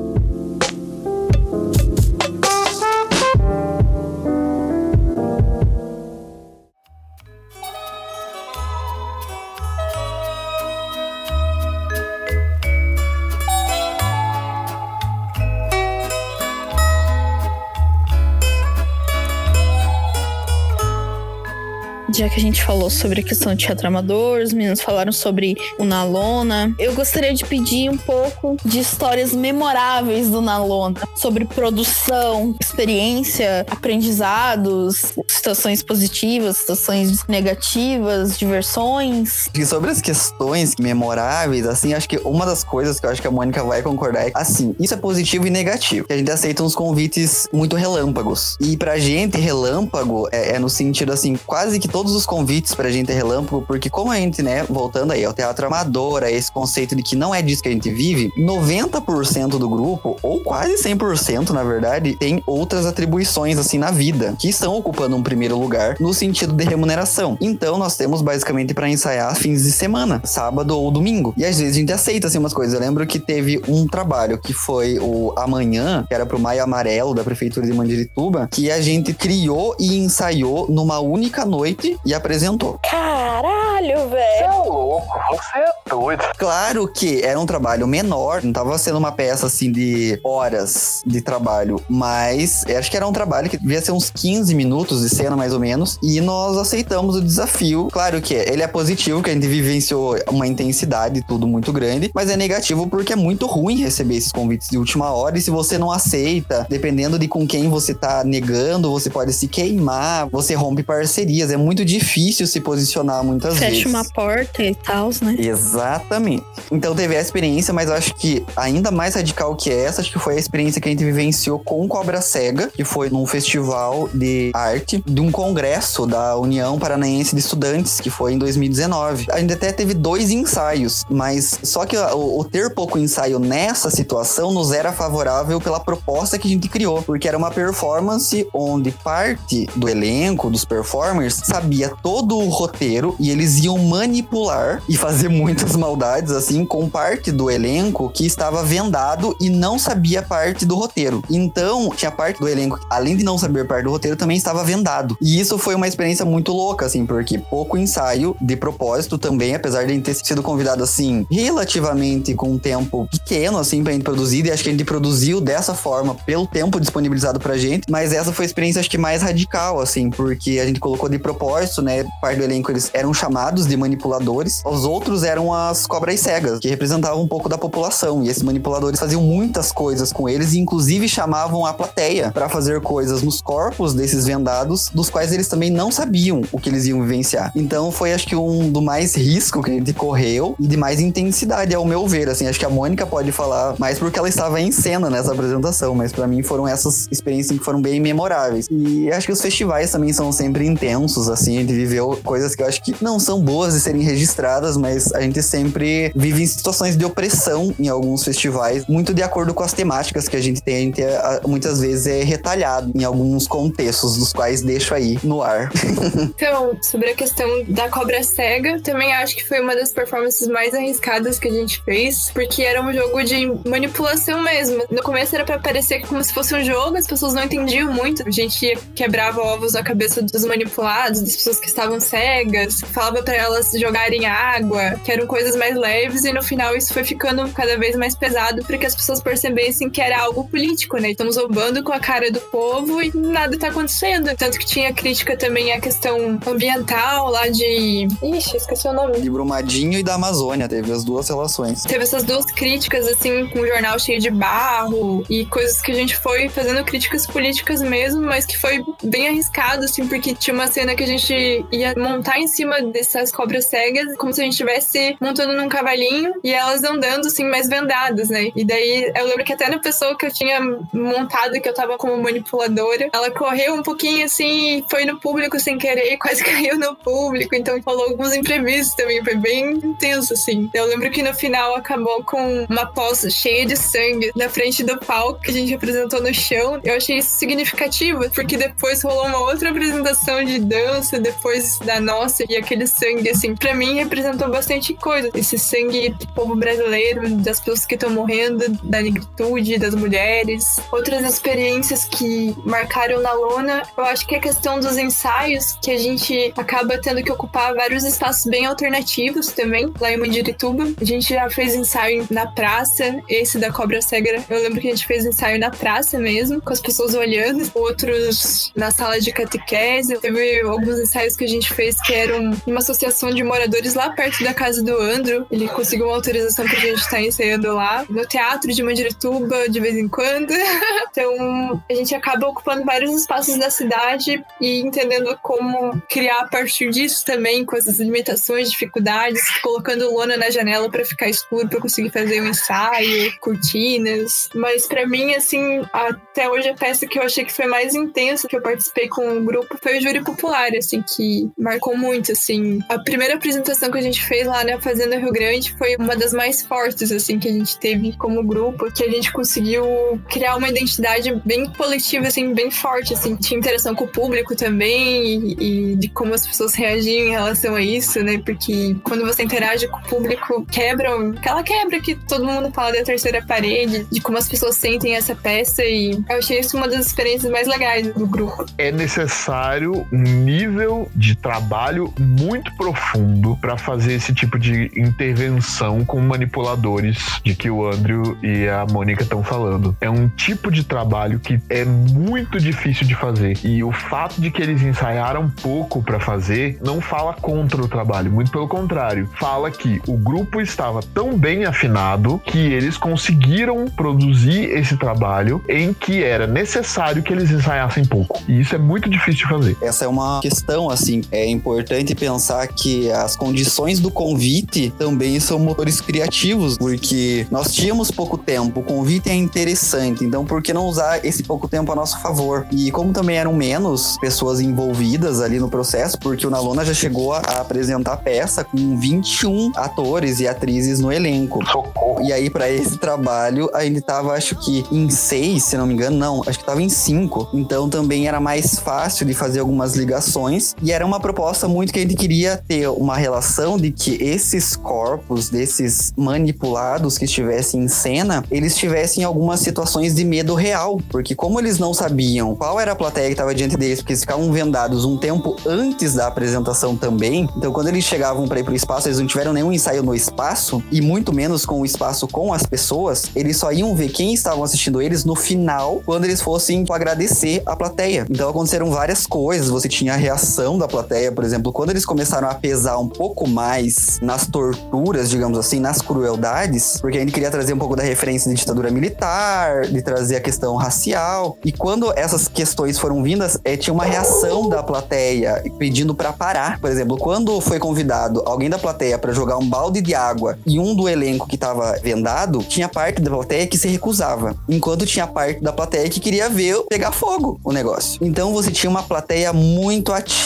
Já 22.22 22.28
que 22.28 22.36
a 22.36 22.40
gente 22.40 22.62
falou 22.62 22.88
sobre 22.88 23.20
a 23.20 23.24
questão 23.24 23.52
de 23.52 23.66
teatro 23.66 23.84
amador, 23.88 24.40
os 24.40 24.52
meninos 24.52 24.80
falaram 24.80 25.10
sobre 25.10 25.56
o 25.76 25.84
Nalona. 25.84 26.72
Eu 26.78 26.94
gostaria 26.94 27.34
de 27.34 27.44
pedir 27.44 27.90
um 27.90 27.96
pouco 27.96 28.56
de 28.64 28.78
histórias 28.78 29.32
memoráveis 29.32 30.30
do 30.30 30.40
Nalona, 30.40 31.00
sobre 31.16 31.44
produção, 31.44 32.54
experiência, 32.60 33.66
aprendizados, 33.68 35.14
situações 35.26 35.82
positivas, 35.82 36.58
situações 36.58 37.26
negativas, 37.26 38.38
diversões. 38.38 39.48
E 39.52 39.66
sobre 39.66 39.90
as 39.90 40.00
questões 40.00 40.76
memoráveis, 40.78 41.66
assim, 41.66 41.92
acho 41.92 42.08
que 42.08 42.18
uma 42.18 42.46
das 42.46 42.62
coisas 42.62 43.00
que 43.00 43.06
eu 43.06 43.10
acho 43.10 43.20
que 43.20 43.26
a 43.26 43.32
Mônica 43.32 43.64
vai 43.64 43.82
concordar 43.82 44.28
é, 44.28 44.30
assim, 44.34 44.76
isso 44.78 44.94
é 44.94 44.96
positivo 44.96 45.48
e 45.48 45.50
negativo. 45.50 46.06
Que 46.06 46.12
a 46.12 46.16
gente 46.16 46.30
aceita 46.30 46.62
uns 46.62 46.76
convites 46.76 47.48
muito 47.52 47.74
relâmpagos. 47.74 48.56
E 48.60 48.76
pra 48.76 48.96
gente, 48.96 49.40
relâmpago 49.40 50.28
é, 50.30 50.54
é 50.54 50.58
no 50.60 50.68
sentido, 50.68 51.12
assim, 51.12 51.36
quase 51.44 51.80
que 51.80 51.88
todos 51.88 52.11
os 52.14 52.26
convites 52.26 52.74
pra 52.74 52.90
gente 52.90 53.12
relâmpago, 53.12 53.62
porque 53.66 53.90
como 53.90 54.10
a 54.10 54.16
gente, 54.16 54.42
né, 54.42 54.64
voltando 54.68 55.12
aí 55.12 55.24
ao 55.24 55.32
teatro 55.32 55.66
amador, 55.66 56.22
a 56.22 56.30
esse 56.30 56.50
conceito 56.50 56.94
de 56.94 57.02
que 57.02 57.16
não 57.16 57.34
é 57.34 57.42
disso 57.42 57.62
que 57.62 57.68
a 57.68 57.72
gente 57.72 57.90
vive, 57.90 58.30
90% 58.38 59.58
do 59.58 59.68
grupo, 59.68 60.16
ou 60.22 60.40
quase 60.40 60.74
100% 60.82 61.50
na 61.50 61.62
verdade, 61.62 62.16
tem 62.16 62.42
outras 62.46 62.86
atribuições 62.86 63.58
assim 63.58 63.78
na 63.78 63.90
vida, 63.90 64.34
que 64.38 64.48
estão 64.48 64.76
ocupando 64.76 65.16
um 65.16 65.22
primeiro 65.22 65.58
lugar 65.58 65.96
no 66.00 66.12
sentido 66.14 66.52
de 66.52 66.64
remuneração. 66.64 67.36
Então 67.40 67.78
nós 67.78 67.96
temos 67.96 68.22
basicamente 68.22 68.74
para 68.74 68.88
ensaiar 68.88 69.34
fins 69.36 69.62
de 69.62 69.72
semana, 69.72 70.20
sábado 70.24 70.78
ou 70.78 70.90
domingo. 70.90 71.34
E 71.36 71.44
às 71.44 71.58
vezes 71.58 71.74
a 71.74 71.78
gente 71.78 71.92
aceita 71.92 72.26
assim 72.26 72.38
umas 72.38 72.52
coisas. 72.52 72.74
Eu 72.74 72.80
lembro 72.80 73.06
que 73.06 73.18
teve 73.18 73.60
um 73.68 73.86
trabalho 73.86 74.38
que 74.38 74.52
foi 74.52 74.98
o 74.98 75.32
Amanhã, 75.36 76.04
que 76.08 76.14
era 76.14 76.26
pro 76.26 76.38
Maio 76.38 76.62
Amarelo 76.62 77.14
da 77.14 77.24
prefeitura 77.24 77.66
de 77.66 77.72
Mandirituba, 77.72 78.48
que 78.50 78.70
a 78.70 78.80
gente 78.80 79.12
criou 79.12 79.74
e 79.78 79.98
ensaiou 79.98 80.66
numa 80.68 81.00
única 81.00 81.44
noite 81.44 81.91
e 82.04 82.14
apresentou. 82.14 82.78
Caralho, 82.88 84.08
Você 84.08 84.16
é 84.16 84.48
velho. 84.48 84.64
louco, 84.68 85.06
você 85.30 85.58
é 85.58 85.72
doido. 85.88 86.22
Claro 86.36 86.88
que 86.88 87.22
era 87.22 87.38
um 87.38 87.46
trabalho 87.46 87.86
menor, 87.86 88.42
não 88.42 88.52
tava 88.52 88.76
sendo 88.78 88.98
uma 88.98 89.12
peça 89.12 89.46
assim 89.46 89.70
de 89.70 90.18
horas 90.24 91.02
de 91.06 91.20
trabalho, 91.20 91.80
mas 91.88 92.64
acho 92.66 92.90
que 92.90 92.96
era 92.96 93.06
um 93.06 93.12
trabalho 93.12 93.48
que 93.50 93.56
devia 93.58 93.80
ser 93.80 93.92
uns 93.92 94.10
15 94.10 94.54
minutos 94.54 95.02
de 95.02 95.08
cena 95.08 95.36
mais 95.36 95.52
ou 95.52 95.60
menos, 95.60 95.98
e 96.02 96.20
nós 96.20 96.56
aceitamos 96.56 97.16
o 97.16 97.22
desafio. 97.22 97.88
Claro 97.92 98.20
que 98.20 98.34
ele 98.34 98.62
é 98.62 98.66
positivo, 98.66 99.22
que 99.22 99.30
a 99.30 99.34
gente 99.34 99.46
vivenciou 99.46 100.16
uma 100.30 100.46
intensidade 100.46 101.18
e 101.20 101.22
tudo 101.22 101.46
muito 101.46 101.72
grande, 101.72 102.10
mas 102.14 102.30
é 102.30 102.36
negativo 102.36 102.86
porque 102.86 103.12
é 103.12 103.16
muito 103.16 103.46
ruim 103.46 103.76
receber 103.78 104.16
esses 104.16 104.32
convites 104.32 104.68
de 104.68 104.78
última 104.78 105.10
hora, 105.12 105.36
e 105.38 105.40
se 105.40 105.50
você 105.50 105.78
não 105.78 105.90
aceita, 105.90 106.66
dependendo 106.68 107.18
de 107.18 107.28
com 107.28 107.46
quem 107.46 107.68
você 107.68 107.94
tá 107.94 108.22
negando, 108.24 108.90
você 108.90 109.10
pode 109.10 109.32
se 109.32 109.48
queimar, 109.48 110.28
você 110.30 110.54
rompe 110.54 110.82
parcerias, 110.82 111.50
é 111.50 111.56
muito 111.56 111.81
difícil 111.84 112.46
se 112.46 112.60
posicionar 112.60 113.24
muitas 113.24 113.58
vezes. 113.58 113.78
Fecha 113.78 113.88
uma 113.88 114.04
porta 114.04 114.62
e 114.62 114.74
tal, 114.74 115.10
né? 115.22 115.36
Exatamente. 115.38 116.44
Então 116.70 116.94
teve 116.94 117.16
a 117.16 117.20
experiência, 117.20 117.72
mas 117.72 117.90
acho 117.90 118.14
que 118.14 118.44
ainda 118.56 118.90
mais 118.90 119.14
radical 119.14 119.54
que 119.56 119.70
essa, 119.70 120.00
acho 120.00 120.12
que 120.12 120.18
foi 120.18 120.36
a 120.36 120.38
experiência 120.38 120.80
que 120.80 120.88
a 120.88 120.92
gente 120.92 121.04
vivenciou 121.04 121.58
com 121.58 121.86
Cobra 121.88 122.20
Cega, 122.20 122.68
que 122.68 122.84
foi 122.84 123.10
num 123.10 123.26
festival 123.26 124.08
de 124.12 124.50
arte 124.54 125.02
de 125.06 125.20
um 125.20 125.30
congresso 125.30 126.06
da 126.06 126.36
União 126.36 126.78
Paranaense 126.78 127.34
de 127.34 127.40
Estudantes, 127.40 128.00
que 128.00 128.10
foi 128.10 128.32
em 128.32 128.38
2019. 128.38 129.26
A 129.30 129.40
gente 129.40 129.52
até 129.52 129.72
teve 129.72 129.94
dois 129.94 130.30
ensaios, 130.30 131.04
mas 131.10 131.58
só 131.62 131.84
que 131.84 131.96
o, 131.96 132.40
o 132.40 132.44
ter 132.44 132.74
pouco 132.74 132.98
ensaio 132.98 133.38
nessa 133.38 133.90
situação 133.90 134.52
nos 134.52 134.72
era 134.72 134.92
favorável 134.92 135.60
pela 135.60 135.80
proposta 135.80 136.38
que 136.38 136.48
a 136.48 136.50
gente 136.50 136.68
criou, 136.68 137.02
porque 137.02 137.28
era 137.28 137.36
uma 137.36 137.50
performance 137.50 138.46
onde 138.52 138.90
parte 138.90 139.66
do 139.76 139.88
elenco, 139.88 140.50
dos 140.50 140.64
performers, 140.64 141.34
sabia 141.44 141.71
todo 142.02 142.38
o 142.38 142.48
roteiro 142.48 143.14
e 143.18 143.30
eles 143.30 143.62
iam 143.64 143.78
manipular 143.78 144.82
e 144.88 144.96
fazer 144.96 145.28
muitas 145.30 145.76
maldades, 145.76 146.32
assim, 146.32 146.64
com 146.64 146.88
parte 146.88 147.30
do 147.32 147.50
elenco 147.50 148.10
que 148.10 148.26
estava 148.26 148.62
vendado 148.62 149.36
e 149.40 149.50
não 149.50 149.78
sabia 149.78 150.22
parte 150.22 150.64
do 150.64 150.74
roteiro. 150.74 151.22
Então, 151.30 151.90
tinha 151.96 152.10
parte 152.10 152.38
do 152.38 152.48
elenco, 152.48 152.78
que, 152.78 152.86
além 152.90 153.16
de 153.16 153.24
não 153.24 153.38
saber 153.38 153.66
parte 153.66 153.84
do 153.84 153.90
roteiro, 153.90 154.16
também 154.16 154.36
estava 154.36 154.64
vendado. 154.64 155.16
E 155.20 155.40
isso 155.40 155.58
foi 155.58 155.74
uma 155.74 155.88
experiência 155.88 156.24
muito 156.24 156.52
louca, 156.52 156.86
assim, 156.86 157.06
porque 157.06 157.38
pouco 157.38 157.76
ensaio 157.76 158.36
de 158.40 158.56
propósito 158.56 159.18
também, 159.18 159.54
apesar 159.54 159.86
de 159.86 160.00
ter 160.00 160.14
sido 160.14 160.42
convidado, 160.42 160.82
assim, 160.82 161.26
relativamente 161.30 162.34
com 162.34 162.52
um 162.52 162.58
tempo 162.58 163.08
pequeno, 163.10 163.58
assim, 163.58 163.82
pra 163.82 163.92
gente 163.92 164.02
produzir, 164.02 164.44
e 164.46 164.50
acho 164.50 164.62
que 164.62 164.68
a 164.68 164.72
gente 164.72 164.84
produziu 164.84 165.40
dessa 165.40 165.74
forma 165.74 166.14
pelo 166.14 166.46
tempo 166.46 166.80
disponibilizado 166.80 167.38
pra 167.38 167.56
gente, 167.56 167.90
mas 167.90 168.12
essa 168.12 168.32
foi 168.32 168.44
a 168.44 168.46
experiência, 168.46 168.80
acho 168.80 168.90
que 168.90 168.98
mais 168.98 169.22
radical, 169.22 169.80
assim, 169.80 170.10
porque 170.10 170.58
a 170.58 170.66
gente 170.66 170.80
colocou 170.80 171.08
de 171.08 171.18
propósito, 171.18 171.61
né, 171.82 172.04
parte 172.20 172.38
do 172.38 172.44
elenco, 172.44 172.70
eles 172.70 172.90
eram 172.92 173.12
chamados 173.12 173.66
de 173.66 173.76
manipuladores, 173.76 174.62
os 174.64 174.84
outros 174.84 175.22
eram 175.22 175.52
as 175.52 175.86
cobras 175.86 176.20
cegas, 176.20 176.58
que 176.58 176.68
representavam 176.68 177.22
um 177.22 177.28
pouco 177.28 177.48
da 177.48 177.58
população, 177.58 178.22
e 178.22 178.28
esses 178.28 178.42
manipuladores 178.42 178.98
faziam 178.98 179.22
muitas 179.22 179.72
coisas 179.72 180.12
com 180.12 180.28
eles, 180.28 180.52
e 180.52 180.58
inclusive 180.58 181.08
chamavam 181.08 181.64
a 181.64 181.72
plateia 181.72 182.30
para 182.32 182.48
fazer 182.48 182.80
coisas 182.80 183.22
nos 183.22 183.40
corpos 183.40 183.94
desses 183.94 184.24
vendados, 184.24 184.88
dos 184.92 185.10
quais 185.10 185.32
eles 185.32 185.48
também 185.48 185.70
não 185.70 185.90
sabiam 185.90 186.42
o 186.50 186.58
que 186.58 186.68
eles 186.68 186.86
iam 186.86 187.02
vivenciar. 187.02 187.52
Então 187.54 187.90
foi, 187.90 188.12
acho 188.12 188.26
que, 188.26 188.36
um 188.36 188.70
do 188.70 188.82
mais 188.82 189.14
risco 189.14 189.62
que 189.62 189.70
a 189.70 189.74
gente 189.74 189.92
correu 189.92 190.54
e 190.58 190.66
de 190.66 190.76
mais 190.76 191.00
intensidade, 191.00 191.74
ao 191.74 191.84
meu 191.84 192.06
ver, 192.06 192.28
assim, 192.28 192.46
acho 192.46 192.58
que 192.58 192.64
a 192.64 192.70
Mônica 192.70 193.06
pode 193.06 193.32
falar 193.32 193.74
mais 193.78 193.98
porque 193.98 194.18
ela 194.18 194.28
estava 194.28 194.60
em 194.60 194.72
cena 194.72 195.10
nessa 195.10 195.32
apresentação, 195.32 195.94
mas 195.94 196.12
para 196.12 196.26
mim 196.26 196.42
foram 196.42 196.66
essas 196.66 197.06
experiências 197.10 197.58
que 197.58 197.64
foram 197.64 197.80
bem 197.80 198.00
memoráveis. 198.00 198.66
E 198.70 199.10
acho 199.10 199.26
que 199.26 199.32
os 199.32 199.40
festivais 199.40 199.90
também 199.90 200.12
são 200.12 200.32
sempre 200.32 200.66
intensos, 200.66 201.28
assim, 201.28 201.51
a 201.58 201.60
gente 201.60 201.72
viveu 201.72 202.18
coisas 202.24 202.54
que 202.54 202.62
eu 202.62 202.66
acho 202.66 202.82
que 202.82 202.94
não 203.00 203.18
são 203.18 203.40
boas 203.40 203.74
de 203.74 203.80
serem 203.80 204.02
registradas, 204.02 204.76
mas 204.76 205.12
a 205.12 205.20
gente 205.20 205.42
sempre 205.42 206.12
vive 206.14 206.42
em 206.42 206.46
situações 206.46 206.96
de 206.96 207.04
opressão 207.04 207.74
em 207.78 207.88
alguns 207.88 208.24
festivais, 208.24 208.86
muito 208.86 209.14
de 209.14 209.22
acordo 209.22 209.54
com 209.54 209.62
as 209.62 209.72
temáticas 209.72 210.28
que 210.28 210.36
a 210.36 210.40
gente 210.40 210.62
tem. 210.62 210.76
A 210.76 210.80
gente 210.80 211.02
é, 211.02 211.40
muitas 211.46 211.80
vezes 211.80 212.06
é 212.06 212.22
retalhado 212.22 212.90
em 212.94 213.04
alguns 213.04 213.46
contextos, 213.46 214.16
dos 214.16 214.32
quais 214.32 214.62
deixo 214.62 214.94
aí 214.94 215.18
no 215.22 215.42
ar. 215.42 215.70
então, 216.36 216.76
sobre 216.82 217.10
a 217.10 217.14
questão 217.14 217.48
da 217.68 217.88
cobra 217.88 218.22
cega, 218.22 218.80
também 218.80 219.12
acho 219.12 219.36
que 219.36 219.46
foi 219.46 219.60
uma 219.60 219.74
das 219.74 219.92
performances 219.92 220.48
mais 220.48 220.74
arriscadas 220.74 221.38
que 221.38 221.48
a 221.48 221.52
gente 221.52 221.82
fez, 221.84 222.30
porque 222.30 222.62
era 222.62 222.82
um 222.82 222.92
jogo 222.92 223.22
de 223.22 223.46
manipulação 223.68 224.42
mesmo. 224.42 224.84
No 224.90 225.02
começo 225.02 225.34
era 225.34 225.44
para 225.44 225.58
parecer 225.58 226.00
como 226.06 226.22
se 226.22 226.32
fosse 226.32 226.54
um 226.54 226.64
jogo, 226.64 226.96
as 226.96 227.06
pessoas 227.06 227.34
não 227.34 227.44
entendiam 227.44 227.92
muito. 227.92 228.26
A 228.26 228.30
gente 228.30 228.76
quebrava 228.94 229.40
ovos 229.40 229.72
na 229.74 229.82
cabeça 229.82 230.22
dos 230.22 230.44
manipulados, 230.44 231.20
das 231.20 231.36
pessoas 231.42 231.58
que 231.58 231.66
estavam 231.66 231.98
cegas, 231.98 232.80
falava 232.92 233.20
para 233.20 233.34
elas 233.34 233.72
jogarem 233.72 234.26
água, 234.26 235.00
que 235.04 235.10
eram 235.10 235.26
coisas 235.26 235.56
mais 235.56 235.76
leves, 235.76 236.24
e 236.24 236.32
no 236.32 236.40
final 236.40 236.76
isso 236.76 236.94
foi 236.94 237.02
ficando 237.02 237.48
cada 237.50 237.76
vez 237.76 237.96
mais 237.96 238.14
pesado 238.14 238.62
porque 238.64 238.86
as 238.86 238.94
pessoas 238.94 239.20
percebessem 239.20 239.90
que 239.90 240.00
era 240.00 240.20
algo 240.20 240.48
político, 240.48 240.98
né? 240.98 241.10
Estamos 241.10 241.36
roubando 241.36 241.82
com 241.82 241.92
a 241.92 241.98
cara 241.98 242.30
do 242.30 242.40
povo 242.40 243.02
e 243.02 243.10
nada 243.14 243.58
tá 243.58 243.68
acontecendo. 243.68 244.34
Tanto 244.36 244.56
que 244.58 244.64
tinha 244.64 244.92
crítica 244.92 245.36
também 245.36 245.72
à 245.72 245.80
questão 245.80 246.38
ambiental 246.46 247.30
lá 247.30 247.48
de. 247.48 248.06
Ixi, 248.22 248.56
esqueci 248.56 248.86
o 248.86 248.92
nome. 248.92 249.20
De 249.20 249.30
Brumadinho 249.30 249.98
e 249.98 250.02
da 250.02 250.14
Amazônia, 250.14 250.68
teve 250.68 250.92
as 250.92 251.02
duas 251.02 251.28
relações. 251.28 251.82
Teve 251.82 252.04
essas 252.04 252.22
duas 252.22 252.44
críticas, 252.46 253.06
assim, 253.08 253.48
com 253.48 253.60
o 253.60 253.66
jornal 253.66 253.98
cheio 253.98 254.20
de 254.20 254.30
barro 254.30 255.24
e 255.28 255.44
coisas 255.46 255.80
que 255.80 255.90
a 255.90 255.94
gente 255.94 256.16
foi 256.16 256.48
fazendo 256.48 256.84
críticas 256.84 257.26
políticas 257.26 257.82
mesmo, 257.82 258.22
mas 258.22 258.46
que 258.46 258.56
foi 258.56 258.84
bem 259.02 259.28
arriscado, 259.28 259.84
assim, 259.84 260.06
porque 260.06 260.34
tinha 260.34 260.54
uma 260.54 260.68
cena 260.68 260.94
que 260.94 261.02
a 261.02 261.06
gente 261.06 261.31
ia 261.70 261.94
montar 261.96 262.38
em 262.38 262.46
cima 262.46 262.80
dessas 262.82 263.32
cobras 263.32 263.66
cegas, 263.66 264.16
como 264.16 264.32
se 264.32 264.40
a 264.40 264.44
gente 264.44 264.52
estivesse 264.52 265.16
montando 265.20 265.54
num 265.54 265.68
cavalinho 265.68 266.34
e 266.42 266.52
elas 266.52 266.82
andando, 266.84 267.26
assim, 267.26 267.44
mais 267.44 267.68
vendadas, 267.68 268.28
né? 268.28 268.50
E 268.54 268.64
daí 268.64 269.12
eu 269.14 269.26
lembro 269.26 269.44
que 269.44 269.52
até 269.52 269.68
na 269.68 269.78
pessoa 269.78 270.16
que 270.16 270.26
eu 270.26 270.32
tinha 270.32 270.60
montado, 270.92 271.60
que 271.60 271.68
eu 271.68 271.74
tava 271.74 271.96
como 271.96 272.16
manipuladora, 272.22 273.08
ela 273.12 273.30
correu 273.30 273.74
um 273.74 273.82
pouquinho 273.82 274.24
assim 274.24 274.82
foi 274.88 275.04
no 275.04 275.18
público 275.18 275.58
sem 275.58 275.78
querer, 275.78 276.16
quase 276.18 276.42
caiu 276.42 276.78
no 276.78 276.94
público, 276.94 277.54
então 277.54 277.80
falou 277.82 278.08
alguns 278.08 278.32
imprevistos 278.34 278.94
também, 278.94 279.22
foi 279.22 279.36
bem 279.36 279.72
intenso, 279.72 280.32
assim. 280.32 280.70
Eu 280.74 280.86
lembro 280.86 281.10
que 281.10 281.22
no 281.22 281.34
final 281.34 281.74
acabou 281.74 282.22
com 282.24 282.66
uma 282.68 282.86
poça 282.86 283.30
cheia 283.30 283.66
de 283.66 283.76
sangue 283.76 284.30
na 284.36 284.48
frente 284.48 284.82
do 284.82 284.98
palco 284.98 285.40
que 285.40 285.50
a 285.50 285.54
gente 285.54 285.74
apresentou 285.74 286.20
no 286.20 286.32
chão. 286.32 286.80
Eu 286.84 286.96
achei 286.96 287.18
isso 287.18 287.38
significativo, 287.38 288.28
porque 288.30 288.56
depois 288.56 289.02
rolou 289.02 289.26
uma 289.26 289.40
outra 289.40 289.70
apresentação 289.70 290.44
de 290.44 290.58
dança, 290.58 291.18
depois 291.22 291.78
da 291.78 292.00
nossa, 292.00 292.44
e 292.48 292.56
aquele 292.56 292.86
sangue, 292.86 293.30
assim, 293.30 293.54
para 293.54 293.74
mim 293.74 293.94
representou 293.94 294.50
bastante 294.50 294.94
coisa. 294.94 295.30
Esse 295.34 295.58
sangue 295.58 296.10
do 296.10 296.26
povo 296.28 296.56
brasileiro, 296.56 297.36
das 297.36 297.60
pessoas 297.60 297.86
que 297.86 297.94
estão 297.94 298.10
morrendo, 298.10 298.68
da 298.82 299.00
negritude, 299.00 299.78
das 299.78 299.94
mulheres. 299.94 300.80
Outras 300.90 301.24
experiências 301.24 302.04
que 302.04 302.54
marcaram 302.64 303.20
na 303.20 303.32
lona, 303.32 303.82
eu 303.96 304.04
acho 304.04 304.26
que 304.26 304.36
a 304.36 304.40
questão 304.40 304.80
dos 304.80 304.96
ensaios, 304.96 305.76
que 305.82 305.90
a 305.90 305.98
gente 305.98 306.52
acaba 306.56 306.98
tendo 306.98 307.22
que 307.22 307.30
ocupar 307.30 307.74
vários 307.74 308.04
espaços 308.04 308.50
bem 308.50 308.66
alternativos 308.66 309.48
também, 309.48 309.92
lá 310.00 310.12
em 310.12 310.16
Mandirituba. 310.16 310.92
A 311.00 311.04
gente 311.04 311.32
já 311.32 311.48
fez 311.48 311.74
ensaio 311.74 312.26
na 312.30 312.46
praça, 312.46 313.20
esse 313.28 313.58
da 313.58 313.72
Cobra 313.72 314.02
Cega, 314.02 314.44
eu 314.48 314.62
lembro 314.62 314.80
que 314.80 314.88
a 314.88 314.90
gente 314.90 315.06
fez 315.06 315.24
ensaio 315.24 315.58
na 315.58 315.70
praça 315.70 316.18
mesmo, 316.18 316.60
com 316.60 316.72
as 316.72 316.80
pessoas 316.80 317.14
olhando, 317.14 317.70
outros 317.74 318.72
na 318.74 318.90
sala 318.90 319.20
de 319.20 319.32
catequese. 319.32 320.18
Teve 320.18 320.60
alguns 320.62 320.98
ensaios 321.02 321.36
que 321.36 321.44
a 321.44 321.48
gente 321.48 321.72
fez 321.72 322.00
que 322.00 322.12
eram 322.12 322.52
uma 322.66 322.78
associação 322.78 323.30
de 323.30 323.42
moradores 323.42 323.94
lá 323.94 324.10
perto 324.10 324.42
da 324.42 324.54
casa 324.54 324.82
do 324.82 324.96
Andro. 324.98 325.46
Ele 325.50 325.68
conseguiu 325.68 326.06
uma 326.06 326.14
autorização 326.14 326.66
pra 326.66 326.78
gente 326.78 327.00
estar 327.00 327.20
ensaiando 327.20 327.72
lá. 327.74 328.04
No 328.08 328.26
teatro 328.26 328.72
de 328.72 328.82
Mandirituba, 328.82 329.68
de 329.68 329.80
vez 329.80 329.96
em 329.96 330.08
quando. 330.08 330.52
então, 331.10 331.82
a 331.90 331.94
gente 331.94 332.14
acaba 332.14 332.46
ocupando 332.46 332.84
vários 332.84 333.12
espaços 333.12 333.58
da 333.58 333.70
cidade 333.70 334.42
e 334.60 334.80
entendendo 334.80 335.36
como 335.42 336.00
criar 336.08 336.40
a 336.40 336.48
partir 336.48 336.90
disso 336.90 337.24
também, 337.24 337.64
com 337.64 337.76
essas 337.76 337.98
limitações, 337.98 338.70
dificuldades, 338.70 339.42
colocando 339.60 340.12
lona 340.12 340.36
na 340.36 340.50
janela 340.50 340.90
para 340.90 341.04
ficar 341.04 341.28
escuro, 341.28 341.68
para 341.68 341.80
conseguir 341.80 342.10
fazer 342.10 342.40
um 342.40 342.48
ensaio, 342.48 343.32
cortinas. 343.40 344.48
Mas 344.54 344.86
para 344.86 345.06
mim, 345.06 345.34
assim, 345.34 345.82
até 345.92 346.48
hoje 346.48 346.68
a 346.68 346.74
peça 346.74 347.06
que 347.06 347.18
eu 347.18 347.22
achei 347.22 347.44
que 347.44 347.52
foi 347.52 347.66
mais 347.66 347.94
intensa, 347.94 348.48
que 348.48 348.56
eu 348.56 348.62
participei 348.62 349.08
com 349.08 349.38
o 349.38 349.44
grupo, 349.44 349.78
foi 349.82 349.98
o 349.98 350.00
Júri 350.00 350.22
Popular, 350.22 350.70
assim, 350.92 351.02
que 351.02 351.50
marcou 351.58 351.96
muito, 351.96 352.32
assim. 352.32 352.80
A 352.88 352.98
primeira 352.98 353.34
apresentação 353.34 353.90
que 353.90 353.98
a 353.98 354.02
gente 354.02 354.22
fez 354.24 354.46
lá 354.46 354.64
na 354.64 354.80
Fazenda 354.80 355.18
Rio 355.18 355.32
Grande 355.32 355.72
foi 355.76 355.96
uma 355.96 356.16
das 356.16 356.32
mais 356.32 356.62
fortes, 356.62 357.10
assim, 357.10 357.38
que 357.38 357.48
a 357.48 357.52
gente 357.52 357.78
teve 357.78 358.16
como 358.16 358.42
grupo, 358.42 358.92
que 358.92 359.04
a 359.04 359.10
gente 359.10 359.32
conseguiu 359.32 359.84
criar 360.28 360.56
uma 360.56 360.68
identidade 360.68 361.34
bem 361.44 361.66
coletiva, 361.66 362.28
assim, 362.28 362.52
bem 362.52 362.70
forte, 362.70 363.14
assim. 363.14 363.36
Tinha 363.36 363.58
interação 363.58 363.94
com 363.94 364.04
o 364.04 364.08
público 364.08 364.54
também 364.54 365.24
e, 365.24 365.92
e 365.92 365.96
de 365.96 366.08
como 366.08 366.34
as 366.34 366.46
pessoas 366.46 366.74
reagiam 366.74 367.28
em 367.28 367.30
relação 367.30 367.74
a 367.74 367.82
isso, 367.82 368.22
né? 368.22 368.38
Porque 368.44 368.96
quando 369.02 369.24
você 369.24 369.42
interage 369.42 369.88
com 369.88 369.98
o 369.98 370.02
público, 370.02 370.66
quebra 370.70 371.10
aquela 371.36 371.62
quebra 371.62 372.00
que 372.00 372.14
todo 372.14 372.44
mundo 372.44 372.70
fala 372.72 372.92
da 372.92 373.02
terceira 373.02 373.42
parede, 373.46 374.06
de 374.10 374.20
como 374.20 374.38
as 374.38 374.48
pessoas 374.48 374.76
sentem 374.76 375.14
essa 375.14 375.34
peça 375.34 375.84
e 375.84 376.12
eu 376.28 376.38
achei 376.38 376.58
isso 376.58 376.76
uma 376.76 376.88
das 376.88 377.06
experiências 377.06 377.50
mais 377.50 377.66
legais 377.66 378.12
do 378.12 378.26
grupo. 378.26 378.66
É 378.78 378.90
necessário 378.90 380.06
um 380.12 380.18
nível 380.18 380.81
de 381.14 381.36
trabalho 381.36 382.12
muito 382.18 382.74
profundo 382.76 383.56
para 383.60 383.76
fazer 383.76 384.14
esse 384.14 384.34
tipo 384.34 384.58
de 384.58 384.90
intervenção 384.96 386.04
com 386.04 386.20
manipuladores 386.20 387.40
de 387.44 387.54
que 387.54 387.70
o 387.70 387.86
Andrew 387.86 388.36
e 388.42 388.68
a 388.68 388.86
Mônica 388.86 389.22
estão 389.22 389.42
falando. 389.42 389.96
É 390.00 390.10
um 390.10 390.28
tipo 390.28 390.70
de 390.70 390.84
trabalho 390.84 391.38
que 391.38 391.60
é 391.68 391.84
muito 391.84 392.58
difícil 392.58 393.06
de 393.06 393.14
fazer 393.14 393.58
e 393.64 393.82
o 393.82 393.92
fato 393.92 394.40
de 394.40 394.50
que 394.50 394.62
eles 394.62 394.82
ensaiaram 394.82 395.48
pouco 395.48 396.02
para 396.02 396.18
fazer 396.18 396.78
não 396.82 397.00
fala 397.00 397.34
contra 397.34 397.80
o 397.80 397.88
trabalho, 397.88 398.30
muito 398.30 398.50
pelo 398.50 398.68
contrário, 398.68 399.28
fala 399.38 399.70
que 399.70 400.00
o 400.06 400.16
grupo 400.16 400.60
estava 400.60 401.00
tão 401.02 401.36
bem 401.38 401.64
afinado 401.64 402.40
que 402.44 402.58
eles 402.58 402.96
conseguiram 402.96 403.86
produzir 403.86 404.70
esse 404.70 404.96
trabalho 404.96 405.62
em 405.68 405.92
que 405.92 406.22
era 406.22 406.46
necessário 406.46 407.22
que 407.22 407.32
eles 407.32 407.50
ensaiassem 407.50 408.04
pouco. 408.04 408.42
E 408.48 408.60
isso 408.60 408.74
é 408.74 408.78
muito 408.78 409.08
difícil 409.08 409.46
de 409.46 409.48
fazer. 409.48 409.76
Essa 409.82 410.04
é 410.04 410.08
uma 410.08 410.40
questão, 410.40 410.71
assim, 410.90 411.22
é 411.30 411.48
importante 411.48 412.14
pensar 412.14 412.66
que 412.68 413.10
as 413.10 413.36
condições 413.36 414.00
do 414.00 414.10
convite 414.10 414.92
também 414.98 415.38
são 415.40 415.58
motores 415.58 416.00
criativos, 416.00 416.78
porque 416.78 417.46
nós 417.50 417.72
tínhamos 417.72 418.10
pouco 418.10 418.36
tempo, 418.38 418.80
o 418.80 418.82
convite 418.82 419.30
é 419.30 419.34
interessante, 419.34 420.24
então 420.24 420.44
por 420.44 420.62
que 420.62 420.72
não 420.72 420.86
usar 420.86 421.24
esse 421.24 421.42
pouco 421.42 421.68
tempo 421.68 421.92
a 421.92 421.94
nosso 421.94 422.20
favor? 422.20 422.66
E 422.70 422.90
como 422.90 423.12
também 423.12 423.36
eram 423.36 423.52
menos 423.52 424.16
pessoas 424.20 424.60
envolvidas 424.60 425.40
ali 425.40 425.58
no 425.58 425.68
processo, 425.68 426.18
porque 426.18 426.46
o 426.46 426.50
Nalona 426.50 426.84
já 426.84 426.94
chegou 426.94 427.32
a 427.32 427.38
apresentar 427.38 428.12
a 428.12 428.16
peça 428.16 428.64
com 428.64 428.98
21 428.98 429.72
atores 429.76 430.40
e 430.40 430.48
atrizes 430.48 431.00
no 431.00 431.12
elenco. 431.12 431.64
Socorro. 431.66 432.22
E 432.22 432.32
aí, 432.32 432.48
para 432.48 432.70
esse 432.70 432.98
trabalho, 432.98 433.68
a 433.74 433.84
gente 433.84 434.00
tava, 434.00 434.32
acho 434.34 434.54
que 434.56 434.84
em 434.92 435.10
seis, 435.10 435.64
se 435.64 435.76
não 435.76 435.86
me 435.86 435.94
engano, 435.94 436.16
não, 436.16 436.42
acho 436.46 436.58
que 436.58 436.64
tava 436.64 436.82
em 436.82 436.88
cinco. 436.88 437.48
Então 437.52 437.88
também 437.88 438.28
era 438.28 438.40
mais 438.40 438.78
fácil 438.78 439.26
de 439.26 439.34
fazer 439.34 439.60
algumas 439.60 439.94
ligações. 439.96 440.61
E 440.82 440.92
era 440.92 441.04
uma 441.04 441.20
proposta 441.20 441.68
muito 441.68 441.92
que 441.92 441.98
a 441.98 442.02
gente 442.02 442.14
queria 442.14 442.56
ter 442.56 442.88
uma 442.88 443.16
relação 443.16 443.76
de 443.76 443.90
que 443.90 444.22
esses 444.22 444.76
corpos, 444.76 445.48
desses 445.48 446.12
manipulados 446.16 447.18
que 447.18 447.24
estivessem 447.24 447.82
em 447.82 447.88
cena, 447.88 448.44
eles 448.50 448.76
tivessem 448.76 449.24
algumas 449.24 449.60
situações 449.60 450.14
de 450.14 450.24
medo 450.24 450.54
real. 450.54 451.00
Porque 451.10 451.34
como 451.34 451.58
eles 451.60 451.78
não 451.78 451.92
sabiam 451.92 452.54
qual 452.54 452.80
era 452.80 452.92
a 452.92 452.96
plateia 452.96 453.26
que 453.26 453.32
estava 453.32 453.54
diante 453.54 453.76
deles, 453.76 454.00
porque 454.00 454.12
eles 454.12 454.22
ficavam 454.22 454.50
vendados 454.52 455.04
um 455.04 455.16
tempo 455.16 455.56
antes 455.66 456.14
da 456.14 456.26
apresentação 456.26 456.96
também. 456.96 457.48
Então, 457.56 457.72
quando 457.72 457.88
eles 457.88 458.04
chegavam 458.04 458.46
para 458.46 458.60
ir 458.60 458.64
pro 458.64 458.74
espaço, 458.74 459.08
eles 459.08 459.18
não 459.18 459.26
tiveram 459.26 459.52
nenhum 459.52 459.72
ensaio 459.72 460.02
no 460.02 460.14
espaço, 460.14 460.82
e 460.90 461.00
muito 461.00 461.32
menos 461.32 461.64
com 461.64 461.80
o 461.80 461.84
espaço 461.84 462.26
com 462.28 462.52
as 462.52 462.64
pessoas, 462.64 463.30
eles 463.34 463.56
só 463.56 463.72
iam 463.72 463.94
ver 463.94 464.10
quem 464.10 464.34
estavam 464.34 464.62
assistindo 464.62 465.00
eles 465.00 465.24
no 465.24 465.34
final, 465.34 466.02
quando 466.04 466.24
eles 466.24 466.40
fossem 466.40 466.84
agradecer 466.90 467.62
a 467.66 467.74
plateia. 467.74 468.26
Então 468.28 468.48
aconteceram 468.48 468.90
várias 468.90 469.26
coisas. 469.26 469.68
Você 469.68 469.88
tinha 469.88 470.14
a 470.14 470.16
reação 470.16 470.51
da 470.52 470.86
plateia, 470.86 471.32
por 471.32 471.44
exemplo, 471.44 471.72
quando 471.72 471.90
eles 471.90 472.04
começaram 472.04 472.46
a 472.48 472.54
pesar 472.54 472.98
um 472.98 473.08
pouco 473.08 473.48
mais 473.48 474.18
nas 474.20 474.46
torturas, 474.46 475.30
digamos 475.30 475.58
assim, 475.58 475.80
nas 475.80 476.02
crueldades, 476.02 476.98
porque 477.00 477.16
a 477.16 477.20
gente 477.20 477.32
queria 477.32 477.50
trazer 477.50 477.72
um 477.72 477.78
pouco 477.78 477.96
da 477.96 478.02
referência 478.02 478.50
de 478.50 478.56
ditadura 478.56 478.90
militar, 478.90 479.86
de 479.86 480.02
trazer 480.02 480.36
a 480.36 480.40
questão 480.40 480.76
racial. 480.76 481.56
E 481.64 481.72
quando 481.72 482.12
essas 482.16 482.48
questões 482.48 482.98
foram 482.98 483.22
vindas, 483.22 483.58
é, 483.64 483.78
tinha 483.78 483.94
uma 483.94 484.04
reação 484.04 484.68
da 484.68 484.82
plateia 484.82 485.64
pedindo 485.78 486.14
para 486.14 486.34
parar. 486.34 486.78
Por 486.78 486.90
exemplo, 486.90 487.16
quando 487.16 487.58
foi 487.62 487.78
convidado 487.78 488.42
alguém 488.44 488.68
da 488.68 488.78
plateia 488.78 489.18
para 489.18 489.32
jogar 489.32 489.56
um 489.56 489.68
balde 489.68 490.02
de 490.02 490.14
água 490.14 490.58
e 490.66 490.78
um 490.78 490.94
do 490.94 491.08
elenco 491.08 491.48
que 491.48 491.56
tava 491.56 491.98
vendado, 492.02 492.58
tinha 492.64 492.90
parte 492.90 493.22
da 493.22 493.30
plateia 493.30 493.66
que 493.66 493.78
se 493.78 493.88
recusava, 493.88 494.54
enquanto 494.68 495.06
tinha 495.06 495.26
parte 495.26 495.62
da 495.62 495.72
plateia 495.72 496.10
que 496.10 496.20
queria 496.20 496.50
ver 496.50 496.82
pegar 496.90 497.10
fogo 497.10 497.58
o 497.64 497.72
negócio. 497.72 498.18
Então 498.20 498.52
você 498.52 498.70
tinha 498.70 498.90
uma 498.90 499.02
plateia 499.02 499.50
muito 499.54 500.12
ativa 500.12 500.41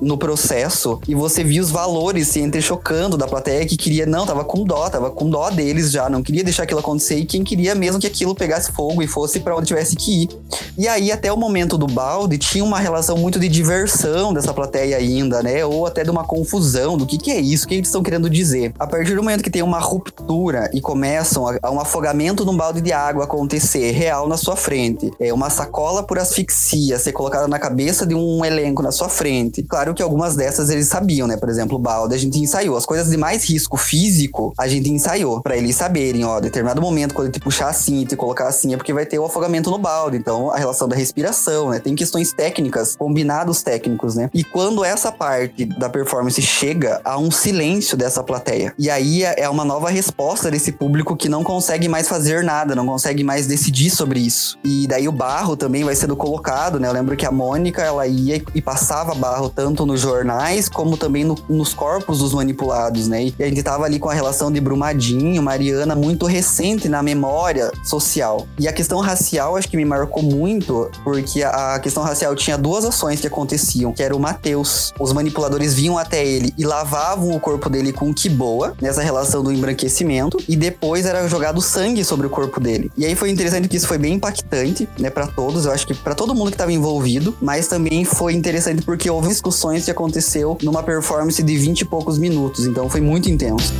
no 0.00 0.16
processo 0.16 0.98
e 1.06 1.14
você 1.14 1.44
via 1.44 1.60
os 1.60 1.70
valores 1.70 2.28
se 2.28 2.40
entrechocando 2.40 3.16
da 3.16 3.26
plateia 3.26 3.66
que 3.66 3.76
queria, 3.76 4.06
não, 4.06 4.24
tava 4.24 4.44
com 4.44 4.64
dó, 4.64 4.88
tava 4.88 5.10
com 5.10 5.28
dó 5.28 5.50
deles 5.50 5.90
já, 5.90 6.08
não 6.08 6.22
queria 6.22 6.42
deixar 6.42 6.62
aquilo 6.62 6.80
acontecer 6.80 7.16
e 7.16 7.24
quem 7.24 7.44
queria 7.44 7.74
mesmo 7.74 8.00
que 8.00 8.06
aquilo 8.06 8.34
pegasse 8.34 8.72
fogo 8.72 9.02
e 9.02 9.06
fosse 9.06 9.40
para 9.40 9.54
onde 9.56 9.66
tivesse 9.66 9.96
que 9.96 10.22
ir. 10.22 10.28
E 10.76 10.86
aí, 10.86 11.10
até 11.10 11.32
o 11.32 11.36
momento 11.36 11.76
do 11.76 11.86
balde, 11.86 12.38
tinha 12.38 12.64
uma 12.64 12.78
relação 12.78 13.16
muito 13.18 13.38
de 13.38 13.48
diversão 13.48 14.32
dessa 14.32 14.54
plateia 14.54 14.96
ainda, 14.96 15.42
né? 15.42 15.64
Ou 15.64 15.86
até 15.86 16.04
de 16.04 16.10
uma 16.10 16.24
confusão 16.24 16.96
do 16.96 17.04
que, 17.04 17.18
que 17.18 17.32
é 17.32 17.40
isso, 17.40 17.64
o 17.64 17.68
que 17.68 17.74
eles 17.74 17.88
estão 17.88 18.02
querendo 18.02 18.30
dizer. 18.30 18.72
A 18.78 18.86
partir 18.86 19.14
do 19.14 19.22
momento 19.22 19.42
que 19.42 19.50
tem 19.50 19.62
uma 19.62 19.80
ruptura 19.80 20.70
e 20.72 20.80
começam 20.80 21.48
a, 21.48 21.58
a 21.62 21.70
um 21.70 21.80
afogamento 21.80 22.44
num 22.44 22.56
balde 22.56 22.80
de 22.80 22.92
água 22.92 23.24
acontecer 23.24 23.90
real 23.90 24.28
na 24.28 24.36
sua 24.36 24.56
frente, 24.56 25.10
é 25.18 25.32
uma 25.32 25.50
sacola 25.50 26.02
por 26.02 26.18
asfixia 26.18 26.98
ser 26.98 27.12
colocada 27.12 27.48
na 27.48 27.58
cabeça 27.58 28.06
de 28.06 28.14
um 28.14 28.44
elenco 28.44 28.82
na 28.82 28.92
sua 28.92 29.08
frente. 29.18 29.64
Claro 29.64 29.92
que 29.94 30.02
algumas 30.02 30.36
dessas 30.36 30.70
eles 30.70 30.86
sabiam, 30.86 31.26
né? 31.26 31.36
Por 31.36 31.48
exemplo, 31.48 31.76
o 31.76 31.80
balde 31.80 32.14
a 32.14 32.18
gente 32.18 32.38
ensaiou. 32.38 32.76
As 32.76 32.86
coisas 32.86 33.10
de 33.10 33.16
mais 33.16 33.44
risco 33.44 33.76
físico 33.76 34.54
a 34.56 34.68
gente 34.68 34.88
ensaiou 34.88 35.42
para 35.42 35.56
eles 35.56 35.74
saberem, 35.74 36.24
ó, 36.24 36.38
determinado 36.38 36.80
momento 36.80 37.14
quando 37.14 37.32
te 37.32 37.40
puxar 37.40 37.68
assim 37.68 38.02
e 38.02 38.06
te 38.06 38.14
colocar 38.14 38.46
assim 38.46 38.72
é 38.72 38.76
porque 38.76 38.92
vai 38.92 39.04
ter 39.04 39.18
o 39.18 39.24
afogamento 39.24 39.70
no 39.70 39.78
balde. 39.78 40.16
Então, 40.16 40.52
a 40.52 40.56
relação 40.56 40.86
da 40.86 40.94
respiração, 40.94 41.70
né? 41.70 41.80
Tem 41.80 41.96
questões 41.96 42.32
técnicas, 42.32 42.94
combinados 42.94 43.60
técnicos, 43.60 44.14
né? 44.14 44.30
E 44.32 44.44
quando 44.44 44.84
essa 44.84 45.10
parte 45.10 45.64
da 45.64 45.88
performance 45.88 46.40
chega 46.40 47.00
a 47.04 47.18
um 47.18 47.30
silêncio 47.30 47.96
dessa 47.96 48.22
plateia. 48.22 48.72
E 48.78 48.88
aí 48.88 49.24
é, 49.24 49.40
é 49.40 49.48
uma 49.48 49.64
nova 49.64 49.90
resposta 49.90 50.48
desse 50.48 50.70
público 50.70 51.16
que 51.16 51.28
não 51.28 51.42
consegue 51.42 51.88
mais 51.88 52.06
fazer 52.06 52.44
nada, 52.44 52.76
não 52.76 52.86
consegue 52.86 53.24
mais 53.24 53.48
decidir 53.48 53.90
sobre 53.90 54.20
isso. 54.20 54.56
E 54.62 54.86
daí 54.86 55.08
o 55.08 55.12
barro 55.12 55.56
também 55.56 55.82
vai 55.82 55.96
sendo 55.96 56.14
colocado, 56.14 56.78
né? 56.78 56.86
Eu 56.86 56.92
lembro 56.92 57.16
que 57.16 57.26
a 57.26 57.32
Mônica, 57.32 57.82
ela 57.82 58.06
ia 58.06 58.40
e 58.54 58.62
passava 58.62 58.97
barro 59.04 59.48
tanto 59.48 59.84
nos 59.86 60.00
jornais 60.00 60.68
como 60.68 60.96
também 60.96 61.24
no, 61.24 61.36
nos 61.48 61.74
corpos 61.74 62.18
dos 62.18 62.34
manipulados, 62.34 63.08
né? 63.08 63.32
E 63.38 63.42
a 63.42 63.48
gente 63.48 63.62
tava 63.62 63.84
ali 63.84 63.98
com 63.98 64.08
a 64.08 64.14
relação 64.14 64.50
de 64.50 64.60
Brumadinho, 64.60 65.42
Mariana, 65.42 65.94
muito 65.94 66.26
recente 66.26 66.88
na 66.88 67.02
memória 67.02 67.70
social. 67.84 68.46
E 68.58 68.68
a 68.68 68.72
questão 68.72 69.00
racial 69.00 69.56
acho 69.56 69.68
que 69.68 69.76
me 69.76 69.84
marcou 69.84 70.22
muito, 70.22 70.90
porque 71.04 71.42
a 71.42 71.78
questão 71.78 72.02
racial 72.02 72.34
tinha 72.34 72.56
duas 72.56 72.84
ações 72.84 73.20
que 73.20 73.26
aconteciam, 73.26 73.92
que 73.92 74.02
era 74.02 74.14
o 74.14 74.20
Mateus. 74.20 74.92
Os 74.98 75.12
manipuladores 75.12 75.74
vinham 75.74 75.98
até 75.98 76.24
ele 76.24 76.52
e 76.56 76.64
lavavam 76.64 77.30
o 77.34 77.40
corpo 77.40 77.68
dele 77.68 77.92
com 77.92 78.12
quiboa, 78.12 78.74
nessa 78.80 79.02
relação 79.02 79.42
do 79.42 79.52
embranquecimento, 79.52 80.38
e 80.48 80.56
depois 80.56 81.06
era 81.06 81.26
jogado 81.28 81.60
sangue 81.60 82.04
sobre 82.04 82.26
o 82.26 82.30
corpo 82.30 82.60
dele. 82.60 82.90
E 82.96 83.04
aí 83.04 83.14
foi 83.14 83.30
interessante 83.30 83.68
que 83.68 83.76
isso 83.76 83.86
foi 83.86 83.98
bem 83.98 84.14
impactante, 84.14 84.88
né, 84.98 85.10
para 85.10 85.26
todos, 85.26 85.66
eu 85.66 85.72
acho 85.72 85.86
que 85.86 85.94
para 85.94 86.14
todo 86.14 86.34
mundo 86.34 86.48
que 86.48 86.54
estava 86.54 86.72
envolvido, 86.72 87.36
mas 87.40 87.66
também 87.66 88.04
foi 88.04 88.34
interessante 88.34 88.82
porque 88.88 89.10
houve 89.10 89.28
discussões 89.28 89.84
que 89.84 89.90
aconteceu 89.90 90.56
numa 90.62 90.82
performance 90.82 91.42
de 91.42 91.58
20 91.58 91.82
e 91.82 91.84
poucos 91.84 92.16
minutos, 92.16 92.64
então 92.64 92.88
foi 92.88 93.02
muito 93.02 93.28
intenso. 93.28 93.70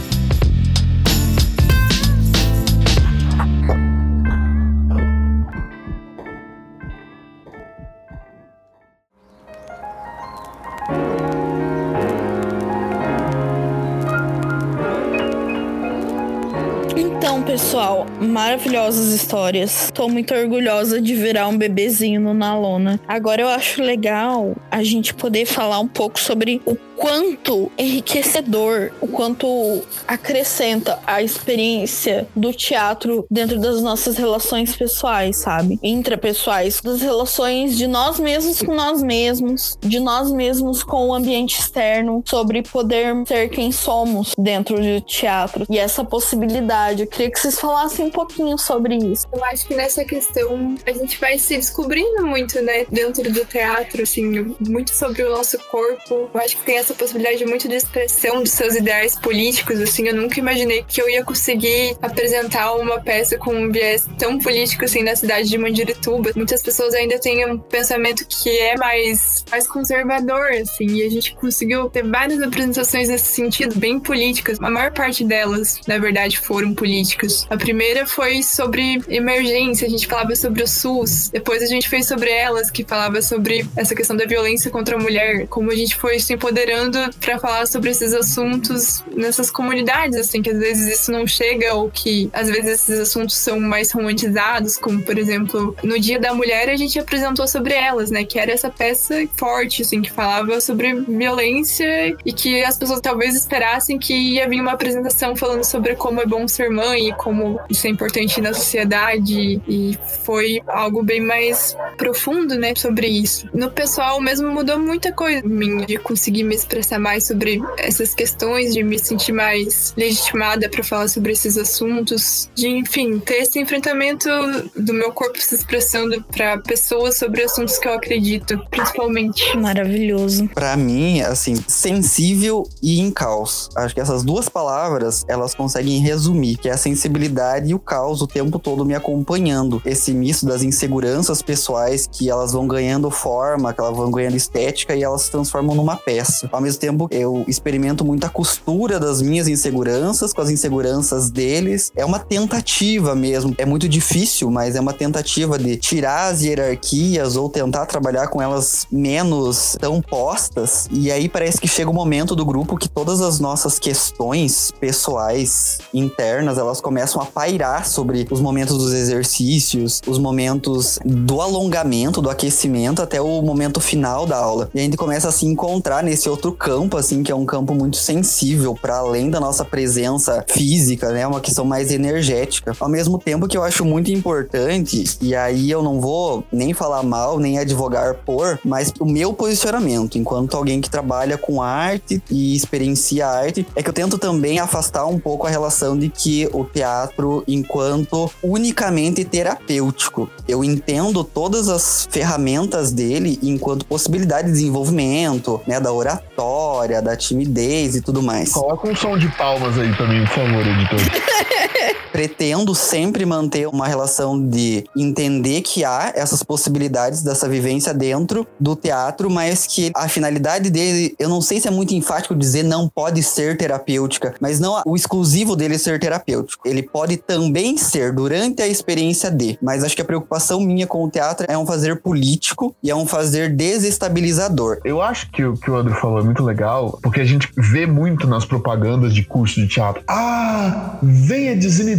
Pessoal, 17.59 18.07
maravilhosas 18.21 19.13
histórias. 19.13 19.91
Tô 19.93 20.09
muito 20.09 20.33
orgulhosa 20.33 21.03
de 21.03 21.13
virar 21.17 21.49
um 21.49 21.59
bebezinho 21.59 22.21
no 22.21 22.33
Nalona. 22.33 23.01
Agora 23.09 23.43
eu 23.43 23.49
acho 23.49 23.83
legal 23.83 24.55
a 24.71 24.85
gente 24.85 25.13
poder 25.13 25.45
falar 25.45 25.81
um 25.81 25.89
pouco 25.89 26.21
sobre 26.21 26.63
o 26.65 26.77
quanto 26.99 27.71
enriquecedor, 27.79 28.91
o 29.01 29.07
quanto 29.07 29.83
acrescenta 30.07 30.99
a 31.07 31.23
experiência 31.23 32.27
do 32.35 32.53
teatro 32.53 33.25
dentro 33.31 33.59
das 33.59 33.81
nossas 33.81 34.17
relações 34.17 34.75
pessoais, 34.75 35.37
sabe? 35.37 35.79
Intrapessoais, 35.83 36.81
das 36.81 37.01
relações 37.01 37.77
de 37.77 37.87
nós 37.87 38.19
mesmos 38.19 38.61
com 38.61 38.75
nós 38.75 39.03
mesmos, 39.03 39.79
de 39.81 40.01
nós 40.01 40.31
mesmos 40.33 40.83
com 40.83 41.09
o 41.09 41.15
ambiente 41.15 41.61
externo, 41.61 42.23
sobre 42.27 42.63
poder 42.63 43.15
ser 43.27 43.49
quem 43.49 43.71
somos 43.71 44.35
dentro 44.37 44.77
do 44.77 45.01
teatro. 45.01 45.67
E 45.71 45.79
essa 45.79 46.05
possibilidade, 46.05 47.03
eu 47.03 47.07
queria 47.07 47.31
que 47.31 47.39
vocês 47.39 47.59
falassem 47.59 48.07
um 48.07 48.11
pouquinho 48.11 48.59
sobre 48.59 48.97
isso. 48.97 49.27
Eu 49.33 49.45
acho 49.45 49.67
que 49.67 49.75
nessa 49.75 50.05
questão 50.05 50.75
a 50.85 50.93
gente 50.93 51.19
vai 51.21 51.39
se 51.39 51.57
descobrindo 51.57 52.27
muito, 52.27 52.61
né, 52.61 52.87
dentro 52.91 53.31
do 53.33 53.45
teatro, 53.45 54.03
assim, 54.03 54.55
muito 54.61 54.95
sobre 54.95 55.23
o 55.23 55.31
nosso 55.31 55.59
corpo. 55.71 56.29
Eu 56.35 56.41
acho 56.41 56.57
que 56.57 56.65
tem 56.65 56.77
essa 56.77 56.88
essa 56.89 56.95
possibilidade 56.95 57.45
muito 57.45 57.69
de 57.69 57.77
expressão 57.77 58.43
dos 58.43 58.53
seus 58.53 58.75
ideais 58.75 59.19
políticos, 59.19 59.79
assim, 59.81 60.09
eu 60.09 60.15
nunca 60.15 60.41
imaginei 60.41 60.85
que 60.89 61.03
eu 61.03 61.09
ia 61.09 61.23
conseguir 61.23 61.97
apresentar 62.01 62.73
uma 62.75 62.99
peça 62.99 63.37
com 63.37 63.55
um 63.55 63.71
viés 63.71 64.07
tão 64.19 64.39
político, 64.39 64.85
assim, 64.87 65.03
na 65.03 65.15
cidade 65.15 65.49
de 65.49 65.59
Mandirituba. 65.59 66.31
Muitas 66.35 66.63
pessoas 66.63 66.95
ainda 66.95 67.19
têm 67.19 67.45
um 67.47 67.59
pensamento 67.59 68.27
que 68.27 68.49
é 68.59 68.77
mais, 68.77 69.45
mais 69.51 69.67
conservador, 69.67 70.51
assim, 70.53 70.87
e 70.87 71.03
a 71.03 71.11
gente 71.11 71.35
conseguiu 71.35 71.91
ter 71.91 72.03
várias 72.05 72.41
apresentações 72.41 73.09
nesse 73.09 73.27
sentido, 73.27 73.79
bem 73.79 74.01
políticas. 74.01 74.59
A 74.61 74.71
maior 74.71 74.93
parte 74.93 75.25
delas, 75.25 75.81
na 75.87 75.99
verdade, 75.99 76.39
foram 76.39 76.75
políticas. 76.75 77.47
A 77.51 77.57
primeira 77.57 78.07
foi 78.07 78.43
sobre 78.43 79.03
emergência, 79.09 79.87
a 79.87 79.91
gente 79.91 80.07
falava 80.07 80.35
sobre 80.35 80.63
o 80.63 80.67
SUS. 80.67 81.29
Depois 81.29 81.63
a 81.63 81.67
gente 81.67 81.89
fez 81.89 82.07
sobre 82.07 82.31
elas, 82.31 82.71
que 82.71 82.83
falava 82.83 83.21
sobre 83.21 83.67
essa 83.77 83.95
questão 83.95 84.17
da 84.17 84.25
violência 84.25 84.71
contra 84.71 84.97
a 84.97 84.99
mulher, 84.99 85.47
como 85.49 85.71
a 85.71 85.75
gente 85.75 85.95
foi 85.95 86.19
se 86.19 86.33
empoderando 86.33 86.78
para 87.21 87.39
falar 87.39 87.67
sobre 87.67 87.91
esses 87.91 88.13
assuntos 88.13 89.03
nessas 89.15 89.51
comunidades, 89.51 90.17
assim, 90.17 90.43
que 90.43 90.51
às 90.51 90.59
vezes 90.59 91.01
isso 91.01 91.13
não 91.13 91.27
chega 91.27 91.75
ou 91.75 91.91
que 91.91 92.31
às 92.33 92.49
vezes 92.49 92.83
esses 92.83 93.01
assuntos 93.01 93.37
são 93.37 93.61
mais 93.61 93.91
romantizados, 93.91 94.77
como 94.77 95.03
por 95.03 95.19
exemplo, 95.19 95.77
no 95.83 95.99
Dia 95.99 96.19
da 96.19 96.33
Mulher 96.33 96.69
a 96.69 96.77
gente 96.77 96.99
apresentou 96.99 97.47
sobre 97.47 97.75
elas, 97.75 98.11
né, 98.11 98.25
que 98.25 98.39
era 98.39 98.53
essa 98.53 98.71
peça 98.71 99.27
forte, 99.37 99.83
assim, 99.83 100.01
que 100.03 100.11
falava 100.11 100.61
sobre 100.61 100.95
violência 100.95 102.17
e 102.25 102.33
que 102.33 102.63
as 102.63 102.77
pessoas 102.77 103.01
talvez 103.01 103.35
esperassem 103.35 103.99
que 103.99 104.15
ia 104.15 104.49
vir 104.49 104.61
uma 104.61 104.73
apresentação 104.73 105.37
falando 105.37 105.65
sobre 105.65 105.95
como 105.95 106.21
é 106.21 106.27
bom 106.27 106.47
ser 106.47 106.71
mãe 106.71 107.09
e 107.09 107.13
como 107.15 107.61
isso 107.69 107.87
é 107.87 107.91
importante 107.91 108.41
na 108.41 108.53
sociedade 108.53 109.61
e 109.69 109.99
foi 110.25 110.61
algo 110.67 111.03
bem 111.03 111.21
mais 111.21 111.77
profundo, 111.97 112.55
né, 112.55 112.75
sobre 112.77 113.07
isso. 113.07 113.49
No 113.53 113.71
pessoal 113.71 114.21
mesmo 114.21 114.49
mudou 114.49 114.79
muita 114.79 115.13
coisa 115.13 115.43
minha 115.45 115.87
de 115.87 115.97
conseguir 115.99 116.45
me 116.45 116.55
expressar 116.69 116.99
mais 116.99 117.27
sobre 117.27 117.61
essas 117.79 118.13
questões, 118.13 118.75
de 118.75 118.83
me 118.83 118.99
sentir 118.99 119.33
mais 119.33 119.95
legitimada 119.97 120.69
para 120.69 120.85
falar 120.85 121.09
sobre 121.09 121.33
esses 121.33 121.57
assuntos, 121.57 122.51
de, 122.55 122.69
enfim, 122.69 123.19
ter 123.19 123.37
esse 123.37 123.59
enfrentamento 123.59 124.29
do 124.77 124.93
meu 124.93 125.11
corpo 125.13 125.41
se 125.41 125.55
expressando 125.55 126.23
para 126.25 126.59
pessoas 126.59 127.17
sobre 127.17 127.43
assuntos 127.43 127.79
que 127.79 127.89
eu 127.89 127.95
acredito, 127.95 128.61
principalmente. 128.71 129.57
Maravilhoso. 129.57 130.49
Para 130.49 130.77
mim, 130.77 131.21
assim, 131.23 131.57
sensível 131.67 132.69
e 132.83 133.01
em 133.01 133.11
caos. 133.11 133.71
Acho 133.75 133.95
que 133.95 134.01
essas 134.01 134.23
duas 134.23 134.49
palavras, 134.49 135.25
elas 135.27 135.55
conseguem 135.55 136.01
resumir, 136.01 136.57
que 136.59 136.69
é 136.69 136.73
a 136.73 136.77
sensibilidade 136.77 137.71
e 137.71 137.75
o 137.75 137.79
caos 137.79 138.21
o 138.21 138.27
tempo 138.27 138.59
todo 138.59 138.85
me 138.85 138.95
acompanhando. 138.95 139.81
Esse 139.85 140.13
misto 140.13 140.45
das 140.45 140.63
inseguranças 140.63 141.41
pessoais 141.41 142.07
que 142.07 142.29
elas 142.29 142.53
vão 142.53 142.67
ganhando 142.67 143.11
forma, 143.11 143.73
que 143.73 143.81
elas 143.81 143.97
vão 143.97 144.11
ganhando 144.11 144.37
estética 144.37 144.95
e 144.95 145.03
elas 145.03 145.23
se 145.23 145.31
transformam 145.31 145.75
numa 145.75 145.97
peça. 145.97 146.49
Ao 146.59 146.63
mesmo 146.63 146.81
tempo, 146.81 147.07
eu 147.13 147.45
experimento 147.47 148.05
muita 148.05 148.29
costura 148.29 148.99
das 148.99 149.23
minhas 149.23 149.47
inseguranças 149.47 150.33
com 150.33 150.41
as 150.41 150.51
inseguranças 150.51 151.31
deles. 151.31 151.93
É 151.95 152.05
uma 152.05 152.19
tentativa 152.19 153.15
mesmo. 153.15 153.55
É 153.57 153.65
muito 153.65 153.89
difícil, 153.89 154.51
mas 154.51 154.75
é 154.75 154.81
uma 154.81 154.93
tentativa 154.93 155.57
de 155.57 155.77
tirar 155.77 156.33
as 156.33 156.43
hierarquias 156.43 157.37
ou 157.37 157.49
tentar 157.49 157.87
trabalhar 157.87 158.27
com 158.27 158.43
elas 158.43 158.89
menos 158.91 159.77
tão 159.79 160.03
postas. 160.03 160.89
E 160.91 161.13
aí 161.13 161.29
parece 161.29 161.61
que 161.61 161.69
chega 161.69 161.93
o 161.93 161.95
momento 161.95 162.35
do 162.35 162.45
grupo 162.45 162.77
que 162.77 162.89
todas 162.89 163.21
as 163.21 163.39
nossas 163.39 163.79
questões 163.79 164.73
pessoais 164.81 165.79
internas, 165.95 166.59
elas 166.59 166.81
começam 166.81 167.23
a 167.23 167.25
pairar 167.25 167.87
sobre 167.87 168.27
os 168.33 168.41
momentos 168.41 168.77
dos 168.79 168.93
exercícios, 168.93 170.03
os 170.09 170.19
momentos 170.19 170.99
do 171.05 171.41
alongamento, 171.41 172.21
do 172.21 172.29
aquecimento 172.29 173.01
até 173.01 173.21
o 173.21 173.41
momento 173.43 173.81
final 173.81 174.27
da 174.27 174.39
aula. 174.39 174.69
E 174.75 174.81
a 174.81 174.83
gente 174.83 174.97
começa 174.97 175.29
a 175.29 175.33
se 175.33 175.47
encontrar 175.47 176.03
nesse 176.03 176.29
outro 176.39 176.53
campo, 176.53 176.97
assim, 176.97 177.25
que 177.25 177.33
é 177.33 177.35
um 177.35 177.45
campo 177.45 177.75
muito 177.75 177.97
sensível 177.97 178.73
para 178.81 178.99
além 178.99 179.29
da 179.29 179.41
nossa 179.41 179.65
presença 179.65 180.45
física, 180.49 181.11
né? 181.11 181.27
Uma 181.27 181.41
questão 181.41 181.65
mais 181.65 181.91
energética. 181.91 182.75
Ao 182.79 182.89
mesmo 182.89 183.19
tempo 183.19 183.49
que 183.49 183.57
eu 183.57 183.65
acho 183.65 183.85
muito 183.85 184.13
importante, 184.13 185.05
e 185.21 185.35
aí 185.35 185.69
eu 185.69 185.83
não 185.83 186.01
vou 186.01 186.45
nem 186.53 186.73
falar 186.73 187.03
mal, 187.03 187.41
nem 187.41 187.59
advogar 187.59 188.15
por, 188.25 188.61
mas 188.65 188.93
o 189.01 189.05
meu 189.05 189.33
posicionamento, 189.33 190.17
enquanto 190.17 190.57
alguém 190.57 190.81
que 190.81 190.89
trabalha 190.89 191.37
com 191.37 191.61
arte 191.61 192.23
e 192.31 192.55
experiencia 192.55 193.27
arte, 193.27 193.67
é 193.75 193.83
que 193.83 193.89
eu 193.89 193.95
tento 193.95 194.17
também 194.17 194.61
afastar 194.61 195.07
um 195.07 195.19
pouco 195.19 195.47
a 195.47 195.51
relação 195.51 195.99
de 195.99 196.09
que 196.09 196.49
o 196.53 196.65
teatro, 196.65 197.43
enquanto 197.49 198.31
unicamente 198.43 199.25
terapêutico, 199.25 200.31
eu 200.47 200.63
entendo 200.63 201.25
todas 201.25 201.69
as 201.69 202.07
ferramentas 202.09 202.93
dele 202.93 203.41
enquanto 203.43 203.85
possibilidade 203.85 204.47
de 204.49 204.55
desenvolvimento, 204.55 205.61
né, 205.67 205.81
da 205.81 205.93
oratória 205.93 206.29
oratória, 206.39 207.03
da 207.03 207.17
timidez 207.17 207.97
e 207.97 208.01
tudo 208.01 208.23
mais. 208.23 208.53
Coloca 208.53 208.89
um 208.89 208.95
som 208.95 209.19
de 209.19 209.29
palmas 209.37 209.77
aí 209.79 209.95
também, 209.97 210.25
por 210.25 210.35
favor, 210.35 210.67
editor. 210.67 211.01
Pretendo 212.13 212.75
sempre 212.75 213.25
manter 213.25 213.69
uma 213.69 213.87
relação 213.87 214.41
de 214.41 214.85
entender 214.97 215.63
que 215.63 215.85
há 215.85 216.13
essas 216.15 216.43
possibilidades 216.43 217.23
dessa 217.23 217.49
vivência 217.49 217.93
dentro 217.93 218.47
do 218.59 218.75
teatro, 218.75 219.31
mas 219.31 219.67
que 219.67 219.91
a 219.95 220.09
finalidade 220.09 220.71
dele, 220.71 221.15
eu 221.19 221.29
não 221.29 221.41
sei 221.41 221.61
se 221.61 221.69
é 221.69 221.71
muito 221.71 221.95
enfático 221.95 222.35
dizer 222.35 222.63
não 222.63 222.89
pode 222.89 223.23
ser 223.23 223.57
terapêutica, 223.57 224.35
mas 224.41 224.59
não 224.59 224.83
o 224.87 224.97
exclusivo 224.97 225.55
dele 225.55 225.79
ser 225.79 225.99
terapêutico. 225.99 226.67
Ele 226.67 226.83
pode 226.83 227.17
também 227.17 227.77
ser 227.77 228.13
durante 228.13 228.63
a 228.63 228.67
experiência 228.67 229.31
de, 229.31 229.59
mas 229.63 229.85
acho 229.85 229.95
que 229.95 230.03
a 230.03 230.05
preocupação 230.05 230.61
minha 230.61 230.87
com 230.87 231.05
o 231.05 231.11
teatro 231.11 231.47
é 231.49 231.57
um 231.57 231.67
fazer 231.67 232.01
político 232.01 232.75
e 232.83 232.91
é 232.91 232.95
um 232.95 233.07
fazer 233.07 233.55
desestabilizador. 233.55 234.81
Eu 234.85 235.01
acho 235.03 235.31
que 235.31 235.45
o 235.45 235.57
que 235.57 235.71
o 235.71 235.77
André 235.77 235.95
falou 235.95 236.21
é 236.21 236.23
muito 236.23 236.43
legal, 236.43 236.99
porque 237.03 237.21
a 237.21 237.25
gente 237.25 237.49
vê 237.57 237.87
muito 237.87 238.27
nas 238.27 238.45
propagandas 238.45 239.15
de 239.15 239.23
curso 239.23 239.61
de 239.61 239.69
teatro. 239.69 240.03
Ah, 240.09 240.99
venha 241.03 241.57
desinibir, 241.57 241.98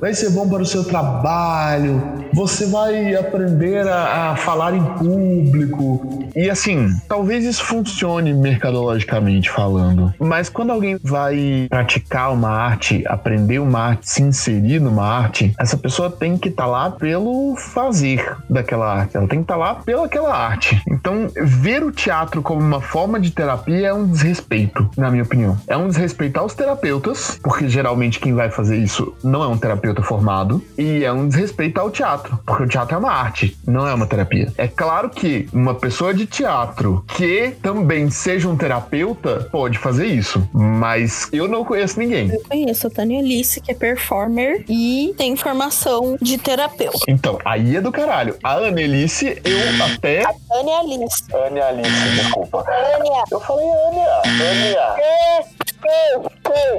vai 0.00 0.14
ser 0.14 0.30
bom 0.30 0.48
para 0.48 0.62
o 0.62 0.66
seu 0.66 0.84
trabalho, 0.84 2.02
você 2.32 2.66
vai 2.66 3.14
aprender 3.14 3.86
a, 3.86 4.30
a 4.30 4.36
falar 4.36 4.74
em 4.74 4.84
público. 4.84 6.28
E 6.34 6.48
assim, 6.48 6.88
talvez 7.08 7.44
isso 7.44 7.64
funcione 7.64 8.32
mercadologicamente 8.32 9.50
falando, 9.50 10.14
mas 10.18 10.48
quando 10.48 10.70
alguém 10.70 10.98
vai 11.02 11.66
praticar 11.68 12.32
uma 12.32 12.50
arte, 12.50 13.04
aprender 13.06 13.58
uma 13.58 13.80
arte, 13.80 14.08
se 14.08 14.22
inserir 14.22 14.80
numa 14.80 15.04
arte, 15.04 15.52
essa 15.58 15.76
pessoa 15.76 16.10
tem 16.10 16.38
que 16.38 16.48
estar 16.48 16.64
tá 16.64 16.68
lá 16.68 16.90
pelo 16.90 17.56
fazer 17.56 18.36
daquela 18.48 19.00
arte, 19.00 19.16
ela 19.16 19.26
tem 19.26 19.40
que 19.40 19.44
estar 19.44 19.54
tá 19.54 19.60
lá 19.60 19.74
pelaquela 19.74 20.34
arte. 20.34 20.80
Então, 20.88 21.28
ver 21.42 21.82
o 21.82 21.90
teatro 21.90 22.42
como 22.42 22.60
uma 22.60 22.80
forma 22.80 23.18
de 23.18 23.30
terapia 23.30 23.88
é 23.88 23.92
um 23.92 24.06
desrespeito, 24.06 24.88
na 24.96 25.10
minha 25.10 25.22
opinião. 25.22 25.58
É 25.66 25.76
um 25.76 25.88
desrespeito 25.88 26.38
aos 26.38 26.54
terapeutas, 26.54 27.38
porque 27.42 27.68
geralmente 27.68 28.20
quem 28.20 28.34
vai 28.34 28.50
fazer 28.50 28.59
isso 28.68 29.14
não 29.22 29.42
é 29.42 29.46
um 29.46 29.56
terapeuta 29.56 30.02
formado, 30.02 30.62
e 30.76 31.04
é 31.04 31.12
um 31.12 31.28
desrespeito 31.28 31.80
ao 31.80 31.90
teatro, 31.90 32.38
porque 32.44 32.64
o 32.64 32.68
teatro 32.68 32.94
é 32.94 32.98
uma 32.98 33.12
arte, 33.12 33.56
não 33.66 33.86
é 33.86 33.94
uma 33.94 34.06
terapia. 34.06 34.52
É 34.56 34.68
claro 34.68 35.08
que 35.08 35.48
uma 35.52 35.74
pessoa 35.74 36.12
de 36.12 36.26
teatro 36.26 37.04
que 37.08 37.54
também 37.62 38.10
seja 38.10 38.48
um 38.48 38.56
terapeuta 38.56 39.48
pode 39.50 39.78
fazer 39.78 40.06
isso, 40.06 40.48
mas 40.52 41.28
eu 41.32 41.48
não 41.48 41.64
conheço 41.64 41.98
ninguém. 41.98 42.30
Eu 42.30 42.42
conheço 42.48 42.86
a 42.86 42.90
Tânia 42.90 43.20
Alice, 43.20 43.60
que 43.60 43.70
é 43.70 43.74
performer 43.74 44.64
e 44.68 45.14
tem 45.16 45.36
formação 45.36 46.16
de 46.20 46.38
terapeuta. 46.38 46.98
Então, 47.08 47.38
aí 47.44 47.76
é 47.76 47.80
do 47.80 47.92
caralho. 47.92 48.36
A 48.42 48.54
Annelice, 48.56 49.40
eu 49.44 49.84
até. 49.84 50.22
A 50.22 50.34
Tânia 50.48 50.78
Alice. 50.78 51.28
Tânia 51.28 51.66
Alice, 51.66 52.10
desculpa. 52.16 52.62
Tânia. 52.62 53.22
Eu 53.30 53.40
falei 53.40 53.66
Ania. 53.66 54.22
Ania. 54.24 55.02
É. 55.02 55.44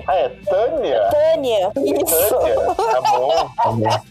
Ah, 0.08 0.16
é 0.16 0.30
Tânia? 0.46 1.10
Tânia. 1.10 1.71
Tânia. 1.74 2.06
Tá 2.76 3.02
bom. 3.02 3.50
Tá 3.56 3.72
bom. 3.72 4.02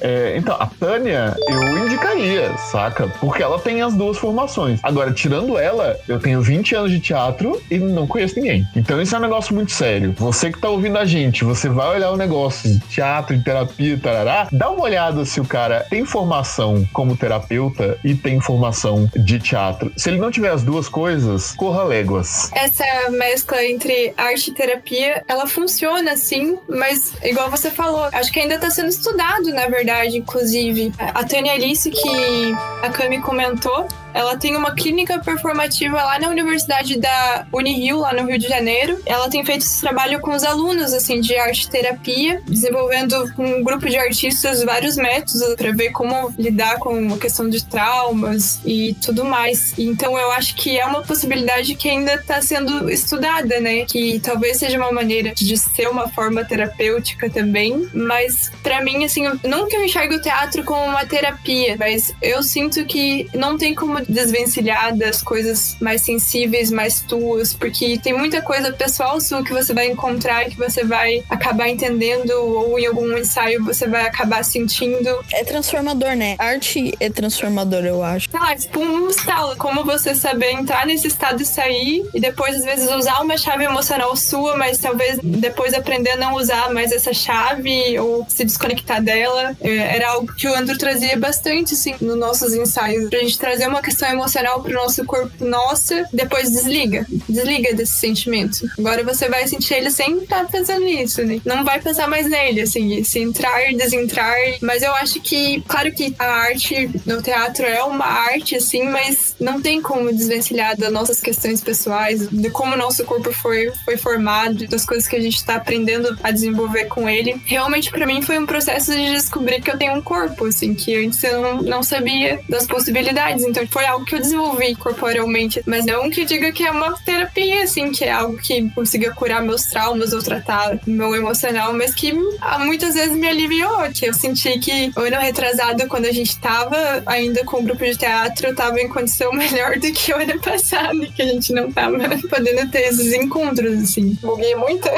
É, 0.00 0.36
então, 0.36 0.56
a 0.58 0.66
Tânia, 0.66 1.36
eu 1.48 1.78
indicaria, 1.86 2.56
saca? 2.58 3.06
Porque 3.20 3.42
ela 3.42 3.58
tem 3.58 3.82
as 3.82 3.94
duas 3.94 4.18
formações. 4.18 4.80
Agora, 4.82 5.12
tirando 5.12 5.56
ela, 5.56 5.96
eu 6.08 6.18
tenho 6.18 6.42
20 6.42 6.74
anos 6.74 6.90
de 6.90 6.98
teatro 6.98 7.62
e 7.70 7.78
não 7.78 8.06
conheço 8.06 8.34
ninguém. 8.36 8.66
Então, 8.74 9.00
isso 9.00 9.14
é 9.14 9.18
um 9.18 9.22
negócio 9.22 9.54
muito 9.54 9.70
sério. 9.70 10.12
Você 10.18 10.50
que 10.50 10.60
tá 10.60 10.68
ouvindo 10.68 10.98
a 10.98 11.04
gente, 11.04 11.44
você 11.44 11.68
vai 11.68 11.96
olhar 11.96 12.10
o 12.10 12.16
negócio 12.16 12.68
de 12.68 12.80
teatro, 12.80 13.36
de 13.36 13.44
terapia, 13.44 13.96
tarará, 13.96 14.48
dá 14.50 14.70
uma 14.70 14.82
olhada 14.82 15.24
se 15.24 15.40
o 15.40 15.44
cara 15.44 15.86
tem 15.88 16.04
formação 16.04 16.84
como 16.92 17.16
terapeuta 17.16 17.96
e 18.02 18.14
tem 18.14 18.40
formação 18.40 19.08
de 19.14 19.38
teatro. 19.38 19.92
Se 19.96 20.10
ele 20.10 20.18
não 20.18 20.32
tiver 20.32 20.50
as 20.50 20.64
duas 20.64 20.88
coisas, 20.88 21.52
corra 21.52 21.84
léguas. 21.84 22.50
Essa 22.54 22.84
mescla 23.10 23.64
entre 23.64 24.12
arte 24.16 24.50
e 24.50 24.54
terapia, 24.54 25.22
ela 25.28 25.46
funciona 25.52 26.16
sim, 26.16 26.58
mas 26.68 27.12
igual 27.22 27.50
você 27.50 27.70
falou, 27.70 28.04
acho 28.12 28.32
que 28.32 28.40
ainda 28.40 28.58
tá 28.58 28.70
sendo 28.70 28.88
estudado, 28.88 29.44
na 29.52 29.68
verdade, 29.68 30.18
inclusive. 30.18 30.92
A 30.98 31.24
Tânia 31.24 31.52
Alice, 31.52 31.90
que 31.90 32.54
a 32.82 32.90
Cami 32.90 33.20
comentou, 33.20 33.86
ela 34.14 34.36
tem 34.36 34.56
uma 34.56 34.74
clínica 34.74 35.18
performativa 35.18 36.02
lá 36.02 36.18
na 36.18 36.28
Universidade 36.28 36.98
da 36.98 37.46
Unirio, 37.52 37.98
lá 37.98 38.12
no 38.12 38.26
Rio 38.26 38.38
de 38.38 38.48
Janeiro. 38.48 39.00
Ela 39.06 39.28
tem 39.28 39.44
feito 39.44 39.62
esse 39.62 39.80
trabalho 39.80 40.20
com 40.20 40.34
os 40.34 40.44
alunos, 40.44 40.92
assim, 40.92 41.20
de 41.20 41.36
arte 41.36 41.68
terapia, 41.68 42.42
desenvolvendo 42.46 43.32
com 43.34 43.44
um 43.44 43.62
grupo 43.62 43.88
de 43.88 43.96
artistas 43.96 44.62
vários 44.62 44.96
métodos 44.96 45.54
para 45.56 45.72
ver 45.72 45.90
como 45.90 46.32
lidar 46.38 46.78
com 46.78 47.12
a 47.14 47.18
questão 47.18 47.48
de 47.48 47.64
traumas 47.64 48.60
e 48.64 48.94
tudo 49.02 49.24
mais. 49.24 49.74
Então 49.78 50.18
eu 50.18 50.30
acho 50.32 50.54
que 50.54 50.78
é 50.78 50.84
uma 50.86 51.02
possibilidade 51.02 51.74
que 51.74 51.88
ainda 51.88 52.14
está 52.14 52.40
sendo 52.40 52.90
estudada, 52.90 53.60
né? 53.60 53.84
Que 53.84 54.20
talvez 54.20 54.58
seja 54.58 54.78
uma 54.78 54.92
maneira 54.92 55.32
de 55.34 55.56
ser 55.56 55.88
uma 55.88 56.08
forma 56.08 56.44
terapêutica 56.44 57.30
também, 57.30 57.88
mas 57.94 58.50
para 58.62 58.82
mim, 58.82 59.04
assim, 59.04 59.24
não 59.44 59.66
que 59.66 59.76
eu 59.76 59.84
enxergue 59.84 60.16
o 60.16 60.22
teatro 60.22 60.64
como 60.64 60.84
uma 60.84 61.04
terapia, 61.06 61.76
mas 61.78 62.14
eu 62.20 62.42
sinto 62.42 62.84
que 62.84 63.28
não 63.34 63.56
tem 63.56 63.74
como 63.74 64.01
desvencilhar 64.08 64.96
das 64.96 65.22
coisas 65.22 65.76
mais 65.80 66.02
sensíveis, 66.02 66.70
mais 66.70 67.00
tuas, 67.00 67.54
porque 67.54 67.98
tem 67.98 68.12
muita 68.12 68.42
coisa 68.42 68.72
pessoal 68.72 69.20
sua 69.20 69.42
que 69.44 69.52
você 69.52 69.72
vai 69.72 69.90
encontrar 69.90 70.44
que 70.46 70.56
você 70.56 70.84
vai 70.84 71.22
acabar 71.28 71.68
entendendo, 71.68 72.30
ou 72.30 72.78
em 72.78 72.86
algum 72.86 73.16
ensaio 73.16 73.64
você 73.64 73.86
vai 73.86 74.06
acabar 74.06 74.44
sentindo. 74.44 75.08
É 75.32 75.44
transformador, 75.44 76.14
né? 76.14 76.36
Arte 76.38 76.94
é 77.00 77.10
transformador, 77.10 77.84
eu 77.84 78.02
acho. 78.02 78.30
Sei 78.30 78.40
lá, 78.40 78.54
tipo 78.56 78.80
um 78.80 79.08
estalo, 79.08 79.56
como 79.56 79.84
você 79.84 80.14
saber 80.14 80.52
entrar 80.52 80.86
nesse 80.86 81.06
estado 81.06 81.42
e 81.42 81.46
sair, 81.46 82.04
e 82.14 82.20
depois, 82.20 82.56
às 82.56 82.64
vezes, 82.64 82.90
usar 82.90 83.20
uma 83.20 83.36
chave 83.36 83.64
emocional 83.64 84.14
sua, 84.16 84.56
mas 84.56 84.78
talvez 84.78 85.18
depois 85.22 85.74
aprender 85.74 86.10
a 86.10 86.16
não 86.16 86.34
usar 86.34 86.72
mais 86.72 86.92
essa 86.92 87.12
chave, 87.12 87.98
ou 87.98 88.26
se 88.28 88.44
desconectar 88.44 89.02
dela. 89.02 89.56
É, 89.60 89.96
era 89.96 90.10
algo 90.10 90.32
que 90.34 90.46
o 90.46 90.54
Andrew 90.54 90.78
trazia 90.78 91.18
bastante, 91.18 91.74
assim, 91.74 91.94
nos 92.00 92.18
nossos 92.18 92.54
ensaios, 92.54 93.08
pra 93.08 93.18
gente 93.20 93.38
trazer 93.38 93.66
uma 93.66 93.82
questão 93.82 93.91
emocional 94.10 94.62
pro 94.62 94.72
nosso 94.72 95.04
corpo, 95.04 95.44
nossa, 95.44 96.08
depois 96.12 96.50
desliga. 96.50 97.06
Desliga 97.28 97.74
desse 97.74 97.98
sentimento. 97.98 98.68
Agora 98.78 99.04
você 99.04 99.28
vai 99.28 99.46
sentir 99.46 99.74
ele 99.74 99.90
sem 99.90 100.18
estar 100.18 100.46
pensando 100.46 100.84
nisso, 100.84 101.24
né? 101.24 101.40
Não 101.44 101.64
vai 101.64 101.80
pensar 101.80 102.08
mais 102.08 102.28
nele, 102.28 102.62
assim, 102.62 103.02
se 103.04 103.20
entrar, 103.20 103.72
desentrar. 103.74 104.36
Mas 104.60 104.82
eu 104.82 104.92
acho 104.94 105.20
que, 105.20 105.62
claro 105.66 105.92
que 105.92 106.14
a 106.18 106.26
arte 106.26 106.90
no 107.06 107.22
teatro 107.22 107.64
é 107.64 107.82
uma 107.82 108.04
arte, 108.04 108.56
assim, 108.56 108.84
mas 108.84 109.34
não 109.40 109.60
tem 109.60 109.80
como 109.80 110.12
desvencilhar 110.12 110.76
das 110.76 110.92
nossas 110.92 111.20
questões 111.20 111.60
pessoais, 111.60 112.28
de 112.28 112.50
como 112.50 112.74
o 112.74 112.78
nosso 112.78 113.04
corpo 113.04 113.32
foi, 113.32 113.70
foi 113.84 113.96
formado, 113.96 114.66
das 114.68 114.84
coisas 114.84 115.08
que 115.08 115.16
a 115.16 115.20
gente 115.20 115.44
tá 115.44 115.56
aprendendo 115.56 116.16
a 116.22 116.30
desenvolver 116.30 116.86
com 116.86 117.08
ele. 117.08 117.40
Realmente, 117.44 117.90
para 117.90 118.06
mim, 118.06 118.22
foi 118.22 118.38
um 118.38 118.46
processo 118.46 118.92
de 118.92 119.12
descobrir 119.12 119.60
que 119.60 119.70
eu 119.70 119.78
tenho 119.78 119.94
um 119.94 120.02
corpo, 120.02 120.46
assim, 120.46 120.74
que 120.74 120.94
antes 120.96 121.22
eu 121.24 121.40
não, 121.40 121.62
não 121.62 121.82
sabia 121.82 122.40
das 122.48 122.66
possibilidades. 122.66 123.44
Então, 123.44 123.66
foi 123.66 123.81
foi 123.82 123.86
algo 123.86 124.04
que 124.04 124.14
eu 124.14 124.20
desenvolvi 124.20 124.76
corporalmente, 124.76 125.60
mas 125.66 125.84
não 125.84 126.08
que 126.08 126.24
diga 126.24 126.52
que 126.52 126.64
é 126.64 126.70
uma 126.70 126.92
terapia, 127.04 127.64
assim, 127.64 127.90
que 127.90 128.04
é 128.04 128.12
algo 128.12 128.36
que 128.36 128.70
consiga 128.70 129.12
curar 129.12 129.42
meus 129.42 129.64
traumas 129.64 130.12
ou 130.12 130.22
tratar 130.22 130.78
meu 130.86 131.14
emocional, 131.16 131.72
mas 131.72 131.92
que 131.92 132.12
ah, 132.40 132.60
muitas 132.60 132.94
vezes 132.94 133.16
me 133.16 133.26
aliviou, 133.26 133.82
que 133.92 134.06
eu 134.06 134.14
senti 134.14 134.58
que 134.60 134.92
ano 134.94 135.16
retrasado, 135.18 135.88
quando 135.88 136.06
a 136.06 136.12
gente 136.12 136.38
tava 136.38 136.76
ainda 137.06 137.44
com 137.44 137.58
o 137.58 137.62
grupo 137.62 137.84
de 137.84 137.96
teatro, 137.96 138.48
eu 138.48 138.54
tava 138.54 138.80
em 138.80 138.88
condição 138.88 139.32
melhor 139.34 139.76
do 139.78 139.92
que 139.92 140.12
o 140.12 140.16
ano 140.16 140.40
passado, 140.40 141.00
que 141.12 141.22
a 141.22 141.26
gente 141.26 141.52
não 141.52 141.72
tava 141.72 141.98
podendo 142.30 142.70
ter 142.70 142.82
esses 142.82 143.12
encontros, 143.12 143.82
assim. 143.82 144.16
Buguei 144.22 144.54
muito. 144.54 144.88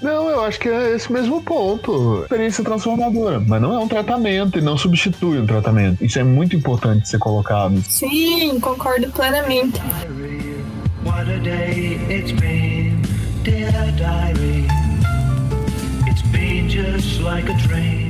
Não, 0.00 0.28
eu 0.28 0.44
acho 0.44 0.60
que 0.60 0.68
é 0.68 0.94
esse 0.94 1.12
mesmo 1.12 1.42
ponto. 1.42 2.22
Experiência 2.22 2.62
transformadora, 2.62 3.40
mas 3.40 3.60
não 3.60 3.74
é 3.74 3.78
um 3.78 3.88
tratamento 3.88 4.56
e 4.56 4.62
não 4.62 4.76
substitui 4.76 5.40
um 5.40 5.46
tratamento. 5.46 6.04
Isso 6.04 6.20
é 6.20 6.22
muito 6.22 6.54
importante 6.54 7.08
ser 7.08 7.18
colocado 7.18 7.57
sabe? 7.58 7.82
Sim, 7.82 8.60
concordo 8.60 9.10
plenamente. 9.10 9.80
What 11.02 11.28
a 11.28 11.38
day 11.40 11.98
it's 12.08 12.32
been, 12.32 13.02
dear 13.42 13.72
diary. 13.96 14.66
It's 16.06 16.22
been 16.30 16.68
just 16.68 17.20
like 17.20 17.48
a 17.48 17.54
dream. 17.66 18.07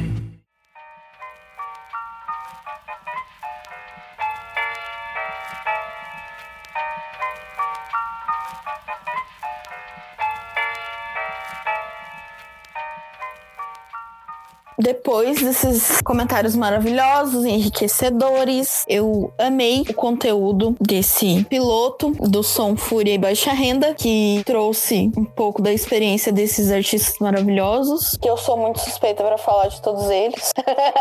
Depois 14.79 15.43
desses 15.43 16.01
comentários 16.03 16.55
maravilhosos, 16.55 17.45
enriquecedores, 17.45 18.85
eu 18.89 19.33
amei 19.37 19.83
o 19.89 19.95
conteúdo 19.95 20.77
desse 20.81 21.45
piloto 21.49 22.11
do 22.11 22.43
Som 22.43 22.77
Fúria 22.77 23.15
e 23.15 23.19
Baixa 23.19 23.53
Renda, 23.53 23.95
que 23.95 24.43
trouxe 24.47 25.11
um 25.17 25.25
pouco 25.25 25.61
da 25.61 25.73
experiência 25.73 26.33
desses 26.33 26.71
artistas 26.71 27.19
maravilhosos, 27.21 28.17
que 28.21 28.31
eu 28.31 28.37
sou 28.37 28.57
muito 28.57 28.79
suspeita 28.79 29.25
para 29.25 29.37
falar 29.37 29.69
de 29.69 29.83
todos 29.83 30.09
eles. 30.11 30.53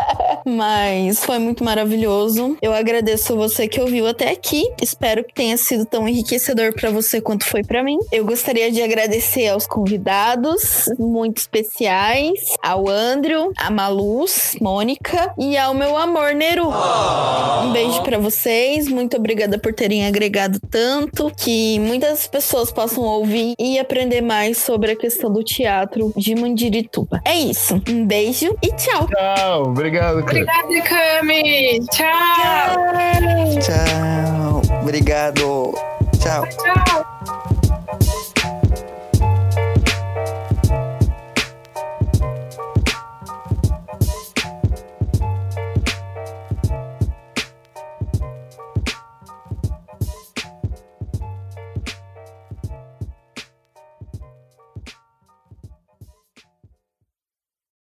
Mas 0.44 1.24
foi 1.24 1.38
muito 1.38 1.62
maravilhoso. 1.62 2.56
Eu 2.60 2.74
agradeço 2.74 3.36
você 3.36 3.68
que 3.68 3.80
ouviu 3.80 4.06
até 4.06 4.30
aqui. 4.30 4.68
Espero 4.82 5.22
que 5.22 5.34
tenha 5.34 5.56
sido 5.56 5.86
tão 5.86 6.08
enriquecedor 6.08 6.72
para 6.74 6.90
você 6.90 7.20
quanto 7.20 7.44
foi 7.44 7.62
para 7.62 7.82
mim. 7.82 7.98
Eu 8.10 8.24
gostaria 8.24 8.72
de 8.72 8.82
agradecer 8.82 9.48
aos 9.48 9.66
convidados 9.66 10.86
muito 10.98 11.38
especiais, 11.38 12.40
ao 12.62 12.88
Andrew, 12.88 13.52
a 13.56 13.67
Maluz, 13.70 14.56
Mônica 14.60 15.32
e 15.38 15.56
ao 15.56 15.74
meu 15.74 15.96
amor 15.96 16.34
Neru. 16.34 16.68
Um 17.64 17.72
beijo 17.72 18.02
para 18.02 18.18
vocês. 18.18 18.88
Muito 18.88 19.16
obrigada 19.16 19.58
por 19.58 19.72
terem 19.72 20.06
agregado 20.06 20.58
tanto 20.70 21.30
que 21.36 21.78
muitas 21.80 22.26
pessoas 22.26 22.70
possam 22.70 23.04
ouvir 23.04 23.54
e 23.58 23.78
aprender 23.78 24.20
mais 24.20 24.58
sobre 24.58 24.92
a 24.92 24.96
questão 24.96 25.32
do 25.32 25.42
teatro 25.42 26.12
de 26.16 26.34
Mandirituba. 26.34 27.20
É 27.24 27.38
isso. 27.38 27.80
Um 27.88 28.06
beijo 28.06 28.56
e 28.62 28.68
tchau. 28.72 29.08
Tchau, 29.08 29.62
obrigado, 29.64 30.24
cara. 30.24 30.38
Obrigada, 30.64 30.82
Cami. 30.82 31.80
Tchau. 31.90 32.78
Tchau. 33.60 34.62
Obrigado. 34.82 35.74
Tchau. 36.18 36.44
Tchau. 36.46 37.07